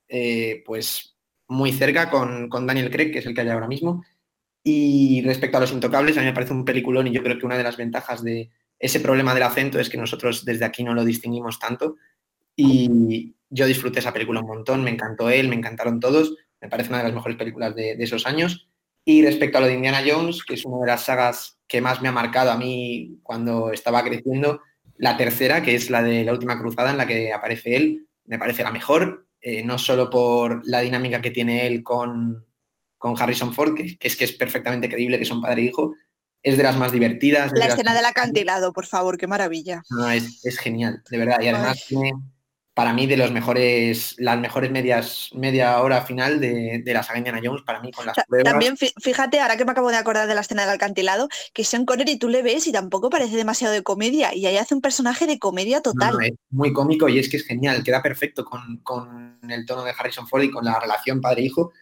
eh, 0.09 0.63
pues 0.65 1.18
muy 1.49 1.73
cerca 1.73 2.11
con, 2.11 2.49
con 2.49 2.67
Daniel 2.67 2.91
Craig, 2.91 3.11
que 3.11 3.19
es 3.19 3.27
el 3.27 3.35
que 3.35 3.41
hay 3.41 3.49
ahora 3.49 3.67
mismo. 3.67 4.05
Y 4.63 5.23
respecto 5.23 5.57
a 5.57 5.61
Los 5.61 5.73
Intocables, 5.73 6.17
a 6.17 6.21
mí 6.21 6.27
me 6.27 6.33
parece 6.33 6.53
un 6.53 6.65
peliculón 6.65 7.07
y 7.07 7.13
yo 7.13 7.23
creo 7.23 7.39
que 7.39 7.47
una 7.47 7.57
de 7.57 7.63
las 7.63 7.77
ventajas 7.77 8.23
de 8.23 8.51
ese 8.79 9.01
problema 9.01 9.35
del 9.35 9.43
acento 9.43 9.81
es 9.81 9.89
que 9.89 9.97
nosotros 9.97 10.45
desde 10.45 10.65
aquí 10.65 10.85
no 10.85 10.95
lo 10.95 11.05
distinguimos 11.05 11.59
tanto. 11.59 11.97
Y 12.55 13.35
yo 13.49 13.67
disfruté 13.67 14.01
esa 14.01 14.13
película 14.13 14.41
un 14.41 14.47
montón, 14.47 14.85
me 14.85 14.91
encantó 14.91 15.31
él, 15.31 15.49
me 15.49 15.57
encantaron 15.57 16.01
todos, 16.01 16.37
me 16.61 16.69
parece 16.69 16.91
una 16.91 16.99
de 16.99 17.05
las 17.05 17.15
mejores 17.15 17.39
películas 17.39 17.75
de, 17.75 17.97
de 17.97 18.05
esos 18.05 18.27
años. 18.27 18.69
Y 19.05 19.25
respecto 19.25 19.59
a 19.59 19.61
lo 19.63 19.69
de 19.69 19.75
Indiana 19.75 20.03
Jones, 20.07 20.45
que 20.45 20.55
es 20.55 20.65
una 20.65 20.81
de 20.81 20.87
las 20.87 21.05
sagas 21.05 21.59
que 21.67 21.81
más 21.81 22.03
me 22.03 22.09
ha 22.09 22.13
marcado 22.13 22.51
a 22.51 22.59
mí 22.59 23.21
cuando 23.23 23.73
estaba 23.73 24.03
creciendo, 24.03 24.61
la 24.99 25.17
tercera, 25.17 25.63
que 25.63 25.75
es 25.75 25.89
la 25.89 26.03
de 26.03 26.25
la 26.25 26.33
última 26.33 26.59
cruzada 26.59 26.91
en 26.91 26.99
la 26.99 27.07
que 27.07 27.33
aparece 27.33 27.77
él, 27.77 28.09
me 28.27 28.39
parece 28.39 28.65
la 28.65 28.73
mejor, 28.73 29.28
eh, 29.41 29.63
no 29.65 29.79
solo 29.79 30.11
por 30.11 30.67
la 30.67 30.81
dinámica 30.81 31.23
que 31.23 31.31
tiene 31.31 31.67
él 31.67 31.83
con, 31.83 32.47
con 32.97 33.21
Harrison 33.21 33.55
Ford, 33.55 33.75
que, 33.75 33.97
es 34.01 34.17
que 34.17 34.25
es 34.25 34.33
perfectamente 34.33 34.89
creíble 34.89 35.19
que 35.19 35.25
son 35.25 35.41
padre 35.41 35.63
e 35.63 35.65
hijo, 35.67 35.95
es 36.43 36.57
de 36.57 36.63
las 36.63 36.77
más 36.77 36.93
divertidas. 36.93 37.53
de 37.53 37.59
La 37.59 37.67
escena 37.67 37.95
del 37.95 38.05
acantilado, 38.05 38.73
por 38.73 38.87
favor, 38.87 39.19
qué 39.19 39.27
maravilla. 39.27 39.83
no, 39.91 40.11
es, 40.11 40.45
es 40.45 40.59
genial, 40.59 41.03
de 41.11 41.19
verdad. 41.19 41.41
Y 41.41 41.49
además 41.49 41.85
tiene, 41.87 42.13
para 42.79 42.93
mí, 42.93 43.09
de 43.09 43.17
los 43.17 43.33
mejores, 43.33 44.15
las 44.19 44.39
mejores 44.39 44.71
medias, 44.71 45.31
media 45.35 45.81
hora 45.81 46.03
final 46.03 46.39
de, 46.39 46.81
de 46.85 46.95
la 46.95 47.03
saga 47.03 47.19
Indiana 47.19 47.41
Jones, 47.43 47.63
para 47.63 47.81
mí, 47.81 47.91
con 47.91 48.07
las 48.07 48.15
pruebas. 48.29 48.53
También 48.53 48.77
fí- 48.77 48.93
fíjate, 49.03 49.41
ahora 49.41 49.57
que 49.57 49.65
me 49.65 49.73
acabo 49.73 49.91
de 49.91 49.97
acordar 49.97 50.29
de 50.29 50.35
la 50.37 50.43
escena 50.43 50.63
del 50.63 50.77
acantilado, 50.77 51.29
que 51.53 51.65
Sean 51.65 51.85
Connery 51.85 52.21
tú 52.21 52.29
le 52.29 52.41
ves 52.43 52.69
y 52.69 52.73
tampoco 52.73 53.11
parece 53.11 53.35
demasiado 53.35 53.75
de 53.75 53.83
comedia, 53.83 54.33
y 54.33 54.47
ahí 54.47 54.57
hace 54.59 54.77
un 54.77 54.81
personaje 54.81 55.27
de 55.27 55.41
comedia 55.41 55.79
No, 55.79 55.83
total. 55.83 56.13
no, 56.13 56.21
es 56.21 56.35
muy 56.51 56.73
cómico 56.73 57.09
y 57.09 57.19
es 57.19 57.29
que 57.29 57.39
es 57.39 57.45
genial, 57.45 57.83
queda 57.83 58.01
perfecto 58.01 58.45
con, 58.45 58.77
con 58.85 59.41
el 59.51 59.67
tono 59.67 59.83
de 59.83 59.93
Harrison 59.99 60.29
Ford 60.29 60.45
y 60.45 60.51
con 60.53 60.65
la 60.65 60.79
relación 60.79 61.21
padre-hijo. 61.21 61.73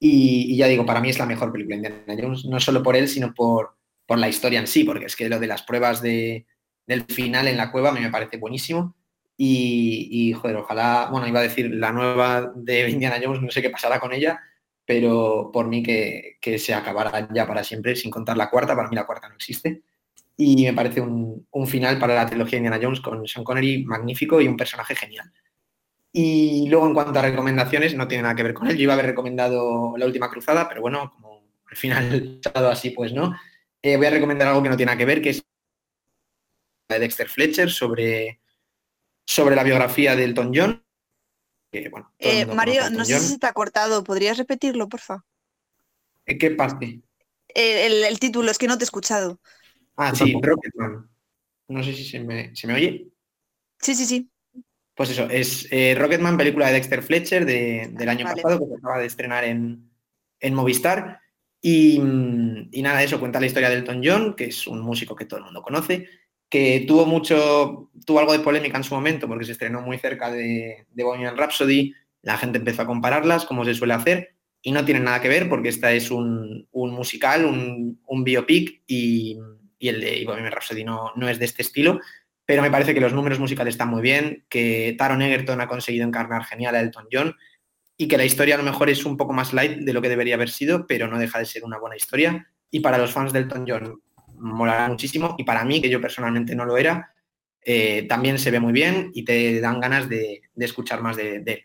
Y, 0.00 0.54
y 0.54 0.56
ya 0.56 0.68
digo, 0.68 0.86
para 0.86 1.02
mí 1.02 1.10
es 1.10 1.18
la 1.18 1.26
mejor 1.26 1.52
película 1.52 1.76
de 1.76 1.88
Indiana 1.88 2.22
Jones, 2.22 2.46
no 2.46 2.60
solo 2.60 2.82
por 2.82 2.96
él, 2.96 3.08
sino 3.08 3.34
por, 3.34 3.76
por 4.06 4.18
la 4.18 4.30
historia 4.30 4.60
en 4.60 4.66
sí, 4.66 4.84
porque 4.84 5.04
es 5.04 5.16
que 5.16 5.28
lo 5.28 5.38
de 5.38 5.48
las 5.48 5.64
pruebas 5.64 6.00
de, 6.00 6.46
del 6.86 7.04
final 7.04 7.46
en 7.46 7.58
la 7.58 7.70
cueva 7.70 7.90
a 7.90 7.92
mí 7.92 8.00
me 8.00 8.10
parece 8.10 8.38
buenísimo. 8.38 8.96
Y, 9.38 10.32
joder, 10.32 10.56
ojalá, 10.56 11.08
bueno, 11.10 11.26
iba 11.26 11.40
a 11.40 11.42
decir 11.42 11.70
la 11.74 11.92
nueva 11.92 12.52
de 12.54 12.88
Indiana 12.88 13.20
Jones, 13.22 13.42
no 13.42 13.50
sé 13.50 13.60
qué 13.60 13.68
pasará 13.68 14.00
con 14.00 14.12
ella, 14.14 14.40
pero 14.84 15.50
por 15.52 15.68
mí 15.68 15.82
que, 15.82 16.38
que 16.40 16.58
se 16.58 16.72
acabara 16.72 17.28
ya 17.32 17.46
para 17.46 17.62
siempre, 17.62 17.96
sin 17.96 18.10
contar 18.10 18.36
la 18.36 18.48
cuarta, 18.48 18.74
para 18.74 18.88
mí 18.88 18.96
la 18.96 19.04
cuarta 19.04 19.28
no 19.28 19.34
existe. 19.34 19.82
Y 20.38 20.64
me 20.64 20.72
parece 20.72 21.00
un, 21.00 21.46
un 21.50 21.66
final 21.66 21.98
para 21.98 22.14
la 22.14 22.26
trilogía 22.26 22.52
de 22.52 22.66
Indiana 22.66 22.80
Jones 22.82 23.00
con 23.00 23.26
Sean 23.26 23.44
Connery 23.44 23.84
magnífico 23.84 24.40
y 24.40 24.48
un 24.48 24.56
personaje 24.56 24.94
genial. 24.94 25.30
Y 26.12 26.66
luego 26.70 26.86
en 26.86 26.94
cuanto 26.94 27.18
a 27.18 27.22
recomendaciones, 27.22 27.94
no 27.94 28.08
tiene 28.08 28.22
nada 28.22 28.34
que 28.34 28.42
ver 28.42 28.54
con 28.54 28.68
él. 28.68 28.76
Yo 28.76 28.84
iba 28.84 28.94
a 28.94 28.96
haber 28.96 29.06
recomendado 29.06 29.94
La 29.98 30.06
Última 30.06 30.30
Cruzada, 30.30 30.66
pero 30.66 30.80
bueno, 30.80 31.12
como 31.14 31.42
al 31.70 31.76
final 31.76 32.40
así, 32.54 32.90
pues 32.90 33.12
no. 33.12 33.36
Eh, 33.82 33.98
voy 33.98 34.06
a 34.06 34.10
recomendar 34.10 34.48
algo 34.48 34.62
que 34.62 34.70
no 34.70 34.76
tiene 34.78 34.92
nada 34.92 34.98
que 34.98 35.04
ver, 35.04 35.20
que 35.20 35.30
es 35.30 35.44
de 36.88 36.98
Dexter 36.98 37.28
Fletcher 37.28 37.70
sobre, 37.70 38.40
sobre 39.26 39.56
la 39.56 39.64
biografía 39.64 40.16
de 40.16 40.24
Elton 40.24 40.52
John. 40.54 40.82
Que, 41.70 41.88
bueno, 41.88 42.12
Eh, 42.18 42.46
Mario, 42.46 42.88
no 42.90 43.04
sé 43.04 43.14
John. 43.14 43.22
si 43.22 43.38
ha 43.42 43.52
cortado, 43.52 44.04
¿podrías 44.04 44.38
repetirlo, 44.38 44.88
porfa? 44.88 45.24
Eh, 46.24 46.38
¿Qué 46.38 46.52
parte? 46.52 47.00
El, 47.48 47.76
el- 47.92 48.04
el 48.04 48.18
título, 48.20 48.50
es 48.50 48.58
que 48.58 48.68
no 48.68 48.78
te 48.78 48.84
he 48.84 48.86
escuchado. 48.86 49.40
Ah, 49.96 50.14
sí. 50.14 50.34
Rocketman. 50.40 51.08
No 51.68 51.82
sé 51.82 51.92
si 51.94 52.04
se 52.04 52.20
me, 52.20 52.54
¿se 52.54 52.66
me 52.66 52.74
oye. 52.74 53.08
Sí, 53.80 53.94
sí, 53.94 54.06
sí. 54.06 54.30
Pues 54.94 55.10
eso, 55.10 55.28
es 55.28 55.66
eh, 55.70 55.94
Rocketman, 55.98 56.36
película 56.38 56.68
de 56.68 56.74
Dexter 56.74 57.02
Fletcher 57.02 57.44
de- 57.44 57.90
del 57.92 58.08
año 58.08 58.24
Vale. 58.24 58.40
pasado, 58.42 58.60
que 58.60 58.66
se 58.66 58.74
acaba 58.76 58.98
de 58.98 59.06
estrenar 59.06 59.44
en, 59.44 59.90
en 60.40 60.54
Movistar. 60.54 61.20
Y, 61.60 61.98
mm, 61.98 62.68
y 62.72 62.82
nada, 62.82 63.02
eso 63.02 63.18
cuenta 63.18 63.40
la 63.40 63.46
historia 63.46 63.68
de 63.68 63.76
Elton 63.76 64.00
John, 64.04 64.34
que 64.36 64.44
es 64.46 64.66
un 64.66 64.80
músico 64.80 65.16
que 65.16 65.24
todo 65.24 65.38
el 65.38 65.44
mundo 65.46 65.62
conoce, 65.62 66.08
que 66.48 66.84
tuvo 66.86 67.06
mucho, 67.06 67.90
tuvo 68.04 68.20
algo 68.20 68.32
de 68.32 68.40
polémica 68.40 68.76
en 68.76 68.84
su 68.84 68.94
momento, 68.94 69.26
porque 69.28 69.44
se 69.44 69.52
estrenó 69.52 69.80
muy 69.80 69.98
cerca 69.98 70.30
de, 70.30 70.86
de 70.90 71.04
Bohemian 71.04 71.36
Rhapsody, 71.36 71.94
la 72.22 72.38
gente 72.38 72.58
empezó 72.58 72.82
a 72.82 72.86
compararlas, 72.86 73.44
como 73.44 73.64
se 73.64 73.74
suele 73.74 73.94
hacer, 73.94 74.36
y 74.62 74.72
no 74.72 74.84
tienen 74.84 75.04
nada 75.04 75.20
que 75.20 75.28
ver, 75.28 75.48
porque 75.48 75.68
esta 75.68 75.92
es 75.92 76.10
un, 76.10 76.68
un 76.72 76.90
musical, 76.90 77.44
un, 77.44 78.24
biopic, 78.24 78.82
y, 78.86 79.38
y 79.78 79.88
el 79.88 80.00
de 80.00 80.24
Bohemian 80.24 80.52
Rhapsody 80.52 80.84
no, 80.84 81.12
no 81.16 81.28
es 81.28 81.38
de 81.38 81.44
este 81.44 81.62
estilo 81.62 82.00
pero 82.46 82.62
me 82.62 82.70
parece 82.70 82.94
que 82.94 83.00
los 83.00 83.12
números 83.12 83.40
musicales 83.40 83.74
están 83.74 83.88
muy 83.88 84.00
bien, 84.00 84.46
que 84.48 84.94
Taron 84.96 85.20
Egerton 85.20 85.60
ha 85.60 85.66
conseguido 85.66 86.06
encarnar 86.06 86.44
genial 86.44 86.76
a 86.76 86.80
Elton 86.80 87.08
John 87.12 87.34
y 87.96 88.06
que 88.06 88.16
la 88.16 88.24
historia 88.24 88.54
a 88.54 88.58
lo 88.58 88.64
mejor 88.64 88.88
es 88.88 89.04
un 89.04 89.16
poco 89.16 89.32
más 89.32 89.52
light 89.52 89.78
de 89.80 89.92
lo 89.92 90.00
que 90.00 90.08
debería 90.08 90.36
haber 90.36 90.50
sido, 90.50 90.86
pero 90.86 91.08
no 91.08 91.18
deja 91.18 91.40
de 91.40 91.44
ser 91.44 91.64
una 91.64 91.78
buena 91.78 91.96
historia. 91.96 92.46
Y 92.70 92.80
para 92.80 92.98
los 92.98 93.10
fans 93.10 93.32
de 93.32 93.40
Elton 93.40 93.64
John 93.66 94.00
molará 94.38 94.88
muchísimo 94.88 95.34
y 95.38 95.44
para 95.44 95.64
mí, 95.64 95.80
que 95.80 95.90
yo 95.90 96.00
personalmente 96.00 96.54
no 96.54 96.64
lo 96.64 96.76
era, 96.76 97.12
eh, 97.62 98.06
también 98.08 98.38
se 98.38 98.50
ve 98.50 98.60
muy 98.60 98.72
bien 98.72 99.10
y 99.14 99.24
te 99.24 99.60
dan 99.60 99.80
ganas 99.80 100.08
de, 100.08 100.42
de 100.54 100.64
escuchar 100.64 101.02
más 101.02 101.16
de, 101.16 101.40
de 101.40 101.52
él. 101.52 101.62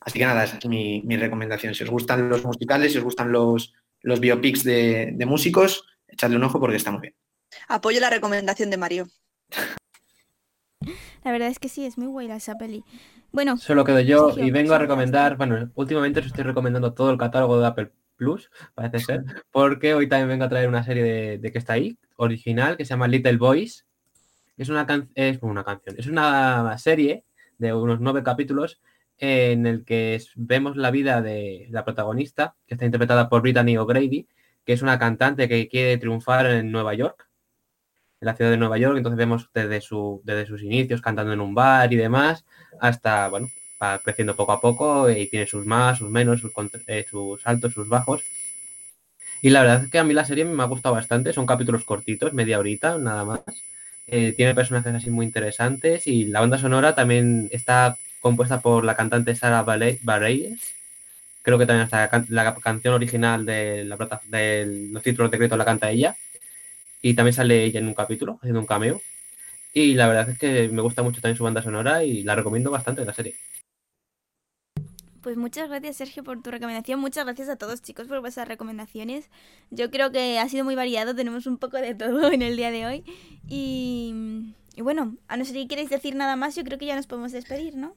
Así 0.00 0.18
que 0.18 0.24
nada, 0.24 0.44
esa 0.44 0.58
es 0.58 0.66
mi, 0.66 1.02
mi 1.02 1.16
recomendación. 1.16 1.74
Si 1.74 1.82
os 1.82 1.90
gustan 1.90 2.28
los 2.28 2.44
musicales, 2.44 2.92
si 2.92 2.98
os 2.98 3.04
gustan 3.04 3.32
los, 3.32 3.74
los 4.02 4.20
biopics 4.20 4.62
de, 4.62 5.12
de 5.14 5.26
músicos, 5.26 5.84
echadle 6.06 6.36
un 6.36 6.44
ojo 6.44 6.60
porque 6.60 6.76
está 6.76 6.92
muy 6.92 7.00
bien. 7.00 7.14
Apoyo 7.68 8.00
la 8.00 8.10
recomendación 8.10 8.70
de 8.70 8.76
Mario. 8.76 9.08
La 11.24 11.32
verdad 11.32 11.48
es 11.48 11.58
que 11.58 11.68
sí, 11.68 11.84
es 11.84 11.98
muy 11.98 12.06
guay 12.06 12.30
esa 12.30 12.56
peli. 12.56 12.84
Bueno, 13.32 13.56
Solo 13.56 13.84
quedo 13.84 14.00
yo 14.00 14.28
Sergio, 14.28 14.46
y 14.46 14.50
vengo 14.52 14.74
a 14.74 14.78
recomendar, 14.78 15.36
bueno, 15.36 15.70
últimamente 15.74 16.20
os 16.20 16.26
estoy 16.26 16.44
recomendando 16.44 16.94
todo 16.94 17.10
el 17.10 17.18
catálogo 17.18 17.58
de 17.58 17.66
Apple 17.66 17.90
Plus, 18.16 18.50
parece 18.74 19.00
ser, 19.00 19.24
porque 19.50 19.94
hoy 19.94 20.08
también 20.08 20.28
vengo 20.28 20.44
a 20.44 20.48
traer 20.48 20.68
una 20.68 20.82
serie 20.82 21.02
de, 21.02 21.38
de 21.38 21.52
que 21.52 21.58
está 21.58 21.74
ahí, 21.74 21.98
original, 22.16 22.76
que 22.76 22.84
se 22.84 22.90
llama 22.90 23.08
Little 23.08 23.36
Boys. 23.36 23.86
Es 24.56 24.70
una, 24.70 24.86
can- 24.86 25.10
es 25.14 25.38
una 25.42 25.64
canción, 25.64 25.96
es 25.98 26.06
una 26.06 26.76
serie 26.78 27.24
de 27.58 27.74
unos 27.74 28.00
nueve 28.00 28.22
capítulos 28.22 28.80
en 29.18 29.66
el 29.66 29.84
que 29.84 30.20
vemos 30.34 30.76
la 30.76 30.90
vida 30.90 31.20
de 31.20 31.68
la 31.70 31.84
protagonista, 31.84 32.54
que 32.66 32.74
está 32.74 32.86
interpretada 32.86 33.28
por 33.28 33.42
Brittany 33.42 33.76
O'Grady, 33.76 34.26
que 34.64 34.72
es 34.72 34.82
una 34.82 34.98
cantante 34.98 35.48
que 35.48 35.68
quiere 35.68 35.98
triunfar 35.98 36.46
en 36.46 36.72
Nueva 36.72 36.94
York, 36.94 37.28
en 38.20 38.26
la 38.26 38.34
ciudad 38.34 38.50
de 38.50 38.56
Nueva 38.56 38.78
York, 38.78 38.96
entonces 38.96 39.18
vemos 39.18 39.50
desde, 39.52 39.82
su, 39.82 40.22
desde 40.24 40.46
sus 40.46 40.62
inicios 40.62 41.02
cantando 41.02 41.34
en 41.34 41.40
un 41.40 41.54
bar 41.54 41.92
y 41.92 41.96
demás, 41.96 42.46
hasta, 42.80 43.28
bueno, 43.28 43.48
va 43.82 43.98
creciendo 44.00 44.36
poco 44.36 44.52
a 44.52 44.60
poco 44.60 45.10
y 45.10 45.26
tiene 45.28 45.46
sus 45.46 45.66
más, 45.66 45.98
sus 45.98 46.10
menos, 46.10 46.40
sus, 46.40 46.52
eh, 46.86 47.06
sus 47.10 47.46
altos, 47.46 47.72
sus 47.74 47.88
bajos. 47.88 48.22
Y 49.42 49.50
la 49.50 49.62
verdad 49.62 49.84
es 49.84 49.90
que 49.90 49.98
a 49.98 50.04
mí 50.04 50.12
la 50.14 50.24
serie 50.24 50.44
me 50.44 50.62
ha 50.62 50.66
gustado 50.66 50.94
bastante, 50.94 51.32
son 51.32 51.46
capítulos 51.46 51.84
cortitos, 51.84 52.32
media 52.32 52.58
horita, 52.58 52.98
nada 52.98 53.24
más. 53.24 53.40
Eh, 54.08 54.32
tiene 54.32 54.54
personajes 54.54 54.94
así 54.94 55.10
muy 55.10 55.26
interesantes 55.26 56.06
y 56.06 56.26
la 56.26 56.40
banda 56.40 56.58
sonora 56.58 56.94
también 56.94 57.48
está 57.52 57.96
compuesta 58.20 58.60
por 58.60 58.84
la 58.84 58.96
cantante 58.96 59.34
Sara 59.36 59.62
Bareilles. 59.62 60.60
Creo 61.42 61.58
que 61.58 61.66
también 61.66 61.84
hasta 61.84 61.98
la, 62.02 62.08
can- 62.10 62.26
la 62.30 62.54
canción 62.56 62.94
original 62.94 63.46
de, 63.46 63.84
la, 63.84 63.96
plata- 63.98 64.22
de 64.28 64.88
los 64.92 65.02
títulos 65.02 65.30
de 65.30 65.38
crédito 65.38 65.56
la 65.58 65.66
canta 65.66 65.90
ella. 65.90 66.16
Y 67.02 67.14
también 67.14 67.34
sale 67.34 67.64
ella 67.64 67.80
en 67.80 67.88
un 67.88 67.94
capítulo, 67.94 68.38
haciendo 68.40 68.60
un 68.60 68.66
cameo. 68.66 69.02
Y 69.74 69.94
la 69.94 70.08
verdad 70.08 70.30
es 70.30 70.38
que 70.38 70.68
me 70.70 70.82
gusta 70.82 71.02
mucho 71.04 71.20
también 71.22 71.38
su 71.38 71.44
banda 71.44 71.62
sonora 71.62 72.04
y 72.04 72.22
la 72.24 72.34
recomiendo 72.36 72.70
bastante 72.72 73.04
la 73.04 73.14
serie. 73.14 73.36
Pues 75.26 75.36
muchas 75.36 75.68
gracias 75.68 75.96
Sergio 75.96 76.22
por 76.22 76.40
tu 76.40 76.52
recomendación, 76.52 77.00
muchas 77.00 77.24
gracias 77.24 77.48
a 77.48 77.56
todos 77.56 77.82
chicos 77.82 78.06
por 78.06 78.20
vuestras 78.20 78.46
recomendaciones. 78.46 79.28
Yo 79.72 79.90
creo 79.90 80.12
que 80.12 80.38
ha 80.38 80.48
sido 80.48 80.64
muy 80.64 80.76
variado, 80.76 81.16
tenemos 81.16 81.48
un 81.48 81.58
poco 81.58 81.78
de 81.78 81.96
todo 81.96 82.30
en 82.32 82.42
el 82.42 82.56
día 82.56 82.70
de 82.70 82.86
hoy. 82.86 83.04
Y, 83.48 84.54
y 84.76 84.82
bueno, 84.82 85.16
a 85.26 85.36
no 85.36 85.44
ser 85.44 85.56
que 85.56 85.66
queréis 85.66 85.90
decir 85.90 86.14
nada 86.14 86.36
más, 86.36 86.54
yo 86.54 86.62
creo 86.62 86.78
que 86.78 86.86
ya 86.86 86.94
nos 86.94 87.08
podemos 87.08 87.32
despedir, 87.32 87.74
¿no? 87.74 87.96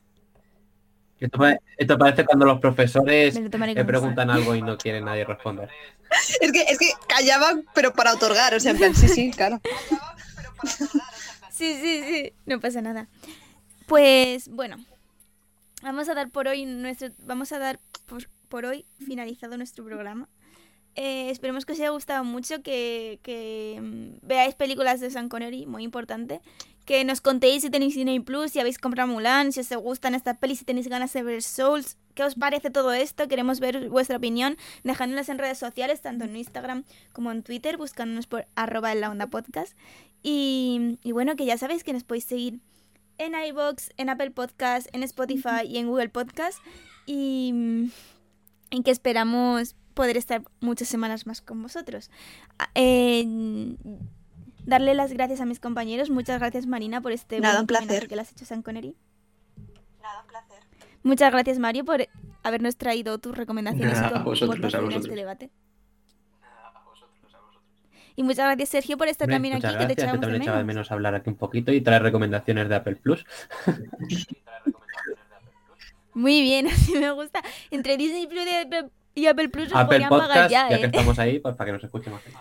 Esto, 1.19 1.37
pa- 1.37 1.59
esto 1.77 1.99
parece 1.99 2.25
cuando 2.25 2.47
los 2.47 2.59
profesores 2.59 3.35
le 3.35 3.85
preguntan 3.85 4.31
algo 4.31 4.55
y 4.55 4.63
no 4.63 4.75
quiere 4.79 4.99
nadie 4.99 5.23
responder. 5.23 5.69
Es 6.41 6.51
que, 6.51 6.61
es 6.63 6.79
que 6.79 6.89
callaban, 7.07 7.63
pero 7.75 7.93
para 7.93 8.11
otorgar, 8.11 8.55
o 8.55 8.59
sea, 8.59 8.71
en 8.71 8.77
plan, 8.79 8.95
sí, 8.95 9.07
sí, 9.07 9.29
claro. 9.29 9.61
Sí, 11.51 11.77
sí, 11.79 12.03
sí, 12.07 12.33
no 12.47 12.59
pasa 12.59 12.81
nada. 12.81 13.07
Pues 13.85 14.47
bueno, 14.47 14.77
vamos 15.81 16.09
a 16.09 16.13
dar 16.13 16.29
por 16.29 16.47
hoy 16.47 16.65
nuestro, 16.65 17.09
vamos 17.25 17.51
a 17.51 17.59
dar 17.59 17.79
por, 18.05 18.27
por 18.47 18.65
hoy 18.65 18.85
finalizado 18.99 19.57
nuestro 19.57 19.83
programa. 19.85 20.27
Eh, 20.95 21.29
esperemos 21.29 21.65
que 21.65 21.73
os 21.73 21.79
haya 21.79 21.91
gustado 21.91 22.23
mucho, 22.23 22.61
que, 22.61 23.79
mm, 23.81 24.27
veáis 24.27 24.55
películas 24.55 24.99
de 24.99 25.09
Sean 25.09 25.29
Connery, 25.29 25.65
muy 25.65 25.83
importante. 25.83 26.41
Que 26.85 27.05
nos 27.05 27.21
contéis 27.21 27.61
si 27.61 27.69
tenéis 27.69 27.95
Disney 27.95 28.19
Plus, 28.19 28.51
si 28.51 28.59
habéis 28.59 28.79
comprado 28.79 29.07
Mulan, 29.07 29.53
si 29.53 29.59
os 29.59 29.69
gustan 29.77 30.15
estas 30.15 30.37
pelis, 30.37 30.59
si 30.59 30.65
tenéis 30.65 30.87
ganas 30.87 31.13
de 31.13 31.23
ver 31.23 31.43
Souls. 31.43 31.97
¿Qué 32.15 32.23
os 32.23 32.35
parece 32.35 32.69
todo 32.71 32.91
esto? 32.91 33.27
Queremos 33.27 33.59
ver 33.59 33.89
vuestra 33.89 34.17
opinión. 34.17 34.57
Dejadnos 34.83 35.29
en 35.29 35.37
redes 35.37 35.59
sociales, 35.59 36.01
tanto 36.01 36.25
en 36.25 36.35
Instagram 36.35 36.83
como 37.13 37.31
en 37.31 37.43
Twitter, 37.43 37.77
buscándonos 37.77 38.27
por 38.27 38.47
arroba 38.55 38.91
en 38.91 39.01
la 39.01 39.11
onda 39.11 39.27
podcast. 39.27 39.77
Y, 40.23 40.97
y 41.03 41.11
bueno, 41.11 41.35
que 41.35 41.45
ya 41.45 41.57
sabéis 41.57 41.83
que 41.83 41.93
nos 41.93 42.03
podéis 42.03 42.25
seguir 42.25 42.59
en 43.19 43.33
iBox, 43.35 43.91
en 43.97 44.09
Apple 44.09 44.31
Podcast, 44.31 44.87
en 44.93 45.03
Spotify 45.03 45.65
y 45.67 45.77
en 45.77 45.87
Google 45.87 46.09
Podcast. 46.09 46.57
Y, 47.05 47.91
y 48.71 48.81
que 48.83 48.91
esperamos 48.91 49.75
poder 49.93 50.17
estar 50.17 50.43
muchas 50.61 50.87
semanas 50.87 51.27
más 51.27 51.41
con 51.41 51.61
vosotros. 51.61 52.09
A- 52.57 52.69
eh, 52.75 53.75
darle 54.65 54.93
las 54.93 55.11
gracias 55.13 55.41
a 55.41 55.45
mis 55.45 55.59
compañeros. 55.59 56.09
Muchas 56.09 56.39
gracias, 56.39 56.65
Marina, 56.67 57.01
por 57.01 57.11
este 57.11 57.39
Nada, 57.39 57.61
un 57.61 57.67
placer. 57.67 58.07
que 58.07 58.15
le 58.15 58.21
has 58.21 58.31
hecho 58.31 58.45
a 58.45 58.47
Sean 58.47 58.61
Connery. 58.61 58.95
Muchas 61.01 61.31
gracias, 61.31 61.59
Mario, 61.59 61.85
por 61.85 62.07
habernos 62.43 62.75
traído 62.75 63.17
tus 63.19 63.35
recomendaciones 63.35 63.93
y 63.97 64.01
Nada, 64.01 64.09
tu 64.09 64.15
a 64.17 64.23
vosotros, 64.23 64.57
aportación 64.57 64.83
a 64.83 64.87
este 64.87 64.97
vosotros. 64.99 65.15
debate. 65.15 65.49
Y 68.15 68.23
muchas 68.23 68.45
gracias, 68.45 68.69
Sergio, 68.69 68.97
por 68.97 69.07
estar 69.07 69.27
también 69.27 69.55
aquí, 69.55 69.77
que 69.77 69.85
te 69.85 69.93
echábamos 69.93 70.21
de 70.21 70.25
también 70.25 70.41
echaba 70.41 70.57
de 70.57 70.63
menos. 70.63 70.75
menos 70.75 70.91
hablar 70.91 71.15
aquí 71.15 71.29
un 71.29 71.37
poquito 71.37 71.71
y 71.71 71.81
traer 71.81 72.03
recomendaciones 72.03 72.69
de 72.69 72.75
Apple 72.75 72.95
Plus. 72.97 73.25
Muy 76.13 76.41
bien, 76.41 76.67
así 76.71 76.97
me 76.97 77.11
gusta. 77.11 77.41
Entre 77.71 77.97
Disney 77.97 78.27
Plus 78.27 78.45
y 79.15 79.25
Apple, 79.27 79.47
y 79.47 79.47
Plus 79.47 79.69
nos 79.69 79.75
Apple 79.75 79.85
podrían 79.85 80.09
pagar 80.09 80.27
Podcast, 80.27 80.51
ya, 80.51 80.69
ya, 80.69 80.75
¿eh? 80.75 80.79
que 80.79 80.85
estamos 80.87 81.19
ahí, 81.19 81.39
pues 81.39 81.55
para 81.55 81.67
que 81.67 81.73
nos 81.73 81.83
escuche 81.83 82.09
más. 82.09 82.21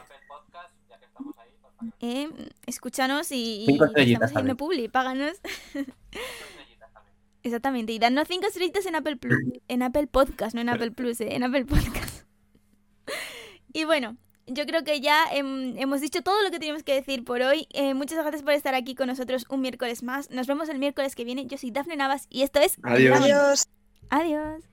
Eh, 2.01 2.29
Escúchanos 2.66 3.31
y, 3.31 3.62
y 3.62 3.66
Cinco 3.66 3.85
estrellitas 3.85 4.31
estamos 4.31 4.57
publi, 4.57 4.89
páganos. 4.89 5.41
Exactamente, 7.45 7.93
y 7.93 8.01
danos 8.01 8.27
cinco 8.27 8.49
estrellitas 8.49 8.85
en 8.87 8.97
Apple 8.97 9.16
Plus, 9.16 9.39
en 9.69 9.85
Apple 9.85 10.09
Podcast, 10.09 10.57
no 10.57 10.61
en 10.61 10.71
Apple 10.71 10.91
Plus, 10.91 11.21
eh, 11.21 11.37
en 11.37 11.45
Apple 11.45 11.66
Podcast. 11.66 12.27
y 13.73 13.85
bueno, 13.85 14.16
yo 14.49 14.66
creo 14.66 14.84
que 14.84 15.01
ya 15.01 15.24
em, 15.32 15.76
hemos 15.78 16.01
dicho 16.01 16.22
todo 16.22 16.42
lo 16.42 16.51
que 16.51 16.59
teníamos 16.59 16.82
que 16.82 16.94
decir 16.94 17.24
por 17.24 17.42
hoy. 17.42 17.66
Eh, 17.70 17.94
muchas 17.94 18.18
gracias 18.18 18.42
por 18.42 18.53
estar 18.53 18.74
aquí 18.74 18.94
con 18.94 19.09
nosotros 19.09 19.44
un 19.49 19.61
miércoles 19.61 20.03
más. 20.03 20.30
Nos 20.30 20.46
vemos 20.46 20.68
el 20.68 20.78
miércoles 20.78 21.14
que 21.14 21.24
viene. 21.24 21.46
Yo 21.46 21.59
soy 21.59 21.70
Dafne 21.70 21.96
Navas 21.96 22.26
y 22.30 22.42
esto 22.42 22.61
es 22.61 22.76
Adiós. 22.82 23.20
Adiós. 23.20 23.68
Adiós. 24.11 24.64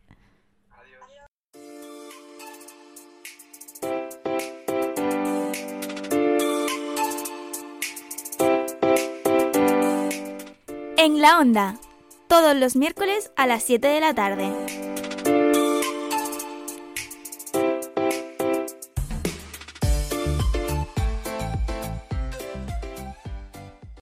En 10.98 11.22
la 11.22 11.38
onda, 11.38 11.78
todos 12.28 12.56
los 12.56 12.76
miércoles 12.76 13.32
a 13.36 13.46
las 13.46 13.64
7 13.64 13.88
de 13.88 14.00
la 14.00 14.16
tarde. 14.16 14.95